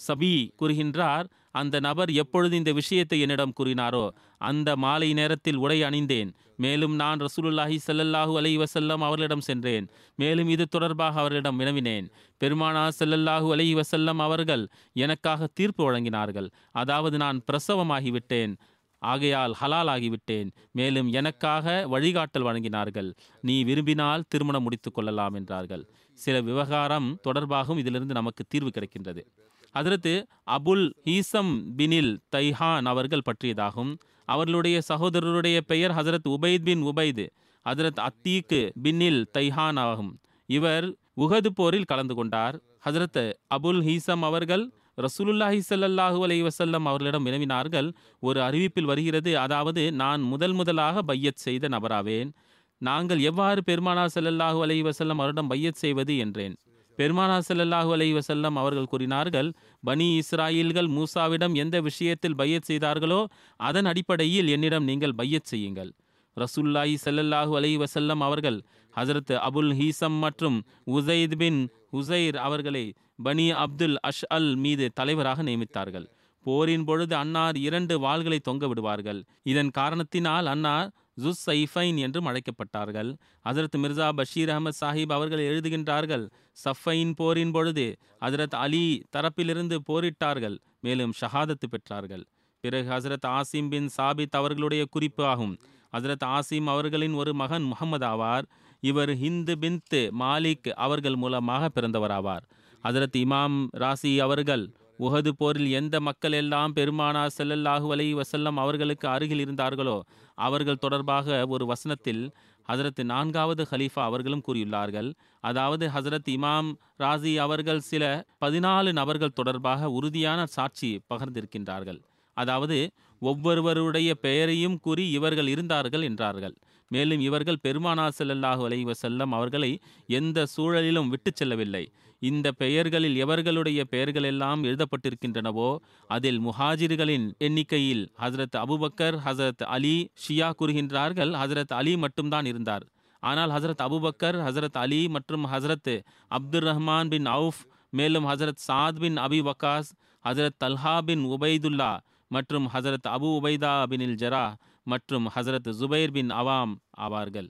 சபி 0.00 0.32
கூறுகின்றார் 0.60 1.26
அந்த 1.60 1.76
நபர் 1.80 2.10
எப்பொழுது 2.22 2.54
இந்த 2.56 2.72
விஷயத்தை 2.72 3.18
என்னிடம் 3.20 3.54
கூறினாரோ 3.58 4.02
அந்த 4.48 4.68
மாலை 4.76 5.08
நேரத்தில் 5.12 5.56
உடை 5.56 5.78
அணிந்தேன். 5.82 6.30
மேலும் 6.56 6.94
நான் 6.94 7.20
ரசூலுல்லாஹி 7.26 7.76
ஸல்லல்லாஹு 7.86 8.32
அலை 8.40 8.52
வசல்லம் 8.62 9.04
அவர்களிடம் 9.06 9.44
சென்றேன். 9.48 9.86
மேலும் 10.16 10.48
இது 10.48 10.64
தொடர்பாக 10.68 11.20
அவர்களிடம் 11.20 11.58
வினவினேன். 11.60 12.06
பெருமானா 12.40 12.84
ஸல்லல்லாஹு 13.00 13.48
அலை 13.54 13.68
வசல்லம் 13.80 14.20
அவர்கள் 14.26 14.64
எனக்காக 15.04 15.48
தீர்ப்பு 15.58 15.84
வழங்கினார்கள். 15.88 16.48
அதாவது 16.72 17.18
நான் 17.24 17.40
பிரசவமாகிவிட்டேன். 17.50 18.54
ஆகையால் 19.00 19.54
ஹலால் 19.60 19.90
ஆகிவிட்டேன் 19.94 20.50
மேலும் 20.72 21.12
எனக்காக 21.12 21.86
வழிகாட்டல் 21.90 22.44
வழங்கினார்கள். 22.46 23.14
நீ 23.40 23.64
விரும்பினால் 23.64 24.24
திருமணம் 24.28 24.62
முடித்து 24.62 24.92
கொள்ளலாம் 24.92 25.34
என்றார்கள். 25.34 25.90
சில 26.14 26.40
விவகாரம் 26.40 27.18
தொடர்பாகவும் 27.28 27.78
இதிலிருந்து 27.78 28.14
நமக்கு 28.14 28.44
தீர்வு 28.48 28.70
கிடைக்கின்றது. 28.74 29.24
அதற்கு 29.70 30.26
அபுல் 30.50 30.92
ஹீசம் 31.04 31.62
பினில் 31.76 32.18
தைஹான் 32.36 32.84
அவர்கள் 32.84 33.22
பற்றியதாகும். 33.24 33.98
அவர்களுடைய 34.24 34.80
சகோதரருடைய 34.88 35.60
பெயர் 35.60 35.90
ஹசரத் 35.90 36.28
உபைத் 36.28 36.64
பின் 36.64 36.82
உபைது 36.82 37.32
ஹசரத் 37.64 38.06
அத்தீக்கு 38.06 38.70
பின்னில் 38.82 39.24
தைஹான் 39.38 39.78
ஆகும். 39.78 40.18
இவர் 40.46 40.96
உகது 41.16 41.46
போரில் 41.54 41.84
கலந்து 41.84 42.14
கொண்டார். 42.14 42.60
ஹசரத் 42.84 43.32
அபுல் 43.54 43.82
ஹீசம் 43.82 44.20
அவர்கள் 44.20 44.72
ரசூலுல்லாஹி 44.98 45.60
ஸல்லல்லாஹு 45.68 46.18
அலை 46.22 46.42
வசல்லம் 46.42 46.84
அவர்களிடம் 46.84 47.26
வினவினார்கள் 47.26 47.92
ஒரு 48.20 48.40
அறிவிப்பில் 48.40 48.82
வருகிறது 48.82 49.38
அதாவது 49.38 49.92
நான் 49.92 50.22
முதல் 50.22 50.52
முதலாக 50.52 51.02
பையத் 51.02 51.36
செய்த 51.36 51.68
நபராவேன். 51.68 52.30
நாங்கள் 52.78 53.20
எவ்வாறு 53.20 53.62
பெருமானா 53.66 54.04
செல்லல்லாஹு 54.14 54.60
அலை 54.60 54.82
வசல்லம் 54.82 55.20
அவரிடம் 55.20 55.46
பையத் 55.46 55.74
செய்வது 55.74 56.16
என்றேன். 56.16 56.54
பெருமானா 56.98 57.40
செல்லல்லாஹு 57.48 57.90
அலை 57.92 58.14
வசல்லம் 58.14 58.56
அவர்கள் 58.56 58.84
கூறினார்கள் 58.84 59.52
பனி 59.82 60.18
இஸ்ராயில்கள் 60.18 60.88
மூசாவிடம் 60.88 61.54
எந்த 61.54 61.80
விஷயத்தில் 61.80 62.34
பையத் 62.34 62.62
செய்தார்களோ 62.62 63.26
அதன் 63.56 63.84
அடிப்படையில் 63.84 64.48
என்னிடம் 64.48 64.84
நீங்கள் 64.84 65.14
பையத் 65.14 65.44
செய்யுங்கள். 65.44 65.92
ரசூல்லாஹி 66.36 66.94
செல்லல்லாஹு 67.04 67.52
அலை 67.56 67.78
வசல்லம் 67.78 68.20
அவர்கள் 68.20 68.58
ஹசரத் 68.96 69.32
அபுல் 69.48 69.72
ஹீசம் 69.74 70.18
மற்றும் 70.18 70.62
உசைத் 70.86 71.36
பின் 71.36 71.60
உசைர் 71.92 72.36
அவர்களை 72.36 72.84
பனி 73.22 73.46
அப்துல் 73.52 73.96
அஷ் 74.00 74.24
அல் 74.28 74.56
மீது 74.56 74.90
தலைவராக 74.94 75.42
நியமித்தார்கள். 75.42 76.06
போரின் 76.44 76.84
பொழுது 76.84 77.14
அன்னார் 77.16 77.56
இரண்டு 77.56 77.94
வாள்களை 78.00 78.38
தொங்க 78.38 78.68
விடுவார்கள். 78.68 79.24
இதன் 79.42 79.70
காரணத்தினால் 79.70 80.46
அன்னார் 80.46 80.90
ஜுஸ் 81.20 81.42
சைஃபைன் 81.46 81.98
என்றும் 81.98 82.26
அழைக்கப்பட்டார்கள். 82.26 83.10
ஹசரத் 83.44 83.76
மிர்சா 83.76 84.08
பஷீர் 84.12 84.48
அகமது 84.48 84.78
சாஹிப் 84.80 85.12
அவர்கள் 85.12 85.42
எழுதுகின்றார்கள் 85.50 86.24
சஃபைன் 86.64 87.12
போரின் 87.16 87.50
பொழுது 87.50 87.96
ஹசரத் 88.20 88.54
அலி 88.54 89.02
தரப்பிலிருந்து 89.16 89.78
போரிட்டார்கள் 89.90 90.56
மேலும் 90.80 91.12
ஷஹாதத்து 91.20 91.66
பெற்றார்கள். 91.70 92.24
பிறகு 92.60 92.88
ஹசரத் 92.90 93.28
ஆசிம் 93.28 93.68
பின் 93.68 93.90
சாபித் 93.96 94.38
அவர்களுடைய 94.40 94.84
குறிப்பு 94.90 95.24
ஆகும். 95.24 95.58
ஹசரத் 95.96 96.24
ஆசிம் 96.24 96.64
அவர்களின் 96.64 97.12
ஒரு 97.12 97.34
மகன் 97.34 97.62
முகமது 97.62 98.06
ஆவார். 98.06 98.46
இவர் 98.80 99.12
ஹிந்து 99.16 99.54
பின்த் 99.60 100.00
மாலிக் 100.20 100.68
அவர்கள் 100.76 101.16
மூலமாக 101.16 101.68
பிறந்தவராவார். 101.74 102.44
ஹசரத் 102.84 103.18
இமாம் 103.22 103.56
ராசி 103.82 104.12
அவர்கள் 104.26 104.64
உஹது 105.06 105.30
போரில் 105.40 105.70
எந்த 105.80 105.96
மக்கள் 106.06 106.34
எல்லாம் 106.40 106.72
பெருமானா 106.78 107.22
செல்லல்லாஹு 107.36 107.86
அலை 107.94 108.06
வசல்லம் 108.20 108.58
அவர்களுக்கு 108.62 109.06
அருகில் 109.08 109.42
இருந்தார்களோ 109.44 109.96
அவர்கள் 110.38 110.82
தொடர்பாக 110.84 111.46
ஒரு 111.54 111.64
வசனத்தில் 111.72 112.22
ஹசரத் 112.68 113.02
நான்காவது 113.12 113.62
ஹலீஃபா 113.70 114.02
அவர்களும் 114.08 114.42
கூறியுள்ளார்கள். 114.46 115.08
அதாவது 115.44 115.84
ஹசரத் 115.94 116.28
இமாம் 116.34 116.68
ராசி 117.02 117.32
அவர்கள் 117.44 117.80
சில 117.90 118.04
பதினாலு 118.44 118.90
நபர்கள் 119.00 119.36
தொடர்பாக 119.40 119.90
உறுதியான 119.98 120.40
சாட்சி 120.56 120.90
பகிர்ந்திருக்கின்றார்கள். 121.12 122.00
அதாவது 122.36 122.78
ஒவ்வொருவருடைய 123.22 124.10
பெயரையும் 124.26 124.76
கூறி 124.84 125.04
இவர்கள் 125.18 125.48
இருந்தார்கள் 125.54 126.04
என்றார்கள். 126.10 126.54
மேலும் 126.90 127.20
இவர்கள் 127.20 127.62
பெருமானா 127.64 128.06
செல்லல்லாஹு 128.18 128.62
அலைஹி 128.68 128.86
வஸல்லம் 128.90 129.34
அவர்களை 129.38 129.72
எந்த 130.18 130.46
சூழலிலும் 130.54 131.10
விட்டு 131.14 131.30
செல்லவில்லை. 131.40 131.84
இந்த 132.22 132.52
பெயர்களில் 132.52 133.16
எவர்களுடைய 133.24 133.80
பெயர்கள் 133.82 134.22
எல்லாம் 134.22 134.64
எழுதப்பட்டிருக்கின்றனவோ 134.64 135.68
அதில் 136.10 136.40
முஹாஜிர்களின் 136.46 137.26
எண்ணிக்கையில் 137.38 138.02
ஹசரத் 138.18 138.56
அபுபக்கர் 138.62 139.16
ஹசரத் 139.26 139.64
அலி 139.76 139.94
ஷியா 140.22 140.48
கூறுகின்றார்கள். 140.58 141.32
ஹசரத் 141.42 141.72
அலி 141.80 141.96
மட்டும்தான் 141.96 142.44
இருந்தார். 142.44 142.84
ஆனால் 143.22 143.50
ஹசரத் 143.50 143.84
அபுபக்கர் 143.86 144.38
ஹசரத் 144.46 144.78
அலி 144.82 145.00
மற்றும் 145.08 145.46
ஹசரத் 145.46 145.94
அப்துர் 146.30 146.66
ரஹ்மான் 146.70 147.08
பின் 147.08 147.26
அவுஃப் 147.26 147.62
மேலும் 147.90 148.26
ஹசரத் 148.26 148.62
சாத் 148.68 149.00
பின் 149.00 149.16
அபி 149.16 149.40
வக்காஸ் 149.48 149.90
ஹசரத் 150.24 150.58
தல்ஹா 150.64 150.94
பின் 150.98 151.24
உபைதுல்லா 151.36 151.90
மற்றும் 152.28 152.66
ஹசரத் 152.74 153.08
அபு 153.14 153.28
உபைதா 153.38 153.72
பினில் 153.86 154.18
ஜரா 154.22 154.44
மற்றும் 154.86 155.26
ஹசரத் 155.34 155.72
ஜுபைர் 155.80 156.12
பின் 156.12 156.30
அவாம் 156.30 156.74
ஆவார்கள். 156.98 157.48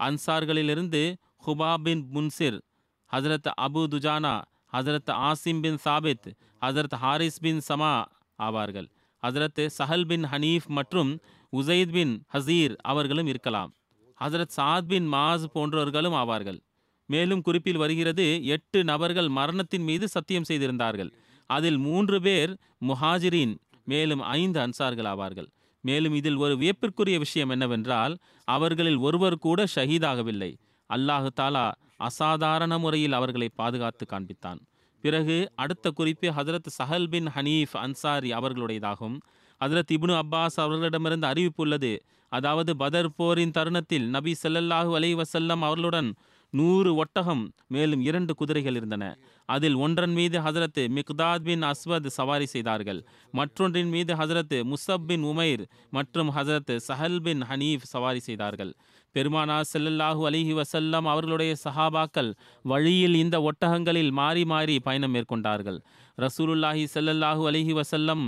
அன்சார்களிலிருந்து 0.00 1.02
ஹுபா 1.46 1.70
பின் 1.84 2.02
முன்சிர் 2.14 2.58
ஹசரத் 3.16 3.50
அபு 3.60 3.86
துஜானா 3.90 4.42
ஹசரத் 4.72 5.10
ஆசிம் 5.10 5.60
பின் 5.60 5.78
சாபித் 5.84 6.28
ஹசரத் 6.60 6.94
ஹாரிஸ் 6.94 7.38
பின் 7.38 7.60
சமா 7.68 8.04
ஆவார்கள். 8.38 8.88
ஹசரத் 9.26 9.68
சஹல் 9.78 10.04
பின் 10.04 10.24
ஹனீஃப் 10.24 10.66
மற்றும் 10.66 11.20
உசைத் 11.56 11.92
பின் 11.92 12.24
ஹசீர் 12.34 12.76
அவர்களும் 12.76 13.26
இருக்கலாம். 13.26 13.74
ஹசரத் 14.20 14.54
சாத் 14.56 14.86
பின் 14.88 15.12
மாஸ் 15.12 15.44
போன்றவர்களும் 15.54 16.14
ஆவார்கள். 16.14 16.60
மேலும் 17.06 17.42
குறிப்பில் 17.42 17.76
வருகிறது 17.76 18.44
எட்டு 18.44 18.84
நபர்கள் 18.84 19.28
மரணத்தின் 19.28 19.82
மீது 19.82 20.08
சத்தியம் 20.08 20.44
செய்திருந்தார்கள். 20.44 21.12
அதில் 21.46 21.76
மூன்று 21.76 22.20
பேர் 22.20 22.56
முஹாஜிரின் 22.88 23.58
மேலும் 23.84 24.20
ஐந்து 24.20 24.60
அன்சார்கள் 24.60 25.08
ஆவார்கள். 25.14 25.46
மேலும் 25.80 26.14
இதில் 26.14 26.36
ஒரு 26.36 26.56
வியப்பிற்குரிய 26.56 27.18
விஷயம் 27.18 27.48
என்னவென்றால் 27.48 28.16
அவர்களில் 28.44 28.96
ஒருவர் 28.96 29.38
கூட 29.38 29.64
ஷஹீதாகவில்லை. 29.74 30.54
அல்லாஹு 30.94 31.28
தாலா 31.40 31.72
அசாதாரண 32.08 32.78
முறையில் 32.78 33.12
அவர்களை 33.12 33.48
பாதுகாத்து 33.54 34.04
காண்பித்தான். 34.12 34.60
பிறகு 35.04 35.36
அடுத்த 35.54 35.90
குறிப்பு 35.90 36.28
ஹதரத் 36.30 36.74
சஹல் 36.78 37.06
பின் 37.06 37.28
ஹனீஃப் 37.36 37.76
அன்சாரி 37.84 38.30
அவர்களுடையதாகும். 38.32 39.16
ஹதரத் 39.60 39.92
இப்னு 39.94 40.14
அப்பாஸ் 40.22 40.58
அவர்களிடமிருந்து 40.64 41.26
அறிவிப்பு 41.26 41.62
உள்ளது. 41.62 41.92
அதாவது 42.32 42.72
பதர் 42.76 43.14
போரின் 43.14 43.50
தருணத்தில் 43.50 44.06
நபி 44.08 44.32
செல்லல்லாஹு 44.42 44.92
அலைஹி 44.98 45.16
வஸல்லம் 45.22 45.62
அவர்களுடன் 45.66 46.10
நூறு 46.52 46.90
ஒட்டகம் 46.94 47.42
மேலும் 47.66 48.02
இரண்டு 48.08 48.32
குதிரைகள் 48.34 48.74
இருந்தன. 48.74 49.04
அதில் 49.48 49.76
ஒன்றன் 49.84 50.14
மீது 50.18 50.36
ஹசரத் 50.40 50.80
மிக்தாத் 50.96 51.44
பின் 51.48 51.62
அஸ்வத் 51.62 52.10
சவாரி 52.18 52.46
செய்தார்கள். 52.46 53.00
மற்றொன்றின் 53.32 53.88
மீது 53.88 54.12
ஹசரத் 54.14 54.56
முசப் 54.72 55.06
பின் 55.06 55.24
உமைர் 55.24 55.64
மற்றும் 55.90 56.30
ஹசரத் 56.36 56.74
சஹல் 56.88 57.20
பின் 57.20 57.42
ஹனீஃப் 57.42 57.90
சவாரி 57.94 58.22
செய்தார்கள். 58.28 58.72
பெருமானா 59.16 59.56
செல்லல்லாஹு 59.72 60.22
அலிஹி 60.28 60.54
வசல்லம் 60.60 61.06
அவர்களுடைய 61.12 61.52
சஹாபாக்கள் 61.64 62.30
வழியில் 62.72 63.16
இந்த 63.22 63.36
ஒட்டகங்களில் 63.48 64.10
மாறி 64.20 64.44
மாறி 64.52 64.76
பயணம் 64.86 65.14
மேற்கொண்டார்கள். 65.14 65.78
ரசூலுல்லாஹி 66.24 66.84
செல்லல்லாஹு 66.94 67.42
அலிஹி 67.50 67.74
வசல்லம் 67.80 68.24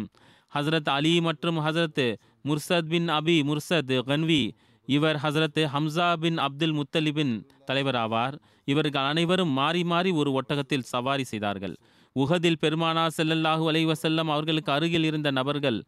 ஹசரத் 0.52 0.90
அலி 0.96 1.14
மற்றும் 1.28 1.58
ஹசரத் 1.66 2.04
முர்சத் 2.48 2.90
பின் 2.92 3.08
அபி 3.18 3.36
முர்சத் 3.50 3.94
கன்வி 4.10 4.42
இவர் 4.88 5.18
ஹசரத் 5.24 5.60
ஹம்சா 5.74 6.08
பின் 6.22 6.38
அப்துல் 6.46 6.74
முத்தலிபின் 6.78 7.34
தலைவராவார். 7.68 8.34
இவர்கள் 8.72 9.06
அனைவரும் 9.10 9.52
மாறி 9.60 9.82
மாறி 9.92 10.10
ஒரு 10.20 10.30
ஒட்டகத்தில் 10.38 10.88
சவாரி 10.92 11.24
செய்தார்கள். 11.24 11.74
உஹதில் 12.16 12.60
பெருமானா 12.64 13.04
செல்லல்லாஹு 13.18 13.64
அலைஹி 13.70 13.88
அவர்களுக்கு 14.34 14.72
அருகில் 14.72 15.06
இருந்த 15.10 15.30
நபர்கள் 15.30 15.78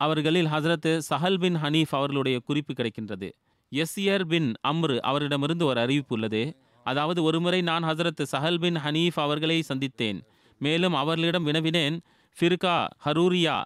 அவர்களில் 0.00 0.48
ஹசரத் 0.54 0.88
சஹல் 1.10 1.38
பின் 1.42 1.56
ஹனீஃப் 1.62 1.94
அவர்களுடைய 1.98 2.38
குறிப்பு 2.48 2.72
கிடைக்கின்றது. 2.72 3.28
எஸ்யர் 3.72 4.26
பின் 4.32 4.50
அம்ரு 4.70 4.96
அவரிடமிருந்து 5.00 5.64
ஒரு 5.66 5.78
அறிவிப்பு 5.80 6.14
உள்ளது. 6.16 6.42
அதாவது 6.86 7.20
ஒருமுறை 7.22 7.60
நான் 7.62 7.84
ஹசரத் 7.84 8.22
சஹல் 8.32 8.60
பின் 8.60 8.78
ஹனீஃப் 8.84 9.18
அவர்களை 9.24 9.58
சந்தித்தேன். 9.68 10.20
மேலும் 10.60 10.94
அவர்களிடம் 10.94 11.46
வினவினேன் 11.46 11.96
ஃபிர்கா 12.36 12.76
ஹரூரியா 13.04 13.56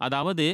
அதாவது 0.00 0.46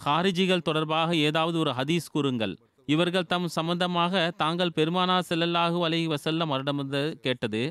ஹாரிஜிகள் 0.00 0.66
தொடர்பாக 0.68 1.16
ஏதாவது 1.28 1.56
ஒரு 1.58 1.72
ஹதீஸ் 1.78 2.12
கூறுங்கள். 2.12 2.54
இவர்கள் 2.88 3.30
தம் 3.32 3.48
சம்பந்தமாக 3.48 4.30
தாங்கள் 4.36 4.76
பெருமானா 4.76 5.16
செல்லல்லாஹு 5.30 5.78
அலை 5.86 6.00
வசல்லம் 6.08 6.50
அவரிடமிருந்து 6.52 7.02
கேட்டது. 7.22 7.62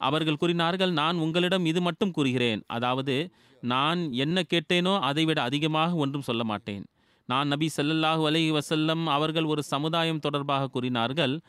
அவர்கள் 0.00 0.40
கூறினார்கள் 0.42 0.92
நான் 0.92 1.16
உங்களிடம் 1.16 1.64
இது 1.64 1.80
மட்டும் 1.80 2.10
கூறுகிறேன். 2.10 2.60
அதாவது 2.66 3.14
நான் 3.62 4.00
என்ன 4.24 4.42
கேட்டேனோ 4.52 4.94
அதைவிட 5.00 5.38
அதிகமாக 5.42 5.94
ஒன்றும் 5.94 6.26
சொல்ல 6.28 6.44
மாட்டேன். 6.44 6.84
நான் 7.28 7.48
நபி 7.48 7.70
சல்லல்லாஹு 7.76 8.22
அலஹி 8.30 8.58
வசல்லம் 8.58 9.04
அவர்கள் 9.04 9.44
ஒரு 9.44 9.62
சமுதாயம் 9.62 10.18
தொடர்பாக 10.18 10.66
கூறினார்கள். 10.66 11.40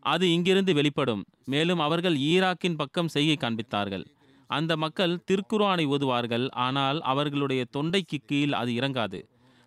அது 0.00 0.32
இங்கிருந்து 0.32 0.74
வெளிப்படும். 0.74 1.24
மேலும் 1.44 1.78
அவர்கள் 1.78 2.16
ஈராக்கின் 2.16 2.76
பக்கம் 2.76 3.08
செய்கை 3.08 3.36
காண்பித்தார்கள். 3.40 4.04
அந்த 4.50 4.76
மக்கள் 4.76 5.18
திருக்குர்ஆனை 5.30 5.86
ஓதுவார்கள். 5.86 6.50
ஆனால் 6.50 7.00
அவர்களுடைய 7.02 7.64
தொண்டைக்கு 7.76 8.18
கீழ் 8.26 8.52
அது 8.52 8.72
இறங்காது. 8.72 9.20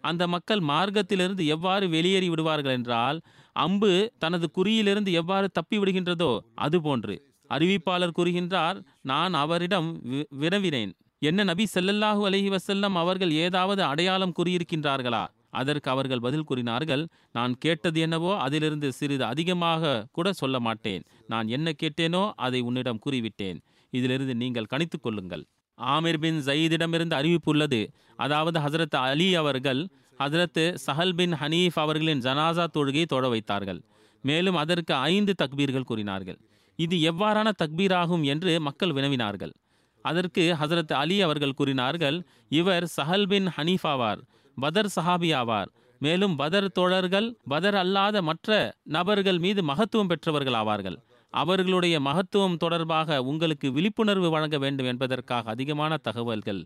அந்த 0.03 0.27
மக்கள் 0.27 0.59
மார்க்கத்திலிருந்து 0.59 1.45
எவ்வாறு 1.45 1.89
வெளியேறி 1.89 2.29
விடுவார்கள் 2.29 2.71
என்றால் 2.71 3.17
அம்பு 3.53 4.11
தனது 4.19 4.51
குறியிலிருந்து 4.57 5.11
எவ்வாறு 5.11 5.49
தப்பி 5.49 5.77
விடுகின்றதோ 5.77 6.31
அதுபோன்று 6.61 7.15
அறிவிப்பாளர் 7.49 8.15
கூறுகின்றார் 8.17 8.77
நான் 9.01 9.33
அவரிடம் 9.33 10.01
வி- 10.05 10.25
வினவினேன். 10.39 10.91
என்ன 11.21 11.43
நபி 11.43 11.67
செல்லல்லாஹு 11.73 12.21
அலஹி 12.29 12.49
வசல்லம் 12.49 12.95
அவர்கள் 12.95 13.31
ஏதாவது 13.31 13.83
அடையாளம் 13.83 14.33
கூறியிருக்கின்றார்களா? 14.39 15.23
அதற்கு 15.49 15.91
அவர்கள் 15.91 16.19
பதில் 16.19 16.43
கூறினார்கள் 16.43 17.07
நான் 17.31 17.53
கேட்டது 17.57 17.99
என்னவோ 17.99 18.37
அதிலிருந்து 18.37 18.91
சிறிது 18.91 19.25
அதிகமாக 19.25 20.07
கூட 20.11 20.33
சொல்ல 20.33 20.59
மாட்டேன். 20.59 21.03
நான் 21.27 21.47
என்ன 21.47 21.73
கேட்டேனோ 21.83 22.31
அதை 22.35 22.59
உன்னிடம் 22.59 22.99
கூறிவிட்டேன். 23.05 23.59
இதிலிருந்து 23.93 24.35
நீங்கள் 24.35 24.71
கணித்துக் 24.73 25.03
கொள்ளுங்கள். 25.03 25.43
ஆமிர் 25.77 26.17
பின் 26.17 26.39
ஜயீதிடமிருந்து 26.39 27.13
அறிவிப்பு 27.13 27.51
உள்ளது. 27.51 27.81
அதாவது 28.15 28.59
ஹசரத் 28.59 28.95
அலி 28.95 29.35
அவர்கள் 29.35 29.81
ஹசரத் 30.19 30.75
சஹல் 30.85 31.13
பின் 31.13 31.33
ஹனீஃப் 31.33 31.77
அவர்களின் 31.83 32.19
ஜனாசா 32.19 32.65
தொழுகையை 32.73 33.05
தொட 33.05 33.27
வைத்தார்கள். 33.27 33.81
மேலும் 34.23 34.55
அதற்கு 34.55 34.93
ஐந்து 34.93 35.33
தக்பீர்கள் 35.41 35.83
கூறினார்கள். 35.83 36.39
இது 36.75 36.95
எவ்வாறான 37.11 37.49
தக்பீராகும் 37.61 38.23
என்று 38.23 38.59
மக்கள் 38.59 38.91
வினவினார்கள். 38.91 39.53
அதற்கு 40.01 40.43
ஹசரத் 40.59 40.93
அலி 40.93 41.21
அவர்கள் 41.21 41.53
கூறினார்கள் 41.53 42.17
இவர் 42.49 42.85
சஹல் 42.97 43.27
பின் 43.27 43.47
ஹனீஃப் 43.57 43.87
ஆவார். 43.93 44.21
பதர் 44.59 44.89
சஹாபி 44.95 45.29
ஆவார். 45.41 45.69
மேலும் 46.01 46.35
பதர் 46.35 46.67
தோழர்கள் 46.71 47.27
பதர் 47.47 47.75
அல்லாத 47.75 48.21
மற்ற 48.21 48.57
நபர்கள் 48.95 49.39
மீது 49.39 49.61
மகத்துவம் 49.63 50.07
பெற்றவர்கள் 50.07 50.57
ஆவார்கள். 50.61 50.97
அவர்களுடைய 51.33 51.95
மகத்துவம் 51.99 52.57
தொடர்பாக 52.57 53.17
உங்களுக்கு 53.23 53.67
விழிப்புணர்வு 53.71 54.29
வழங்க 54.29 54.57
வேண்டும் 54.57 54.85
என்பதற்காக 54.85 55.49
அதிகமான 55.49 55.97
தகவல்கள். 55.97 56.61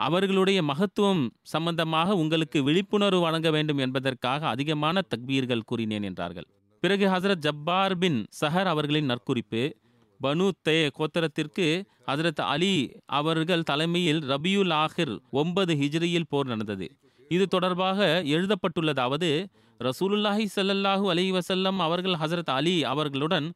அவர்களுடைய 0.00 0.60
மகத்துவம் 0.62 1.22
சம்பந்தமாக 1.42 2.14
உங்களுக்கு 2.14 2.58
விழிப்புணர்வு 2.62 3.20
வழங்க 3.20 3.50
வேண்டும் 3.50 3.78
என்பதற்காக 3.78 4.48
அதிகமான 4.48 5.02
தக்பீர்கள் 5.10 5.66
கூறினேன் 5.66 6.02
என்றார்கள். 6.02 6.46
பிறகு 6.82 7.06
ஹசரத் 7.08 7.44
ஜப்பார் 7.46 7.96
பின் 7.96 8.18
சஹர் 8.40 8.70
அவர்களின் 8.72 9.10
நற்குறிப்பு 9.10 9.62
பனு 10.20 10.46
தே 10.68 10.78
கோத்திரத்திற்கு 10.98 11.66
ஹசரத் 12.06 12.42
அலி 12.52 12.74
அவர்கள் 13.18 13.62
தலைமையில் 13.62 14.20
ரபியுல் 14.32 14.72
ஆஹிர் 14.82 15.14
ஒன்பது 15.30 15.74
ஹிஜ்ரியில் 15.74 16.28
போர் 16.28 16.46
நடந்தது. 16.46 16.86
இது 17.34 17.44
தொடர்பாக 17.46 17.98
எழுதப்பட்டுள்ளதாவது 18.36 19.30
ரசூலுல்லாஹி 19.80 20.44
சல்லல்லாஹூ 20.56 21.06
அலி 21.12 21.24
வசல்லம் 21.32 21.78
அவர்கள் 21.86 22.16
ஹசரத் 22.22 22.52
அலி 22.58 22.74
அவர்களுடன் 22.84 23.46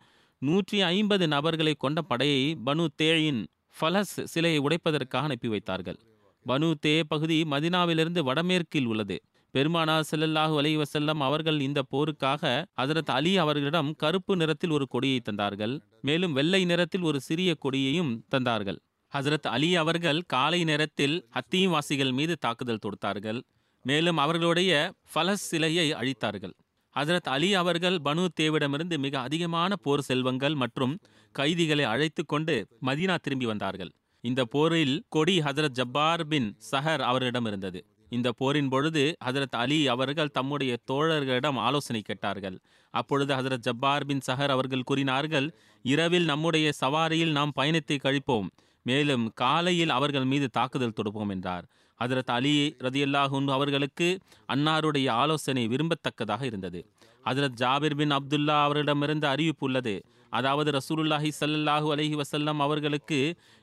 நூற்றி 0.42 0.78
ஐம்பது 0.94 1.24
நபர்களை 1.28 1.74
கொண்ட 1.74 2.00
படையை 2.02 2.42
பனு 2.66 2.84
தேயின் 2.96 3.40
ஃபலஸ் 3.76 4.14
சிலையை 4.32 4.58
உடைப்பதற்காக 4.58 5.28
அனுப்பி 5.28 5.48
வைத்தார்கள். 5.48 5.98
பனு 6.46 6.68
தே 6.84 6.94
பகுதி 7.08 7.38
மதினாவிலிருந்து 7.52 8.20
வடமேற்கில் 8.28 8.88
உள்ளது. 8.92 9.16
பெருமானா 9.54 9.96
செல்லல்லாஹு 10.10 10.54
அலி 10.60 10.72
வசல்லம் 10.76 11.20
அவர்கள் 11.28 11.58
இந்த 11.60 11.80
போருக்காக 11.92 12.42
ஹசரத் 12.80 13.12
அலி 13.18 13.32
அவர்களிடம் 13.36 13.90
கருப்பு 14.02 14.34
நிறத்தில் 14.36 14.70
ஒரு 14.70 14.86
கொடியை 14.86 15.20
தந்தார்கள் 15.28 15.74
மேலும் 16.00 16.32
வெள்ளை 16.32 16.62
நிறத்தில் 16.64 17.02
ஒரு 17.02 17.20
சிறிய 17.20 17.50
கொடியையும் 17.54 18.12
தந்தார்கள். 18.34 18.78
ஹசரத் 19.12 19.48
அலி 19.54 19.70
அவர்கள் 19.76 20.20
காலை 20.34 20.60
நேரத்தில் 20.64 21.16
ஹத்தீம் 21.36 21.72
வாசிகள் 21.76 22.12
மீது 22.18 22.34
தாக்குதல் 22.38 22.84
தொடுத்தார்கள். 22.84 23.40
மேலும் 23.82 24.16
அவர்களுடைய 24.16 24.92
ஃபலஸ் 25.14 25.46
சிலையை 25.50 25.92
அழித்தார்கள். 25.92 26.52
ஹசரத் 26.96 27.28
அலி 27.28 27.54
அவர்கள் 27.54 27.98
பனு 28.04 28.28
தேவிடமிருந்து 28.40 28.98
மிக 28.98 29.20
அதிகமான 29.20 29.76
போர் 29.76 30.00
செல்வங்கள் 30.00 30.54
மற்றும் 30.54 30.98
கைதிகளை 31.32 31.84
அழைத்து 31.84 32.26
கொண்டு 32.26 32.66
மதீனா 32.82 33.16
திரும்பி 33.16 33.46
வந்தார்கள். 33.46 33.92
இந்த 34.24 34.44
போரில் 34.44 35.04
கொடி 35.08 35.38
ஹசரத் 35.38 35.76
ஜப்பார் 35.80 36.26
பின் 36.26 36.56
சஹர் 36.70 36.98
அவரிடம் 36.98 37.46
இருந்தது. 37.46 37.84
இந்த 38.08 38.32
போரின் 38.32 38.68
பொழுது 38.68 39.16
ஹசரத் 39.24 39.56
அலி 39.56 39.88
அவர்கள் 39.88 40.30
தம்முடைய 40.30 40.76
தோழர்களிடம் 40.92 41.58
ஆலோசனை 41.58 42.02
கேட்டார்கள். 42.02 42.60
அப்பொழுது 42.90 43.34
ஹசரத் 43.34 43.66
ஜப்பார் 43.68 44.06
பின் 44.06 44.20
சஹர் 44.26 44.48
அவர்கள் 44.48 44.82
கூறினார்கள் 44.82 45.56
இரவில் 45.82 46.24
நம்முடைய 46.24 46.70
சவாரியில் 46.80 47.30
நாம் 47.30 47.52
பயணத்தை 47.54 47.98
கழிப்போம். 48.02 48.48
மேலும் 48.82 49.30
காலையில் 49.34 49.90
அவர்கள் 49.90 50.24
மீது 50.24 50.48
தாக்குதல் 50.48 50.96
தொடுப்போம் 50.96 51.30
என்றார். 51.30 51.66
அதிரத் 52.00 52.32
அலி 52.36 52.54
ரதியல்லாஹூன் 52.86 53.48
அவர்களுக்கு 53.56 54.08
அன்னாருடைய 54.54 55.08
ஆலோசனை 55.22 55.64
விரும்பத்தக்கதாக 55.68 56.42
இருந்தது. 56.42 56.80
அதிரத் 57.24 57.58
ஜாபிர் 57.62 57.96
பின் 58.00 58.14
அப்துல்லா 58.18 58.56
அவரிடமிருந்து 58.66 59.26
அறிவிப்பு 59.26 59.66
உள்ளது. 59.66 59.94
அதாவது 60.32 60.70
ரசூலுல்லாஹி 60.70 61.30
ஸல்லல்லாஹு 61.40 61.88
அலஹி 61.94 62.16
வசல்லம் 62.22 62.60
அவர்களுக்கு 62.66 63.18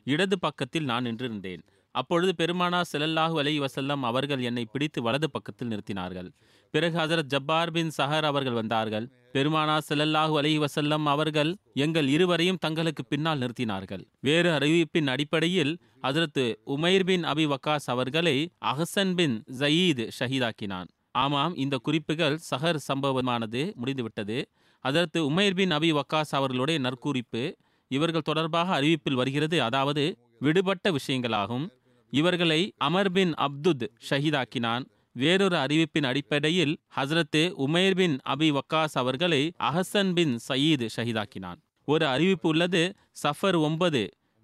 இடது 0.07 0.37
பக்கத்தில் 0.39 0.85
நான் 0.85 1.05
நின்றிருந்தேன். 1.05 1.61
அப்பொழுது 1.95 2.31
பெருமானா 2.37 2.79
செல்லல்லாஹு 2.91 3.35
அலஹி 3.41 3.59
வசல்லம் 3.65 4.03
அவர்கள் 4.09 4.41
என்னை 4.49 4.63
பிடித்து 4.71 5.01
வலது 5.01 5.27
பக்கத்தில் 5.31 5.71
நிறுத்தினார்கள். 5.73 6.29
பிறகு 6.71 6.99
ஹசரத் 6.99 7.31
ஜப்பார் 7.33 7.71
பின் 7.71 7.91
சஹர் 7.97 8.23
அவர்கள் 8.23 8.53
வந்தார்கள். 8.53 9.05
பெருமானா 9.33 9.75
செல்லல்லாஹு 9.89 10.33
அலஹி 10.41 10.65
வசல்லம் 10.65 11.03
அவர்கள் 11.03 11.55
எங்கள் 11.73 12.07
இருவரையும் 12.07 12.57
தங்களுக்கு 12.57 13.05
பின்னால் 13.05 13.39
நிறுத்தினார்கள். 13.39 14.03
வேறு 14.19 14.49
அறிவிப்பின் 14.49 15.07
அடிப்படையில் 15.07 15.77
ஹஜரத் 16.01 16.55
உமைர் 16.65 17.03
பின் 17.03 17.23
அபி 17.23 17.45
வக்காஸ் 17.53 17.87
அவர்களை 17.87 18.49
அஹசன் 18.65 19.13
பின் 19.15 19.43
ஜயீத் 19.59 20.03
ஷஹீதாக்கினான். 20.19 20.87
ஆமாம் 21.11 21.55
இந்த 21.55 21.77
குறிப்புகள் 21.77 22.39
சஹர் 22.49 22.79
சம்பவமானது 22.87 23.73
முடிந்துவிட்டது. 23.73 24.37
அதற்கு 24.79 25.25
உமைர் 25.25 25.55
பின் 25.55 25.71
அபி 25.71 25.99
வக்காஸ் 25.99 26.31
அவர்களுடைய 26.31 26.79
நற்குறிப்பு 26.79 27.43
இவர்கள் 27.91 28.21
தொடர்பாக 28.21 28.81
அறிவிப்பில் 28.81 29.13
வருகிறது. 29.13 29.61
அதாவது 29.61 30.17
விடுபட்ட 30.39 30.91
விஷயங்களாகும். 30.91 31.65
இவர்களை 32.13 32.73
அமர் 32.77 33.11
பின் 33.11 33.33
அப்துத் 33.33 33.87
ஷஹீதாக்கினான். 34.09 34.83
வேறொரு 35.21 35.57
அறிவிப்பின் 35.63 36.07
அடிப்படையில் 36.09 36.73
ஹசரத்து 36.97 37.41
உமேர் 37.65 37.97
பின் 37.99 38.15
அபி 38.33 38.49
வக்காஸ் 38.57 38.95
அவர்களை 39.01 39.41
அஹசன் 39.69 40.11
பின் 40.17 40.33
சயீத் 40.47 40.85
ஷஹீதாக்கினான். 40.95 41.59
ஒரு 41.87 42.05
அறிவிப்பு 42.13 42.49
உள்ளது 42.53 42.83
சஃபர் 43.23 43.57
ஒன்பது 43.67 44.01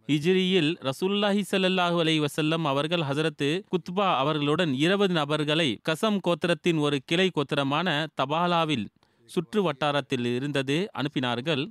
ஹிஜ்ரியில் 0.09 0.71
ரசூல்லாஹி 0.89 1.41
ஸல்லல்லாஹு 1.51 1.97
அலைஹி 2.03 2.21
வசல்லம் 2.25 2.65
அவர்கள் 2.71 3.03
ஹசரத்து 3.09 3.49
குத்பா 3.73 4.07
அவர்களுடன் 4.21 4.73
இருபது 4.85 5.13
நபர்களை 5.19 5.69
கசம் 5.89 6.19
கோத்திரத்தின் 6.27 6.79
ஒரு 6.85 6.97
கிளை 7.09 7.27
கோத்திரமான 7.37 7.87
தபாலாவில் 8.21 8.85
சுற்று 9.29 9.61
வட்டாரத்தில் 9.61 10.25
இருந்தது 10.37 10.77
அனுப்பினார்கள். 10.99 11.63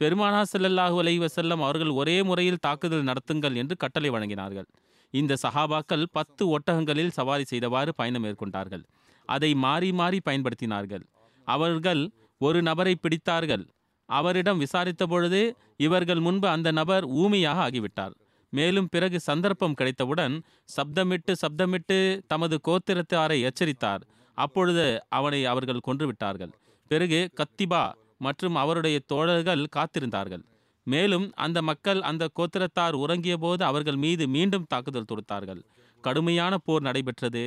பெருமானா 0.00 0.40
ஸல்லல்லாஹு 0.52 0.96
அலைஹி 1.02 1.20
வஸல்லம் 1.26 1.62
அவர்கள் 1.66 1.92
ஒரே 2.00 2.16
முறையில் 2.22 2.62
தாக்குதல் 2.66 3.06
நடத்துங்கள் 3.10 3.54
என்று 3.62 3.76
கட்டளை 3.76 4.10
வழங்கினார்கள். 4.10 4.66
இந்த 5.10 5.36
சஹாபாக்கள் 5.42 6.04
பத்து 6.12 6.44
ஒட்டகங்களில் 6.54 7.14
சவாரி 7.18 7.44
செய்தவாறு 7.44 7.90
பயணம் 7.94 8.24
மேற்கொண்டார்கள். 8.24 8.84
அதை 9.28 9.50
மாறி 9.54 9.92
மாறி 9.92 10.18
பயன்படுத்தினார்கள். 10.24 11.04
அவர்கள் 11.44 12.02
ஒரு 12.40 12.62
நபரை 12.62 12.94
பிடித்தார்கள். 12.96 13.64
அவரிடம் 14.08 14.58
விசாரித்த 14.58 15.04
பொழுது 15.06 15.40
இவர்கள் 15.86 16.20
முன்பு 16.20 16.48
அந்த 16.48 16.68
நபர் 16.70 17.04
ஊமையாக 17.22 17.60
ஆகிவிட்டார். 17.66 18.14
மேலும் 18.52 18.88
பிறகு 18.88 19.18
சந்தர்ப்பம் 19.20 19.74
கிடைத்தவுடன் 19.74 20.34
சப்தமிட்டு 20.76 21.32
சப்தமிட்டு 21.42 21.98
தமது 22.26 22.56
கோத்திரத்தாரை 22.68 23.38
எச்சரித்தார். 23.48 24.02
அப்பொழுது 24.38 24.84
அவனை 25.08 25.40
அவர்கள் 25.52 25.86
கொன்றுவிட்டார்கள் 25.88 26.52
பிறகு 26.90 27.20
கத்திபா 27.40 27.84
மற்றும் 28.18 28.54
அவருடைய 28.54 28.96
தோழர்கள் 29.12 29.64
காத்திருந்தார்கள். 29.76 30.44
மேலும் 30.92 31.26
அந்த 31.44 31.58
மக்கள் 31.62 32.00
அந்த 32.10 32.24
கோத்திரத்தார் 32.38 32.96
உறங்கிய 33.04 33.36
போது 33.36 33.62
அவர்கள் 33.64 33.98
மீது 34.04 34.24
மீண்டும் 34.28 34.68
தாக்குதல் 34.68 35.10
தொடுத்தார்கள். 35.12 35.62
கடுமையான 36.04 36.54
போர் 36.66 36.86
நடைபெற்றது. 36.88 37.42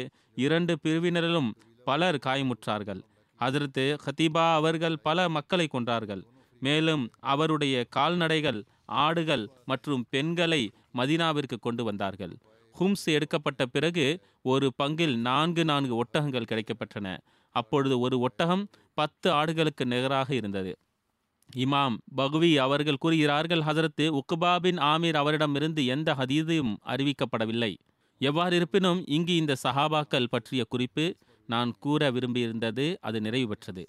இரண்டு 0.45 0.73
பிரிவினரிலும் 0.83 1.49
பலர் 1.87 2.17
காயமுற்றார்கள். 2.25 3.01
அதற்கு 3.39 3.85
ஹதீபா 4.05 4.45
அவர்கள் 4.53 4.97
பல 5.07 5.27
மக்களை 5.29 5.67
கொன்றார்கள். 5.71 6.23
மேலும் 6.61 7.03
அவருடைய 7.33 7.75
கால்நடைகள் 7.89 8.59
ஆடுகள் 9.03 9.45
மற்றும் 9.65 10.03
பெண்களை 10.09 10.61
மதீனாவிற்கு 10.97 11.57
கொண்டு 11.59 11.83
வந்தார்கள். 11.83 12.33
ஹும்ஸ் 12.75 13.07
எடுக்கப்பட்ட 13.15 13.63
பிறகு 13.65 14.05
ஒரு 14.43 14.67
பங்கில் 14.83 15.15
நான்கு 15.29 15.63
நான்கு 15.65 15.93
ஒட்டகங்கள் 16.03 16.49
கிடைக்கப்பெற்றன. 16.51 17.07
அப்பொழுது 17.55 17.95
ஒரு 17.99 18.17
ஒட்டகம் 18.19 18.63
பத்து 18.93 19.27
ஆடுகளுக்கு 19.31 19.83
நிகராக 19.85 20.29
இருந்தது. 20.35 20.71
இமாம் 21.55 21.95
பகுவி 22.15 22.57
அவர்கள் 22.57 22.99
கூறுகிறார்கள் 22.99 23.61
ஹசரத்து 23.61 24.19
உக்குபா 24.19 24.59
பின் 24.59 24.77
ஆமீர் 24.77 25.15
அவரிடமிருந்து 25.15 25.85
எந்த 25.85 26.13
ஹதீதையும் 26.13 26.73
அறிவிக்கப்படவில்லை. 26.85 27.71
எவ்வாறு 28.21 28.55
இருப்பினும் 28.55 29.05
இங்கு 29.07 29.35
இந்த 29.35 29.55
சஹாபாக்கள் 29.63 30.29
பற்றிய 30.29 30.63
குறிப்பு 30.63 31.15
நான் 31.45 31.71
கூற 31.79 32.11
விரும்பியிருந்தது 32.11 32.95
அது 32.99 33.21
நிறைவு 33.21 33.47
பெற்றது. 33.47 33.83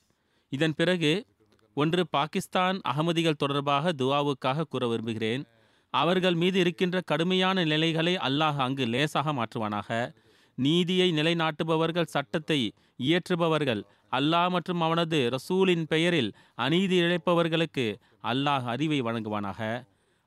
இதன் 0.49 0.75
பிறகு 0.75 1.27
ஒன்று 1.75 2.07
பாகிஸ்தான் 2.11 2.81
அகமதிகள் 2.89 3.39
தொடர்பாக 3.39 3.93
துவாவுக்காக 3.93 4.65
கூற 4.69 4.89
விரும்புகிறேன். 4.89 5.45
அவர்கள் 5.91 6.35
மீது 6.35 6.59
இருக்கின்ற 6.61 7.01
கடுமையான 7.01 7.65
நிலைகளை 7.65 8.17
அல்லாஹ் 8.17 8.57
அங்கு 8.57 8.87
லேசாக 8.87 9.33
மாற்றுவானாக. 9.33 10.13
நீதியை 10.55 11.13
நிலைநாட்டுபவர்கள் 11.13 12.03
சட்டத்தை 12.03 12.73
இயற்றுபவர்கள் 12.97 13.83
அல்லாஹ் 14.13 14.51
மற்றும் 14.51 14.81
அவனது 14.81 15.19
ரசூலின் 15.31 15.85
பெயரில் 15.87 16.31
அநீதி 16.55 16.97
இழைப்பவர்களுக்கு 17.01 17.87
அல்லாஹ் 18.23 18.67
அறிவை 18.73 19.03
வழங்குவானாக 19.03 19.61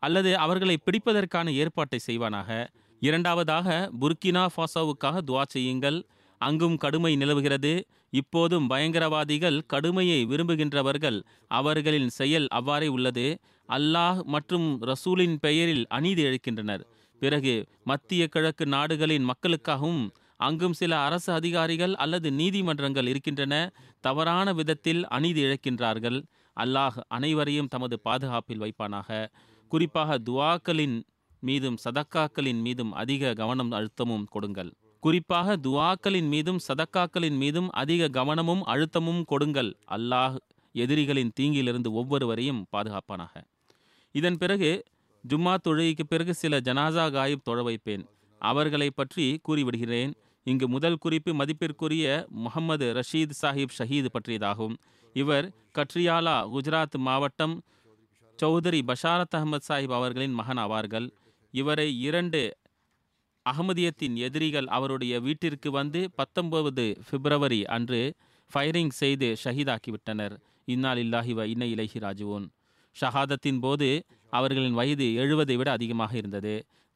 அல்லது 0.03 0.37
அவர்களை 0.37 0.77
பிடிப்பதற்கான 0.77 1.47
ஏற்பாட்டை 1.53 1.99
செய்வானாக. 2.07 2.49
இரண்டாவதாக 3.01 3.67
புர்கினா 4.01 4.43
ஃபாசோவுக்காக 4.55 5.17
துவா 5.27 5.43
செய்யுங்கள். 5.47 5.99
அங்கும் 6.41 6.77
கடுமை 6.77 7.15
நிலவுகிறது. 7.15 7.73
இப்போதும் 8.09 8.69
பயங்கரவாதிகள் 8.69 9.59
கடுமையை 9.67 10.25
விரும்புகின்றவர்கள். 10.25 11.19
அவர்களின் 11.47 12.09
செயல் 12.09 12.47
அவ்வாறே 12.47 12.87
உள்ளது. 12.87 13.27
அல்லாஹ் 13.69 14.19
மற்றும் 14.23 14.67
ரசூலின் 14.81 15.37
பெயரில் 15.41 15.85
அநீதி 15.89 16.23
இழைக்கின்றனர். 16.23 16.83
பிறகு 17.21 17.53
மத்திய 17.83 18.27
கிழக்கு 18.27 18.65
நாடுகளின் 18.65 19.25
மக்களுக்காகவும் 19.29 20.03
அங்கும் 20.43 20.73
சில 20.73 20.99
அரசு 20.99 21.33
அதிகாரிகள் 21.33 21.93
அல்லது 21.95 22.31
நீதிமன்றங்கள் 22.31 23.07
இருக்கின்றன 23.07 23.71
தவறான 23.99 24.53
விதத்தில் 24.53 25.01
அநீதி 25.07 25.43
இழக்கின்றார்கள். 25.43 26.19
அல்லாஹ் 26.59 26.97
அனைவரையும் 27.07 27.67
தமது 27.67 27.95
பாதுகாப்பில் 27.99 28.61
வைப்பானாக. 28.61 29.27
குறிப்பாக 29.71 30.17
துவாக்களின் 30.29 31.03
மீதும் 31.39 31.77
சதக்காக்களின் 31.83 32.61
மீதும் 32.61 32.91
அதிக 32.93 33.33
கவனம் 33.33 33.71
அழுத்தமும் 33.71 34.23
கொடுங்கள். 34.29 34.71
குறிப்பாக 34.99 35.55
துவாக்களின் 35.57 36.27
மீதும் 36.27 36.59
சதக்காக்களின் 36.67 37.37
மீதும் 37.37 37.69
அதிக 37.69 38.07
கவனமும் 38.07 38.63
அழுத்தமும் 38.65 39.23
கொடுங்கள். 39.25 39.71
அல்லாஹ் 39.91 40.35
எதிரிகளின் 40.75 41.31
தீங்கிலிருந்து 41.39 41.89
ஒவ்வொருவரையும் 41.91 42.65
பாதுகாப்பானாக. 42.77 43.43
இதன் 44.11 44.37
பிறகு 44.37 44.83
ஜும்மா 45.29 45.55
தொழுகைக்கு 45.67 46.05
பிறகு 46.07 46.33
சில 46.33 46.57
ஜனாசா 46.57 47.11
காயிப் 47.11 47.43
தொழ 47.43 47.63
வைப்பேன். 47.63 48.05
அவர்களை 48.41 48.89
பற்றி 48.95 49.25
கூறிவிடுகிறேன். 49.47 50.13
இங்கு 50.45 50.67
முதல் 50.67 50.97
குறிப்பு 50.97 51.31
மதிப்பிற்குரிய 51.33 52.05
முகமது 52.45 52.87
ரஷீத் 52.97 53.35
சாஹிப் 53.41 53.75
ஷஹீத் 53.77 54.13
பற்றியதாகும். 54.15 54.75
இவர் 55.15 55.45
கட்ரியாலா 55.77 56.37
குஜராத் 56.53 56.97
மாவட்டம் 57.07 57.55
சௌதரி 58.39 58.79
பஷாரத் 58.89 59.35
அகமது 59.37 59.65
சாஹிப் 59.67 59.93
அவர்களின் 59.99 60.33
மகன் 60.33 60.57
ஆவார்கள் 60.57 61.07
இவரை 61.53 61.87
இரண்டு 61.99 62.41
அகமதியத்தின் 63.45 64.15
எதிரிகள் 64.15 64.67
அவருடைய 64.67 65.13
வீட்டிற்கு 65.19 65.69
வந்து 65.71 66.01
பத்தொன்பது 66.15 66.85
பிப்ரவரி 67.09 67.61
அன்று 67.75 68.01
ஃபயரிங் 68.51 68.93
செய்து 69.01 69.27
ஷஹீதாக்கிவிட்டனர். 69.43 70.35
இன்னால் 70.65 70.97
இல்லாஹிவ 70.97 71.45
இன்ன 71.53 71.63
இலஹி 71.65 71.99
ராஜுவோன் 72.05 72.45
ஷஹாதத்தின் 72.95 73.59
போது 73.59 73.89
அவர்களின் 74.29 74.73
வயது 74.73 75.07
எழுபதை 75.23 75.55
விட 75.55 75.71
அதிகமாக 75.71 76.13
இருந்தது. 76.17 76.55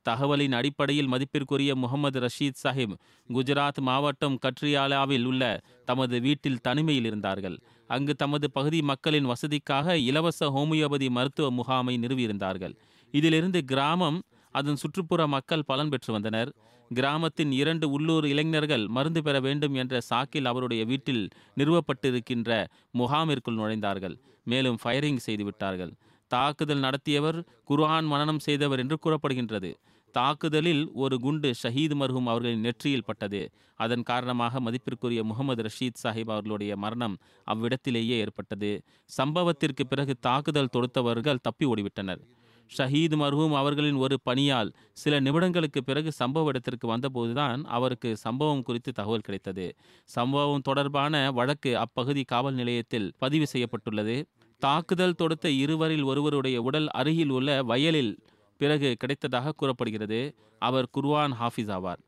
தகவலின் 0.09 0.51
அடிப்படையில் 0.51 1.07
மதிப்பிற்குரிய 1.07 1.75
முகமது 1.75 2.19
ரஷீத் 2.19 2.61
சாஹிப் 2.63 2.95
குஜராத் 3.33 3.81
மாவட்டம் 3.81 4.37
கட்ரியாலாவில் 4.45 5.25
உள்ள 5.25 5.43
தமது 5.85 6.19
வீட்டில் 6.19 6.61
தனிமையில் 6.61 7.05
இருந்தார்கள். 7.05 7.57
அங்கு 7.87 8.15
தமது 8.15 8.51
பகுதி 8.51 8.81
மக்களின் 8.81 9.27
வசதிக்காக 9.27 9.95
இலவச 10.09 10.49
ஹோமியோபதி 10.49 11.09
மருத்துவ 11.09 11.51
முகாமை 11.51 11.97
நிறுவியிருந்தார்கள். 11.97 12.75
இதிலிருந்து 13.13 13.59
கிராமம் 13.63 14.19
அதன் 14.51 14.75
சுற்றுப்புற 14.75 15.27
மக்கள் 15.27 15.63
பலன் 15.65 15.89
பெற்று 15.89 16.13
வந்தனர். 16.13 16.49
கிராமத்தின் 16.91 17.51
இரண்டு 17.51 17.85
உள்ளூர் 17.89 18.25
இளைஞர்கள் 18.25 18.87
மருந்து 18.87 19.21
பெற 19.23 19.39
வேண்டும் 19.39 19.73
என்ற 19.73 19.99
சாக்கில் 20.09 20.45
அவருடைய 20.45 20.85
வீட்டில் 20.85 21.23
நிறுவப்பட்டிருக்கின்ற 21.57 22.51
முகாமிற்குள் 22.97 23.57
நுழைந்தார்கள். 23.57 24.15
மேலும் 24.43 24.77
ஃபயரிங் 24.83 25.23
செய்துவிட்டார்கள். 25.25 25.91
தாக்குதல் 26.31 26.79
நடத்தியவர் 26.79 27.37
குர்ஆன் 27.63 28.05
மனனம் 28.05 28.39
செய்தவர் 28.39 28.79
என்று 28.79 28.97
கூறப்படுகின்றது. 29.05 29.69
தாக்குதலில் 30.11 30.91
ஒரு 30.93 31.19
குண்டு 31.19 31.53
ஷஹீத் 31.63 31.95
மர்ஹூம் 31.99 32.25
அவர்களின் 32.25 32.59
நெற்றியில் 32.59 33.05
பட்டது. 33.05 33.51
அதன் 33.75 34.03
காரணமாக 34.03 34.59
மதிப்பிற்குரிய 34.59 35.23
முகமது 35.23 35.63
ரஷீத் 35.63 36.01
சாஹிப் 36.03 36.29
அவர்களுடைய 36.29 36.77
மரணம் 36.77 37.17
அவ்விடத்திலேயே 37.53 38.17
ஏற்பட்டது. 38.17 38.81
சம்பவத்திற்கு 39.17 39.83
பிறகு 39.89 40.15
தாக்குதல் 40.19 40.73
தொடுத்தவர்கள் 40.77 41.41
தப்பி 41.41 41.65
ஓடிவிட்டனர். 41.65 42.21
ஷஹீத் 42.77 43.15
மர்ஹூம் 43.15 43.55
அவர்களின் 43.55 43.95
ஒரு 43.95 44.19
பணியால் 44.29 44.73
சில 44.93 45.21
நிமிடங்களுக்கு 45.21 45.81
பிறகு 45.85 46.11
சம்பவ 46.19 46.45
இடத்திற்கு 46.45 46.97
வந்தபோதுதான் 46.97 47.63
அவருக்கு 47.63 48.17
சம்பவம் 48.17 48.63
குறித்து 48.63 48.91
தகவல் 48.91 49.19
கிடைத்தது. 49.19 49.75
சம்பவம் 50.03 50.61
தொடர்பான 50.61 51.31
வழக்கு 51.31 51.77
அப்பகுதி 51.77 52.23
காவல் 52.23 52.53
நிலையத்தில் 52.53 53.13
பதிவு 53.17 53.47
செய்யப்பட்டுள்ளது. 53.47 54.25
தாக்குதல் 54.59 55.15
தொடுத்த 55.15 55.49
இருவரில் 55.49 56.03
ஒருவருடைய 56.03 56.61
உடல் 56.61 56.87
அருகில் 56.87 57.29
உள்ள 57.29 57.63
வயலில் 57.63 58.19
பிறகு 58.57 58.97
கிடைத்ததாக 58.99 59.49
கூறப்படுகிறது. 59.49 60.35
அவர் 60.59 60.87
குர்வான் 60.97 61.33
ஹாஃபிஸ் 61.41 61.71
ஆவார். 61.71 62.01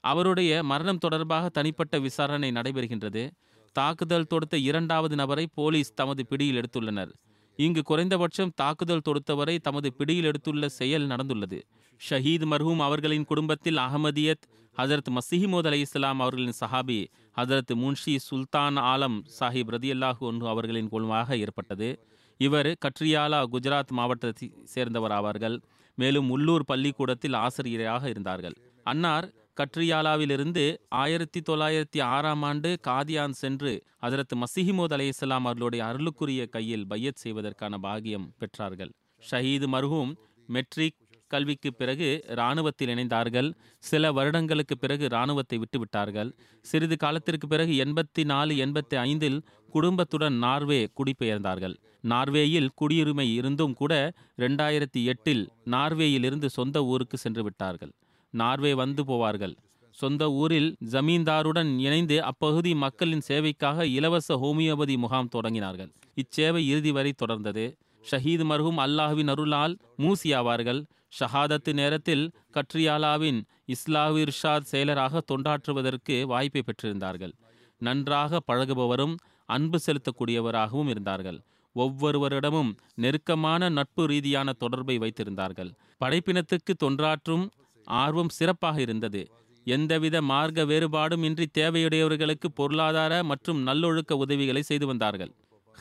அவருடைய 0.00 0.62
மரணம் 0.62 0.98
தொடர்பாக 0.98 1.48
தனிப்பட்ட 1.48 1.98
விசாரணை 1.98 2.50
நடைபெறுகின்றது. 2.50 3.30
தாக்குதல் 3.72 4.26
தொடுத்த 4.26 4.58
இரண்டாவது 4.58 5.14
நபரை 5.16 5.48
போலீஸ் 5.54 5.94
தமது 5.94 6.26
பிடியில் 6.26 6.60
எடுத்துள்ளனர். 6.60 7.12
இங்கு 7.56 7.82
குறைந்தபட்சம் 7.82 8.52
தாக்குதல் 8.54 9.00
தொடுத்தவரை 9.08 9.58
தமது 9.58 9.92
பிடியில் 9.92 10.30
எடுத்துள்ள 10.30 10.66
செயல் 10.66 11.06
நடந்துள்ளது. 11.06 11.62
ஷஹீத் 12.10 12.46
மர்ஹூம் 12.50 12.76
அவர்களின் 12.76 13.24
குடும்பத்தில் 13.24 13.76
அகமதியத் 13.76 14.44
ஹசரத் 14.76 15.10
மசிஹிமோத் 15.10 15.66
அலி 15.66 15.80
இஸ்லாம் 15.80 16.20
அவர்களின் 16.20 16.52
சஹாபி 16.60 17.06
ஹசரத் 17.36 17.74
முன்ஷி 17.74 18.16
சுல்தான் 18.16 18.76
ஆலம் 18.76 19.22
சாஹிப் 19.40 19.70
ரதியல்லாஹு 19.70 20.18
ஒன்று 20.18 20.48
அவர்களின் 20.48 20.88
குழுவாக 20.88 21.36
ஏற்பட்டது. 21.36 22.06
இவர் 22.36 22.66
கட்ரியாலா 22.66 23.44
குஜராத் 23.52 23.90
மாவட்டத்தை 23.90 24.52
சேர்ந்தவர் 24.64 25.10
ஆவார்கள். 25.10 25.62
மேலும் 25.98 26.30
உள்ளூர் 26.30 26.64
பள்ளிக்கூடத்தில் 26.64 27.32
ஆசிரியராக 27.32 28.08
இருந்தார்கள். 28.08 28.56
அன்னார் 28.84 29.32
கட்ரியாலாவிலிருந்து 29.56 30.64
ஆயிரத்தி 30.88 31.40
தொள்ளாயிரத்தி 31.40 32.02
ஆறாம் 32.02 32.42
ஆண்டு 32.42 32.70
காதியான் 32.86 33.30
சென்று 33.30 33.72
அதரத்து 34.02 34.36
மசிஹிமோத் 34.36 34.92
அலை 34.92 35.06
இஸ்லாம் 35.06 35.44
அவர்களுடைய 35.44 35.84
அருளுக்குரிய 35.84 36.48
கையில் 36.48 36.86
பையத் 36.86 37.16
செய்வதற்கான 37.16 37.78
பாகியம் 37.82 38.28
பெற்றார்கள். 38.38 38.92
ஷஹீது 39.30 39.66
மர்ஹூம் 39.72 40.14
மெட்ரிக் 40.46 40.96
கல்விக்கு 41.32 41.70
பிறகு 41.80 42.08
இராணுவத்தில் 42.38 42.90
இணைந்தார்கள். 42.94 43.48
சில 43.88 44.12
வருடங்களுக்கு 44.18 44.76
பிறகு 44.78 45.04
இராணுவத்தை 45.04 45.58
விட்டுவிட்டார்கள். 45.58 46.30
சிறிது 46.70 46.96
காலத்திற்கு 46.96 47.46
பிறகு 47.48 47.74
எண்பத்தி 47.84 48.24
நாலு 48.24 48.54
எண்பத்தி 48.66 48.96
ஐந்தில் 49.06 49.38
குடும்பத்துடன் 49.70 50.36
நார்வே 50.46 50.80
குடிபெயர்ந்தார்கள். 50.98 51.76
நார்வேயில் 52.12 52.68
குடியுரிமை 52.80 53.26
இருந்தும் 53.38 53.74
கூட 53.80 53.92
ரெண்டாயிரத்தி 54.38 55.00
எட்டில் 55.12 55.44
நார்வேயிலிருந்து 55.76 56.48
சொந்த 56.58 56.84
ஊருக்கு 56.92 57.16
சென்று 57.24 57.42
விட்டார்கள். 57.42 57.92
நார்வே 58.34 58.72
வந்து 58.82 59.02
போவார்கள். 59.02 59.54
சொந்த 59.98 60.24
ஊரில் 60.40 60.68
ஜமீன்தாருடன் 60.90 61.70
இணைந்து 61.86 62.16
அப்பகுதி 62.30 62.72
மக்களின் 62.82 63.26
சேவைக்காக 63.28 63.86
இலவச 63.98 64.36
ஹோமியோபதி 64.42 64.96
முகாம் 65.04 65.30
தொடங்கினார்கள். 65.34 65.90
இச்சேவை 66.22 66.62
இறுதி 66.72 66.92
வரை 66.98 67.12
தொடர்ந்தது. 67.22 67.64
ஷஹீத் 68.10 68.44
மருகும் 68.50 68.78
அல்லாஹுவின் 68.84 69.30
அருளால் 69.32 69.74
மூசியாவார்கள் 69.98 70.80
ஷஹாதத்து 71.12 71.72
நேரத்தில் 71.72 72.30
கட்ரியாலாவின் 72.54 73.42
இஸ்லாவிர்ஷாத் 73.66 74.26
இர்ஷாத் 74.26 74.68
செயலராக 74.72 75.20
தொண்டாற்றுவதற்கு 75.32 76.22
வாய்ப்பை 76.22 76.62
பெற்றிருந்தார்கள். 76.62 77.32
நன்றாக 77.78 78.40
பழகுபவரும் 78.40 79.16
அன்பு 79.46 79.78
செலுத்தக்கூடியவராகவும் 79.86 80.88
இருந்தார்கள். 80.88 81.40
ஒவ்வொருவரிடமும் 81.76 82.76
நெருக்கமான 82.94 83.68
நட்பு 83.68 84.06
ரீதியான 84.06 84.52
தொடர்பை 84.52 84.98
வைத்திருந்தார்கள். 84.98 85.70
படைப்பினத்துக்கு 85.96 86.74
தொன்றாற்றும் 86.84 87.50
ஆர்வம் 87.84 88.28
சிறப்பாக 88.28 88.80
இருந்தது. 88.80 89.30
எந்தவித 89.64 90.22
மார்க்க 90.22 90.64
வேறுபாடும் 90.64 91.22
இன்றி 91.22 91.48
தேவையுடையவர்களுக்கு 91.58 92.48
பொருளாதார 92.54 93.24
மற்றும் 93.24 93.62
நல்லொழுக்க 93.62 94.16
உதவிகளை 94.16 94.62
செய்து 94.62 94.86
வந்தார்கள். 94.86 95.32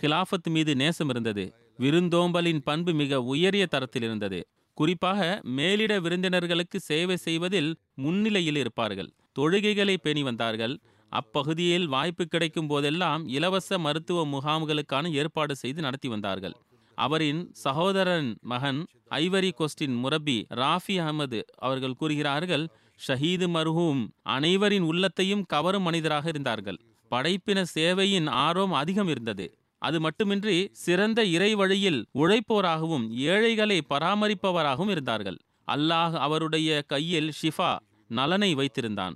ஹிலாஃபத் 0.01 0.49
மீது 0.49 0.75
நேசம் 0.75 1.09
இருந்தது. 1.09 1.53
விருந்தோம்பலின் 1.79 2.61
பண்பு 2.63 2.93
மிக 2.93 3.21
உயரிய 3.21 3.65
தரத்தில் 3.65 4.03
இருந்தது. 4.03 4.47
குறிப்பாக 4.77 5.21
மேலிட 5.57 5.93
விருந்தினர்களுக்கு 5.99 6.79
சேவை 6.89 7.15
செய்வதில் 7.17 7.69
முன்னிலையில் 8.03 8.55
இருப்பார்கள். 8.55 9.09
தொழுகைகளை 9.39 9.95
பேணி 10.01 10.23
வந்தார்கள். 10.23 10.75
அப்பகுதியில் 11.11 11.87
வாய்ப்பு 11.87 12.23
கிடைக்கும் 12.25 12.67
போதெல்லாம் 12.67 13.23
இலவச 13.27 13.77
மருத்துவ 13.77 14.25
முகாம்களுக்கான 14.25 15.11
ஏற்பாடு 15.11 15.55
செய்து 15.55 15.81
நடத்தி 15.81 16.07
வந்தார்கள். 16.07 16.55
அவரின் 16.97 17.41
சகோதரன் 17.63 18.29
மகன் 18.41 18.79
ஐவரி 19.21 19.51
கோஸ்டின் 19.59 19.95
முரப்பி 19.95 20.37
ராஃபி 20.61 20.95
அகமது 21.03 21.39
அவர்கள் 21.57 21.99
கூறுகிறார்கள் 21.99 22.65
ஷஹீது 22.99 23.47
மர்ஹூம் 23.55 24.01
அனைவரின் 24.35 24.85
உள்ளத்தையும் 24.91 25.43
கவரும் 25.45 25.85
மனிதராக 25.87 26.27
இருந்தார்கள். 26.29 26.79
படைப்பின 27.11 27.59
சேவையின் 27.75 28.29
ஆர்வம் 28.45 28.73
அதிகம் 28.73 29.07
இருந்தது. 29.07 29.45
அது 29.79 29.99
மட்டுமின்றி 29.99 30.69
சிறந்த 30.71 31.23
இறை 31.23 31.55
வழியில் 31.55 32.05
உழைப்போராகவும் 32.15 33.09
ஏழைகளை 33.09 33.81
பராமரிப்பவராகவும் 33.89 34.89
இருந்தார்கள். 34.89 35.37
அல்லாஹ் 35.67 36.13
அவருடைய 36.13 36.81
கையில் 36.81 37.31
ஷிஃபா 37.41 37.79
நலனை 38.07 38.55
வைத்திருந்தான். 38.55 39.15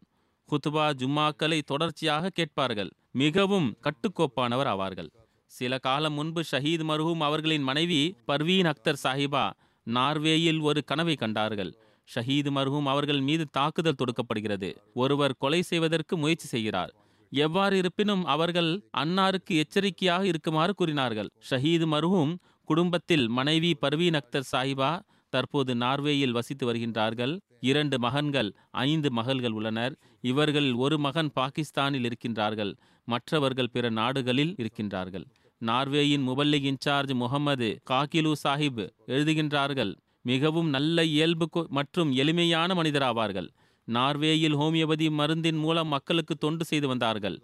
குத்துபா 0.50 0.86
ஜும்மாக்களை 0.94 1.62
தொடர்ச்சியாக 1.62 2.30
கேட்பார்கள். 2.30 2.92
மிகவும் 3.12 3.78
கட்டுக்கோப்பானவர் 3.84 4.70
ஆவார்கள். 4.74 5.10
சில 5.46 5.78
காலம் 5.78 6.14
முன்பு 6.14 6.44
ஷஹீத் 6.52 6.84
மர்ஹூம் 6.90 7.18
அவர்களின் 7.18 7.64
மனைவி 7.64 8.16
பர்வீன் 8.28 8.66
அக்தர் 8.66 9.02
சாஹிபா 9.04 9.52
நார்வேயில் 9.88 10.62
ஒரு 10.62 10.84
கனவை 10.84 11.16
கண்டார்கள். 11.16 11.78
ஷஹீத் 12.16 12.50
மர்ஹூம் 12.58 12.84
அவர்கள் 12.84 13.22
மீது 13.22 13.46
தாக்குதல் 13.52 13.96
தொடுக்கப்படுகிறது. 13.98 14.78
ஒருவர் 14.94 15.36
கொலை 15.40 15.62
செய்வதற்கு 15.62 16.18
முயற்சி 16.18 16.48
செய்கிறார். 16.48 16.94
எவ்வாறு 17.32 17.76
இருப்பினும் 17.78 18.24
அவர்கள் 18.26 18.70
அன்னாருக்கு 18.98 19.54
எச்சரிக்கையாக 19.64 20.24
இருக்குமாறு 20.26 20.74
கூறினார்கள். 20.74 21.30
ஷஹீது 21.50 21.86
மர்ஹூம் 21.94 22.34
குடும்பத்தில் 22.70 23.26
மனைவி 23.28 23.72
பர்வீன் 23.82 24.18
அக்தர் 24.20 24.50
சாஹிபா 24.52 24.92
தற்போது 25.34 25.72
நார்வேயில் 25.76 26.36
வசித்து 26.38 26.64
வருகின்றார்கள். 26.70 27.34
இரண்டு 27.60 28.00
மகன்கள் 28.00 28.50
ஐந்து 28.86 29.10
மகள்கள் 29.12 29.52
உள்ளனர். 29.52 29.94
இவர்களில் 30.22 30.78
ஒரு 30.84 30.98
மகன் 30.98 31.32
பாகிஸ்தானில் 31.36 32.08
இருக்கின்றார்கள். 32.10 32.74
மற்றவர்கள் 33.08 33.72
பிற 33.72 33.86
நாடுகளில் 33.90 34.54
இருக்கின்றார்கள். 34.62 35.26
நார்வேயின் 35.62 36.28
முபல்லிக் 36.28 36.68
இன்சார்ஜ் 36.72 37.14
முகமது 37.14 37.68
காகிலு 37.90 38.32
சாஹிப் 38.44 38.84
எழுதுகின்றார்கள் 39.06 39.94
மிகவும் 40.26 40.70
நல்ல 40.70 41.04
இயல்பு 41.14 41.48
மற்றும் 41.70 42.10
எளிமையான 42.22 42.74
மனிதராவார்கள். 42.74 43.50
நார்வேயில் 43.90 44.56
ஹோமியோபதி 44.56 45.10
மருந்தின் 45.10 45.60
மூலம் 45.60 45.88
மக்களுக்கு 45.88 46.36
தொண்டு 46.36 46.66
செய்து 46.66 46.88
வந்தார்கள். 46.88 47.42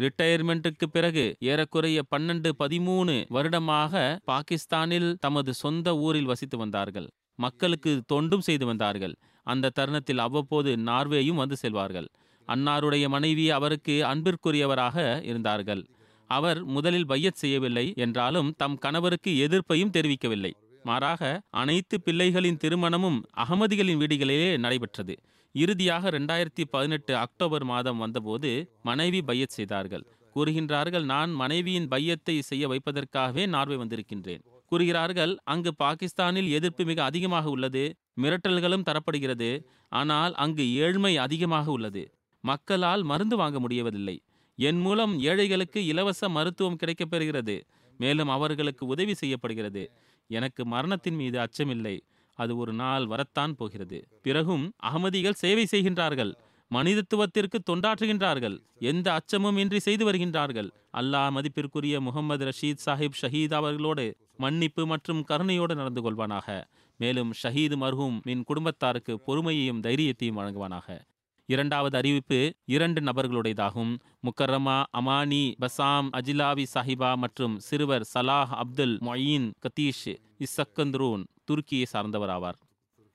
ரிட்டையர்மெண்ட்டுக்கு 0.00 0.86
பிறகு 0.92 1.36
ஏறக்குறைய 1.38 2.02
பன்னெண்டு 2.16 2.50
பதிமூணு 2.58 3.24
வருடமாக 3.28 4.20
பாகிஸ்தானில் 4.24 5.16
தமது 5.20 5.54
சொந்த 5.54 5.96
ஊரில் 5.96 6.24
வசித்து 6.24 6.58
வந்தார்கள். 6.58 7.08
மக்களுக்கு 7.34 8.02
தொண்டும் 8.06 8.40
செய்து 8.40 8.66
வந்தார்கள். 8.66 9.14
அந்த 9.42 9.68
தருணத்தில் 9.68 10.18
அவ்வப்போது 10.18 10.76
நார்வேயும் 10.76 11.34
வந்து 11.34 11.56
செல்வார்கள். 11.56 12.06
அன்னாருடைய 12.48 13.08
மனைவி 13.08 13.50
அவருக்கு 13.50 14.04
அன்பிற்குரியவராக 14.04 15.22
இருந்தார்கள். 15.22 15.86
அவர் 16.26 16.64
முதலில் 16.64 17.06
பையத் 17.06 17.34
செய்யவில்லை 17.34 17.92
என்றாலும் 17.96 18.54
தம் 18.56 18.78
கணவருக்கு 18.78 19.38
எதிர்ப்பையும் 19.38 19.90
தெரிவிக்கவில்லை. 19.90 20.52
மாறாக 20.84 21.42
அனைத்து 21.50 22.00
பிள்ளைகளின் 22.04 22.58
திருமணமும் 22.64 23.18
அகமதிகளின் 23.36 23.98
வீடுகளிலே 23.98 24.58
நடைபெற்றது. 24.58 25.14
இறுதியாக 25.52 26.10
ரெண்டாயிரத்தி 26.10 26.64
பதினெட்டு 26.70 27.16
அக்டோபர் 27.16 27.64
மாதம் 27.64 27.98
வந்தபோது 27.98 28.50
மனைவி 28.82 29.22
பையத் 29.22 29.48
செய்தார்கள். 29.48 30.04
கூறுகின்றார்கள் 30.34 31.04
நான் 31.04 31.30
மனைவியின் 31.30 31.88
பையத்தை 31.88 32.40
செய்ய 32.40 32.68
வைப்பதற்காகவே 32.68 33.46
நார்வே 33.46 33.74
வந்திருக்கின்றேன். 33.74 34.42
கூறுகிறார்கள் 34.66 35.36
அங்கு 35.44 35.74
பாகிஸ்தானில் 35.74 36.50
எதிர்ப்பு 36.50 36.84
மிக 36.84 37.04
அதிகமாக 37.04 37.48
உள்ளது 37.48 37.94
மிரட்டல்களும் 38.22 38.82
தரப்படுகிறது. 38.82 39.50
ஆனால் 39.88 40.34
அங்கு 40.34 40.74
ஏழ்மை 40.74 41.16
அதிகமாக 41.16 41.70
உள்ளது. 41.70 42.12
மக்களால் 42.44 43.02
மருந்து 43.02 43.36
வாங்க 43.36 43.60
முடியவதில்லை 43.60 44.16
என் 44.58 44.80
மூலம் 44.80 45.20
ஏழைகளுக்கு 45.20 45.86
இலவச 45.86 46.28
மருத்துவம் 46.28 46.76
கிடைக்கப் 46.76 47.14
பெறுகிறது. 47.14 47.60
மேலும் 47.98 48.28
அவர்களுக்கு 48.28 48.86
உதவி 48.86 49.14
செய்யப்படுகிறது. 49.14 49.82
எனக்கு 50.28 50.66
மரணத்தின் 50.66 51.14
மீது 51.14 51.38
அச்சமில்லை. 51.38 52.00
அது 52.34 52.56
ஒரு 52.56 52.72
நாள் 52.72 53.06
வரத்தான் 53.06 53.54
போகிறது. 53.54 54.08
பிறகும் 54.22 54.72
அகமதிகள் 54.82 55.32
சேவை 55.32 55.66
செய்கின்றார்கள். 55.70 56.34
மனிதத்துவத்திற்கு 56.68 57.62
தொண்டாற்றுகின்றார்கள். 57.70 58.58
எந்த 58.78 59.12
அச்சமும் 59.12 59.56
இன்றி 59.56 59.78
செய்து 59.78 60.12
வருகின்றார்கள். 60.12 60.70
அல்லாஹ் 60.92 61.30
மதிப்பிற்குரிய 61.30 62.00
முகமது 62.00 62.44
ரஷீத் 62.44 62.78
சாஹிப் 62.86 63.18
ஷஹீத் 63.22 63.54
அவர்களோடு 63.54 64.16
மன்னிப்பு 64.36 64.86
மற்றும் 64.86 65.24
கருணையோடு 65.28 65.74
நடந்து 65.74 66.12
கொள்வானாக. 66.12 66.64
மேலும் 66.98 67.32
ஷஹீது 67.42 67.76
மர்ஹூம் 67.76 68.22
மின் 68.22 68.44
குடும்பத்தாருக்கு 68.44 69.20
பொறுமையையும் 69.26 69.80
தைரியத்தையும் 69.80 70.36
வழங்குவானாக. 70.36 71.00
இரண்டாவது 71.52 71.96
அறிவிப்பு 72.00 72.40
இரண்டு 72.76 73.00
நபர்களுடையதாகும். 73.08 73.92
முக்கரமா 74.26 74.78
அமானி 74.98 75.44
பசாம் 75.62 76.08
அஜிலாவி 76.18 76.64
சாஹிபா 76.74 77.12
மற்றும் 77.24 77.54
சிறுவர் 77.68 78.06
சலாஹ் 78.14 78.52
அப்துல் 78.62 78.96
மொயின் 79.08 79.48
கத்தீஷ் 79.64 80.12
இசக்கந்த்ரூன் 80.46 81.24
துருக்கியை 81.50 81.86
சார்ந்தவர் 81.94 82.32
ஆவார் 82.36 82.58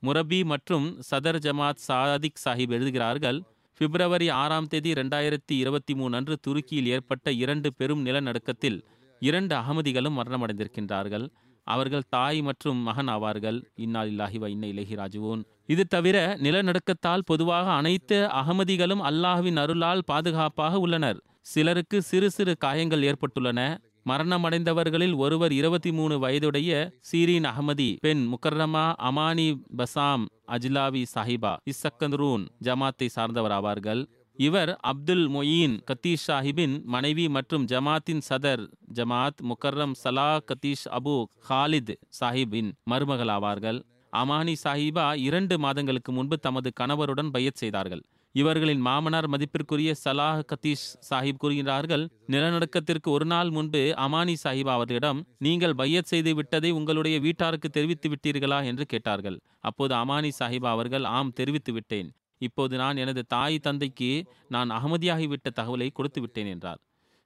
முரபி 0.04 0.40
மற்றும் 0.52 0.88
சதர் 1.10 1.40
ஜமாத் 1.46 1.84
சாதிக் 1.88 2.42
சாஹிப் 2.46 2.74
எழுதுகிறார்கள் 2.78 3.40
பிப்ரவரி 3.82 4.28
ஆறாம் 4.42 4.68
தேதி 4.72 4.92
ரெண்டாயிரத்தி 5.00 5.56
இருபத்தி 5.62 5.94
மூணு 6.00 6.16
அன்று 6.18 6.36
துருக்கியில் 6.48 6.90
ஏற்பட்ட 6.96 7.32
இரண்டு 7.44 7.70
பெரும் 7.80 8.04
நிலநடுக்கத்தில் 8.06 8.78
இரண்டு 9.22 9.54
அகமதிகளும் 9.56 10.18
மரணமடைந்திருக்கின்றார்கள். 10.20 11.26
அவர்கள் 11.74 12.09
தாய் 12.09 12.39
மற்றும் 12.41 12.80
மகன் 12.88 13.11
ஆவார்கள். 13.15 13.59
இன்னால் 13.86 14.09
இல்லாஹி 14.13 14.39
வ 14.43 14.49
இன்ன 14.55 14.68
இலகி 14.68 14.95
ராஜுவோன். 14.95 15.41
இது 15.74 15.84
தவிர 15.88 16.18
நிலநடுக்கத்தால் 16.45 17.28
பொதுவாக 17.32 17.68
அனைத்து 17.72 18.20
அகமதிகளும் 18.41 19.03
அல்லாஹ்வின் 19.09 19.59
அருளால் 19.63 20.07
பாதுகாப்பாக 20.11 20.80
உள்ளனர். 20.80 21.20
சிலருக்கு 21.53 21.97
சிறு 22.01 22.30
சிறு 22.30 22.55
காயங்கள் 22.57 23.05
ஏற்பட்டுள்ளன. 23.09 23.61
மரணமடைந்தவர்களில் 24.09 25.15
ஒருவர் 25.15 25.51
இருபத்தி 25.51 25.91
மூணு 25.91 26.15
வயதுடைய 26.24 26.72
சீரின் 27.09 27.47
அகமதி 27.51 27.88
பெண் 28.05 28.22
முக்கர்ரமா 28.34 28.84
அமானி 29.09 29.47
பசாம் 29.80 30.26
அஜ்லாவி 30.55 31.01
சாஹிபா 31.13 31.51
இசக்கந்தரூன் 31.72 32.43
ஜமாத்தை 32.65 33.07
சார்ந்தவர் 33.15 33.55
ஆவார்கள் 33.57 34.01
இவர் 34.38 34.72
அப்துல் 34.82 35.24
மொயீன் 35.28 35.76
கத்தீஷ் 35.88 36.26
சாஹிபின் 36.28 36.84
மனைவி 36.86 37.30
மற்றும் 37.30 37.66
ஜமாத்தின் 37.66 38.22
சதர் 38.30 38.64
ஜமாத் 38.94 39.40
முக்கர்ரம் 39.42 39.96
சலா 40.04 40.28
கத்தீஷ் 40.50 40.86
அபு 40.90 41.16
ஹாலித் 41.50 41.94
சாஹிபின் 42.20 42.70
மருமகள் 42.84 43.28
ஆவார்கள் 43.28 43.80
அமானி 44.14 44.54
சாஹிபா 44.64 45.16
இரண்டு 45.20 45.60
மாதங்களுக்கு 45.60 46.12
முன்பு 46.12 46.38
தமது 46.40 46.72
கணவருடன் 46.80 47.32
பையத் 47.32 47.56
செய்தார்கள். 47.56 48.04
இவர்களின் 48.36 48.80
மாமனார் 48.80 49.28
மதிப்பிற்குரிய 49.28 49.94
சலாஹ் 50.06 50.44
கத்தீஷ் 50.52 50.86
சாஹிப் 51.10 51.38
கூறுகிறார்கள் 51.38 52.04
நிலநடுக்கத்திற்கு 52.28 53.08
ஒரு 53.08 53.26
நாள் 53.26 53.50
முன்பு 53.50 53.94
அமானி 53.98 54.36
சாஹிப் 54.44 54.72
அவர்களிடம் 54.72 55.20
நீங்கள் 55.38 55.76
பையத் 55.76 56.06
செய்து 56.06 56.36
விட்டதை 56.36 56.72
உங்களுடைய 56.72 57.20
வீட்டாருக்கு 57.20 57.70
தெரிவித்து 57.72 58.10
விட்டீர்களா? 58.10 58.66
என்று 58.66 58.86
கேட்டார்கள். 58.86 59.40
அப்போது 59.60 59.96
அமானி 59.96 60.32
சாஹிப் 60.40 60.68
அவர்கள் 60.68 61.04
ஆம் 61.04 61.34
தெரிவித்து 61.34 61.74
விட்டேன். 61.74 62.10
இப்போது 62.42 62.76
நான் 62.78 62.98
எனது 62.98 63.22
தாய் 63.26 63.58
தந்தைக்கு 63.60 64.12
நான் 64.56 64.70
அகமதியாகிவிட்ட 64.70 65.50
தகவலை 65.60 65.88
கொடுத்து 65.92 66.22
விட்டேன் 66.22 66.52
என்றார். 66.54 66.80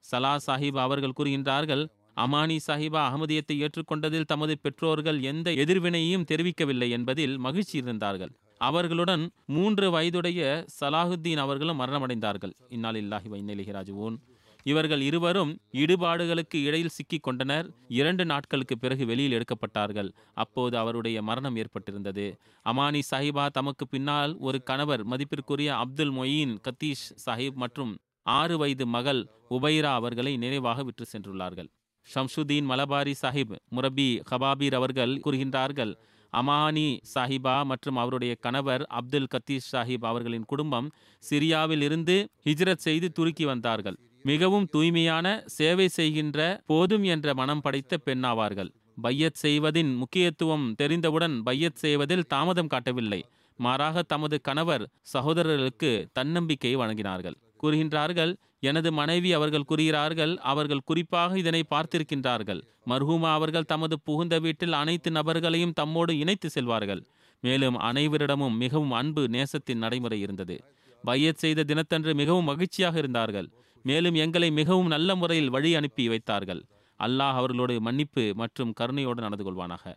சலா 0.06 0.34
சாஹிப் 0.46 0.80
அவர்கள் 0.86 1.18
கூறுகின்றார்கள் 1.18 1.84
அமானி 2.18 2.58
சாஹிபா 2.68 3.02
அகமதியத்தை 3.10 3.56
ஏற்றுக்கொண்டதில் 3.66 4.30
தமது 4.32 4.54
பெற்றோர்கள் 4.58 5.20
எந்த 5.32 5.50
எதிர்வினையையும் 5.64 6.26
தெரிவிக்கவில்லை 6.32 6.90
என்பதில் 6.90 7.36
மகிழ்ச்சி 7.38 7.76
இருந்தார்கள். 7.78 8.32
அவர்களுடன் 8.62 9.24
மூன்று 9.56 9.86
வயதுடைய 9.90 10.42
சலாஹுத்தீன் 10.80 11.42
அவர்களும் 11.46 11.80
மரணமடைந்தார்கள். 11.80 12.54
இன்னால் 12.70 13.00
இல்லாஹி 13.04 13.30
வைநலிஹி 13.34 13.74
ராஜுவோன் 13.78 14.18
இவர்கள் 14.64 15.02
இருவரும் 15.02 15.52
இடுபாடுகளுக்கு 15.72 16.58
இடையில் 16.68 16.94
சிக்கிக் 16.98 17.24
கொண்டனர். 17.24 17.68
இரண்டு 17.88 18.26
நாட்களுக்கு 18.26 18.78
பிறகு 18.78 19.06
வெளியில் 19.06 19.36
எடுக்கப்பட்டார்கள். 19.38 20.10
அப்போது 20.34 20.78
அவருடைய 20.78 21.22
மரணம் 21.22 21.56
ஏற்பட்டிருந்தது. 21.56 22.26
அமானி 22.66 23.02
சாஹிபா 23.12 23.48
தமக்கு 23.48 23.88
பின்னால் 23.88 24.38
ஒரு 24.40 24.64
கணவர் 24.64 25.04
மதிப்பிற்குரிய 25.06 25.76
அப்துல் 25.76 26.14
மொயீன் 26.14 26.56
கத்தீஷ் 26.68 27.10
சாஹிப் 27.26 27.54
மற்றும் 27.54 27.98
ஆறு 28.24 28.58
வயது 28.58 28.86
மகள் 28.88 29.22
உபைரா 29.50 29.92
அவர்களை 29.94 30.38
நினைவாக 30.38 30.84
விற்று 30.84 31.06
சென்றுள்ளார்கள். 31.14 31.70
ஷம்சுதீன் 32.08 32.66
மலபாரி 32.66 33.14
சாஹிப் 33.22 33.56
முரபி 33.76 34.10
ஹபாபீர் 34.32 34.74
அவர்கள் 34.74 35.20
கூறுகின்றார்கள் 35.26 35.94
அமானி 36.34 37.00
சாஹிபா 37.14 37.64
மற்றும் 37.64 37.96
அவருடைய 37.96 38.36
கணவர் 38.36 38.84
அப்துல் 38.90 39.28
கத்தீஷ் 39.34 39.68
சாஹிப் 39.72 40.06
அவர்களின் 40.06 40.46
குடும்பம் 40.46 40.92
சிரியாவில் 41.24 41.82
இருந்து 41.82 42.16
ஹிஜ்ரத் 42.46 42.86
செய்து 42.88 43.12
துருக்கி 43.12 43.46
வந்தார்கள். 43.46 43.98
மிகவும் 44.24 44.66
தூய்மையான 44.66 45.44
சேவை 45.46 45.88
செய்கின்ற 45.88 46.62
போதும் 46.66 47.04
என்ற 47.04 47.34
மனம் 47.34 47.62
படைத்த 47.62 47.98
பெண்ணாவார்கள். 48.06 48.70
பையத் 49.02 49.34
செய்வதின் 49.34 49.96
முக்கியத்துவம் 49.96 50.76
தெரிந்தவுடன் 50.76 51.44
பையத் 51.44 51.76
செய்வதில் 51.76 52.28
தாமதம் 52.28 52.68
காட்டவில்லை. 52.68 53.26
மாறாக 53.58 54.02
தமது 54.02 54.42
கணவர் 54.42 54.90
சகோதரர்களுக்கு 55.02 56.08
தன்னம்பிக்கை 56.14 56.76
வழங்கினார்கள். 56.76 57.36
கூறுகின்றார்கள் 57.64 58.36
எனது 58.60 58.92
மனைவி 58.92 59.34
அவர்கள் 59.34 59.64
கூறுகிறார்கள் 59.64 60.38
அவர்கள் 60.38 60.80
குறிப்பாக 60.86 61.38
இதனை 61.38 61.64
பார்த்திருக்கின்றார்கள். 61.70 62.62
மர்ஹூமா 62.86 63.32
அவர்கள் 63.32 63.66
தமது 63.66 64.00
புகுந்த 64.00 64.40
வீட்டில் 64.40 64.74
அனைத்து 64.74 65.12
நபர்களையும் 65.12 65.74
தம்மோடு 65.82 66.12
இணைத்து 66.12 66.50
செல்வார்கள். 66.54 67.02
மேலும் 67.42 67.80
அனைவரிடமும் 67.80 68.58
மிகவும் 68.58 68.92
அன்பு 68.92 69.28
நேசத்தின் 69.32 69.76
நடைமுறை 69.76 70.20
இருந்தது. 70.20 70.64
பையத் 71.04 71.38
செய்த 71.38 71.64
தினத்தன்று 71.64 72.14
மிகவும் 72.14 72.44
மகிழ்ச்சியாக 72.44 72.98
இருந்தார்கள். 72.98 73.50
மேலும் 73.84 74.16
எங்களை 74.16 74.52
மிகவும் 74.52 74.88
நல்ல 74.88 75.16
முறையில் 75.16 75.50
வழி 75.50 75.76
அனுப்பி 75.76 76.04
வைத்தார்கள். 76.08 76.62
அல்லாஹ் 77.00 77.38
அவர்களோடு 77.40 77.76
மன்னிப்பு 77.82 78.24
மற்றும் 78.36 78.74
கருணையோடு 78.80 79.22
நடந்து 79.26 79.46
கொள்வானாக. 79.48 79.96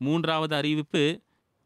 மூன்றாவது 0.00 0.54
அறிவிப்பு 0.56 1.04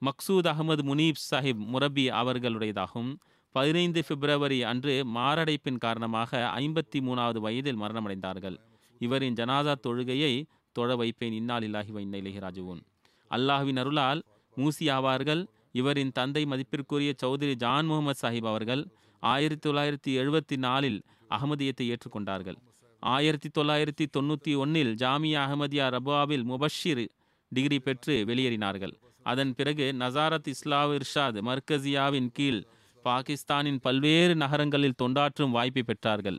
மக்சூத் 0.03 0.49
அகமது 0.53 0.83
முனீப் 0.91 1.23
சாஹிப் 1.31 1.63
முரபி 1.73 2.05
அவர்களுடையதாகும். 2.21 3.11
பதினைந்து 3.55 4.01
பிப்ரவரி 4.09 4.63
அன்று 4.63 4.95
மாரடைப்பின் 5.15 5.79
காரணமாக 5.79 6.53
ஐம்பத்தி 6.57 6.99
மூணாவது 6.99 7.39
வயதில் 7.39 7.81
மரணமடைந்தார்கள். 7.81 8.57
இவரின் 8.99 9.35
ஜனாதா 9.35 9.75
தொழுகையை 9.87 10.45
தொழ 10.73 10.97
வைப்பேன். 10.97 11.33
இன்னால் 11.33 11.65
இல்லாஹி 11.69 11.93
வைநைலகி 11.97 12.41
ராஜுவோன் 12.47 12.83
அல்லாஹ்வின் 13.31 13.79
அருளால் 13.79 14.23
மூசி 14.57 14.87
ஆவார்கள். 14.97 15.43
இவரின் 15.73 16.13
தந்தை 16.13 16.45
மதிப்பிற்குரிய 16.45 17.13
சௌத்ரி 17.23 17.55
ஜான் 17.55 17.87
முகமது 17.87 18.19
சாஹிப் 18.23 18.49
அவர்கள் 18.53 18.83
ஆயிரத்தி 19.23 19.71
தொள்ளாயிரத்தி 19.71 20.13
எழுபத்தி 20.23 20.57
நாலில் 20.57 21.01
அகமதியத்தை 21.31 21.85
ஏற்றுக்கொண்டார்கள். 21.93 22.59
ஆயிரத்தி 23.03 23.49
தொள்ளாயிரத்தி 23.59 24.07
தொண்ணூற்றி 24.17 24.53
ஒன்னில் 24.57 24.93
ஜாமியா 24.95 25.41
அகமதியா 25.47 25.87
ரபாவில் 25.97 26.45
முபஷிர் 26.51 27.05
டிகிரி 27.53 27.79
பெற்று 27.79 28.25
வெளியேறினார்கள். 28.29 28.95
அதன் 29.23 29.55
பிறகு 29.55 29.87
நசாரத் 29.99 30.51
இஸ்லாவ் 30.53 30.93
இர்ஷாத் 30.99 31.39
மர்கசியாவின் 31.49 32.31
கீழ் 32.33 32.61
பாகிஸ்தானின் 33.05 33.81
பல்வேறு 33.81 34.35
நகரங்களில் 34.35 34.99
தொண்டாற்றும் 35.03 35.51
வாய்ப்பை 35.51 35.83
பெற்றார்கள். 35.87 36.39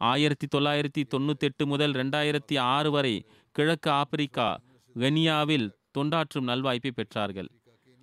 ஆயிரத்தி 0.00 0.46
தொள்ளாயிரத்தி 0.54 1.02
தொண்ணூத்தெட்டு 1.14 1.64
முதல் 1.66 1.92
ரெண்டாயிரத்தி 1.92 2.58
ஆறு 2.58 2.90
வரை 2.90 3.14
கிழக்கு 3.52 3.90
ஆப்பிரிக்கா 3.90 4.48
கனியாவில் 4.96 5.68
தொண்டாற்றும் 5.98 6.48
நல்வாய்ப்பை 6.50 6.92
பெற்றார்கள். 6.96 7.48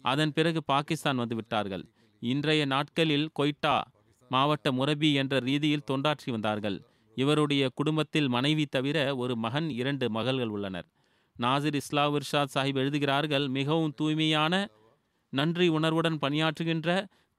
அதன் 0.04 0.34
பிறகு 0.34 0.64
பாகிஸ்தான் 0.64 1.16
வந்து 1.16 1.36
விட்டார்கள் 1.36 1.86
இன்றைய 2.22 2.66
நாட்களில் 2.66 3.28
கொய்டா 3.40 3.76
மாவட்ட 4.30 4.72
முரபி 4.72 5.10
என்ற 5.14 5.40
ரீதியில் 5.40 5.88
தொண்டாற்றி 5.92 6.30
வந்தார்கள். 6.32 6.78
இவருடைய 7.18 7.64
குடும்பத்தில் 7.74 8.28
மனைவி 8.28 8.66
தவிர 8.66 8.98
ஒரு 9.16 9.36
மகன் 9.36 9.70
இரண்டு 9.70 10.06
மகள்கள் 10.10 10.48
உள்ளனர். 10.48 10.88
நாசிர் 11.36 11.74
இஸ்லாம் 11.74 12.16
இர்ஷாத் 12.16 12.54
சாஹிப் 12.56 12.80
எழுதுகிறார்கள் 12.82 13.46
மிகவும் 13.48 13.94
தூய்மையான 13.94 14.54
நன்றி 15.34 15.68
உணர்வுடன் 15.68 16.18
பணியாற்றுகின்ற 16.22 16.90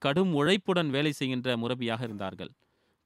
கடும் 0.03 0.32
உழைப்புடன் 0.34 0.91
வேலை 0.91 1.12
செய்கின்ற 1.12 1.57
முரபியாக 1.57 2.03
இருந்தார்கள். 2.03 2.51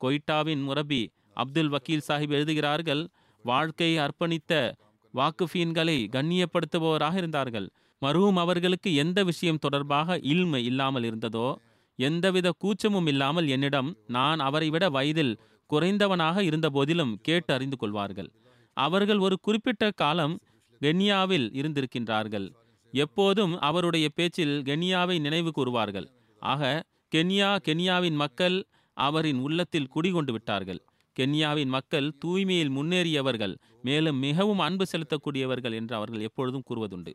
கொய்டாவின் 0.00 0.62
முரபி 0.68 1.02
அப்துல் 1.34 1.68
வக்கீல் 1.68 2.06
சாஹிப் 2.08 2.34
எழுதுகிறார்கள் 2.38 3.02
வாழ்க்கையை 3.44 3.96
அர்ப்பணித்த 4.06 4.52
வாக்குஃபீன்களை 5.14 5.96
கண்ணியப்படுத்துபவராக 6.16 7.14
இருந்தார்கள். 7.16 7.68
மருவும் 8.02 8.36
அவர்களுக்கு 8.36 8.90
எந்த 8.94 9.18
விஷயம் 9.24 9.58
தொடர்பாக 9.58 10.18
இல்மை 10.32 10.60
இல்லாமல் 10.64 11.02
இருந்ததோ 11.02 11.48
எந்தவித 12.08 12.48
கூச்சமும் 12.62 13.08
இல்லாமல் 13.12 13.48
என்னிடம் 13.48 13.90
நான் 14.16 14.40
அவரை 14.48 14.68
விட 14.70 14.84
வயதில் 14.96 15.34
குறைந்தவனாக 15.70 16.38
இருந்த 16.48 16.68
போதிலும் 16.70 17.12
கேட்டு 17.26 17.50
அறிந்து 17.54 17.76
கொள்வார்கள் 17.76 18.30
அவர்கள் 18.76 19.20
ஒரு 19.26 19.36
குறிப்பிட்ட 19.40 19.90
காலம் 20.02 20.34
கென்யாவில் 20.80 21.46
இருந்திருக்கின்றார்கள். 21.60 22.46
எப்போதும் 22.94 23.52
அவருடைய 23.60 24.06
பேச்சில் 24.14 24.54
கென்யாவை 24.68 25.16
நினைவு 25.26 25.50
கூறுவார்கள். 25.50 26.06
ஆக 26.42 26.62
கென்யா 27.12 27.50
கென்யாவின் 27.66 28.18
மக்கள் 28.22 28.56
அவரின் 28.96 29.40
உள்ளத்தில் 29.46 29.90
குடிகொண்டு 29.94 30.32
விட்டார்கள். 30.32 30.80
கென்யாவின் 31.16 31.72
மக்கள் 31.74 32.08
தூய்மையில் 32.24 32.74
முன்னேறியவர்கள் 32.76 33.54
மேலும் 33.86 34.18
மிகவும் 34.18 34.62
அன்பு 34.66 34.84
செலுத்தக்கூடியவர்கள் 34.92 35.74
என்று 35.80 35.94
அவர்கள் 35.98 36.26
எப்பொழுதும் 36.28 36.66
கூறுவதுண்டு. 36.68 37.12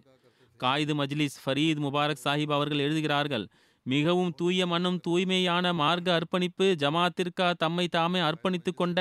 காயிது 0.59 0.93
மஜ்லிஸ் 0.99 1.39
ஃபரீத் 1.43 1.81
முபாரக் 1.85 2.23
சாஹிப் 2.25 2.53
அவர்கள் 2.57 2.83
எழுதுகிறார்கள் 2.85 3.45
மிகவும் 3.93 4.31
தூய 4.39 4.65
மனம் 4.71 4.99
தூய்மையான 4.99 5.65
மார்க்க 5.81 6.07
அர்ப்பணிப்பு 6.17 6.65
ஜமாத்திற்கா 6.83 7.47
தம்மை 7.63 7.85
தாமே 7.87 8.19
அர்ப்பணித்து 8.19 8.71
கொண்ட 8.75 8.99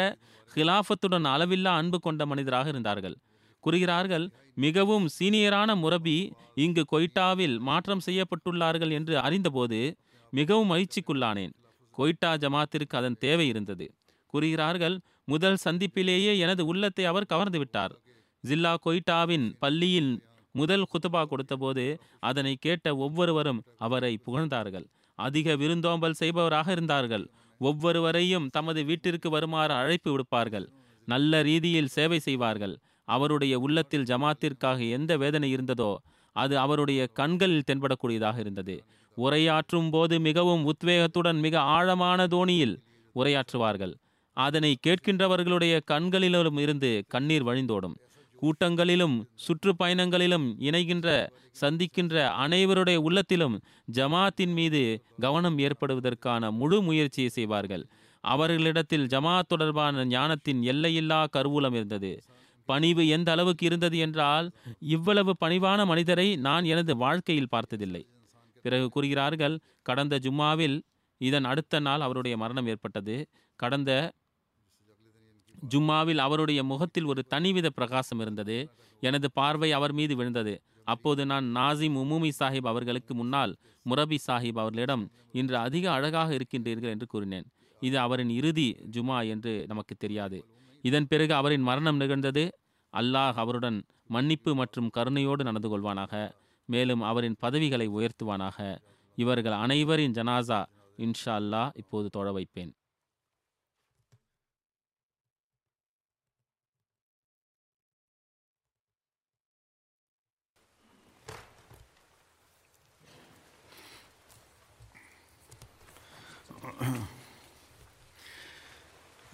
ஹிலாஃபத்துடன் 0.55 1.27
அளவில்லா 1.33 1.73
அன்பு 1.81 1.99
கொண்ட 2.01 2.23
மனிதராக 2.27 2.69
இருந்தார்கள். 2.69 3.17
கூறுகிறார்கள் 3.65 4.27
மிகவும் 4.65 5.07
சீனியரான 5.17 5.71
முரபி 5.83 6.17
இங்கு 6.65 6.83
கொய்டாவில் 6.93 7.57
மாற்றம் 7.69 8.05
செய்யப்பட்டுள்ளார்கள் 8.07 8.93
என்று 8.99 9.15
அறிந்தபோது 9.19 9.81
மிகவும் 10.33 10.71
மகிழ்ச்சிக்குள்ளானேன். 10.73 11.53
கொய்டா 11.99 12.31
ஜமாத்திற்கு 12.45 12.97
அதன் 13.01 13.19
தேவை 13.25 13.47
இருந்தது. 13.53 13.87
கூறுகிறார்கள் 14.35 14.97
முதல் 15.33 15.59
சந்திப்பிலேயே 15.65 16.33
எனது 16.45 16.63
உள்ளத்தை 16.67 17.05
அவர் 17.05 17.31
கவர்ந்து 17.33 17.59
விட்டார். 17.59 17.95
ஜில்லா 18.45 18.73
கொய்டாவின் 18.87 19.47
பள்ளியின் 19.63 20.11
முதல் 20.59 20.89
குத்துபா 20.93 21.23
கொடுத்தபோது 21.31 21.85
அதனை 22.29 22.55
கேட்ட 22.65 22.87
ஒவ்வொருவரும் 23.05 23.61
அவரை 23.87 24.13
புகழ்ந்தார்கள். 24.27 24.87
அதிக 25.19 25.57
விருந்தோம்பல் 25.63 26.19
செய்பவராக 26.21 26.69
இருந்தார்கள். 26.77 27.25
ஒவ்வொருவரையும் 27.61 28.49
தமது 28.57 28.81
வீட்டிற்கு 28.89 29.29
வருமாறு 29.35 29.73
அழைப்பு 29.81 30.11
விடுப்பார்கள். 30.13 30.67
நல்ல 31.09 31.43
ரீதியில் 31.49 31.95
சேவை 31.97 32.19
செய்வார்கள். 32.29 32.75
அவருடைய 33.09 33.55
உள்ளத்தில் 33.65 34.09
ஜமாத்திற்காக 34.11 34.79
எந்த 34.97 35.13
வேதனை 35.23 35.49
இருந்ததோ 35.57 35.93
அது 36.37 36.55
அவருடைய 36.63 37.03
கண்களில் 37.19 37.67
தென்படக்கூடியதாக 37.69 38.37
இருந்தது. 38.45 38.75
உரையாற்றும் 39.17 39.91
போது 39.95 40.15
மிகவும் 40.27 40.65
உத்வேகத்துடன் 40.73 41.39
மிக 41.45 41.55
ஆழமான 41.77 42.27
தோணியில் 42.35 42.75
உரையாற்றுவார்கள். 43.15 43.95
அதனை 44.37 44.73
கேட்கின்றவர்களுடைய 44.87 45.75
கண்களிலும் 45.93 46.59
இருந்து 46.65 46.91
கண்ணீர் 47.15 47.47
வழிந்தோடும். 47.49 47.97
கூட்டங்களிலும் 48.43 49.17
சுற்றுப்பயணங்களிலும் 49.45 50.47
இணைகின்ற 50.59 51.09
சந்திக்கின்ற 51.61 52.15
அனைவருடைய 52.45 52.97
உள்ளத்திலும் 52.97 53.63
ஜமாத்தின் 53.93 54.53
மீது 54.53 55.05
கவனம் 55.21 55.59
ஏற்படுவதற்கான 55.59 56.51
முழு 56.51 56.83
முயற்சியை 56.83 57.31
செய்வார்கள். 57.31 57.87
அவர்களிடத்தில் 58.21 59.07
ஜமாத் 59.07 59.49
தொடர்பான 59.49 60.05
ஞானத்தின் 60.05 60.63
எல்லையில்லா 60.63 61.27
கருவூலம் 61.37 61.73
இருந்தது. 61.73 62.13
பணிவு 62.65 63.09
எந்த 63.09 63.33
அளவுக்கு 63.33 63.67
இருந்தது 63.67 63.99
என்றால் 63.99 64.51
இவ்வளவு 64.79 65.37
பணிவான 65.45 65.87
மனிதரை 65.87 66.37
நான் 66.37 66.65
எனது 66.65 66.97
வாழ்க்கையில் 66.97 67.49
பார்த்ததில்லை. 67.49 68.07
பிறகு 68.63 68.89
கூறுகிறார்கள் 68.89 69.61
கடந்த 69.83 70.19
ஜும்மாவில் 70.23 70.81
இதன் 71.21 71.45
அடுத்த 71.45 71.81
நாள் 71.81 72.01
அவருடைய 72.01 72.37
மரணம் 72.37 72.67
ஏற்பட்டது. 72.67 73.27
கடந்த 73.57 74.13
ஜும்மாவில் 75.69 76.17
அவருடைய 76.17 76.63
முகத்தில் 76.63 77.05
ஒரு 77.05 77.25
தனிவித 77.25 77.71
பிரகாசம் 77.71 78.21
இருந்தது. 78.21 78.71
எனது 79.01 79.33
பார்வை 79.33 79.73
அவர் 79.73 79.93
மீது 79.93 80.17
விழுந்தது. 80.17 80.63
அப்போது 80.85 81.27
நான் 81.27 81.45
நாசிம் 81.55 81.97
உமூமி 82.03 82.31
சாஹிப் 82.39 82.67
அவர்களுக்கு 82.67 83.15
முன்னால் 83.15 83.57
முரபி 83.91 84.17
சாஹிப் 84.27 84.59
அவர்களிடம் 84.59 85.11
இன்று 85.33 85.57
அதிக 85.57 85.93
அழகாக 85.93 86.37
இருக்கின்றீர்கள் 86.37 86.89
என்று 86.89 87.07
கூறினேன். 87.07 87.45
இது 87.81 87.99
அவரின் 87.99 88.31
இறுதி 88.31 88.77
ஜுமா 88.91 89.29
என்று 89.29 89.65
நமக்கு 89.67 89.95
தெரியாது. 89.95 90.45
இதன் 90.83 91.07
பிறகு 91.07 91.35
அவரின் 91.35 91.63
மரணம் 91.63 91.97
நிகழ்ந்தது. 91.97 92.59
அல்லாஹ் 92.93 93.33
அவருடன் 93.35 93.83
மன்னிப்பு 94.07 94.55
மற்றும் 94.55 94.91
கருணையோடு 94.97 95.43
நடந்து 95.43 95.69
கொள்வானாக. 95.69 96.31
மேலும் 96.67 97.01
அவரின் 97.01 97.37
பதவிகளை 97.39 97.89
உயர்த்துவானாக. 97.89 98.79
இவர்கள் 99.17 99.53
அனைவரின் 99.53 100.13
ஜனாசா 100.13 100.67
இன்ஷா 100.97 101.27
அல்லாஹ் 101.27 101.71
இப்போது 101.75 102.09
தொழ 102.09 102.33
வைப்பேன். 102.33 102.75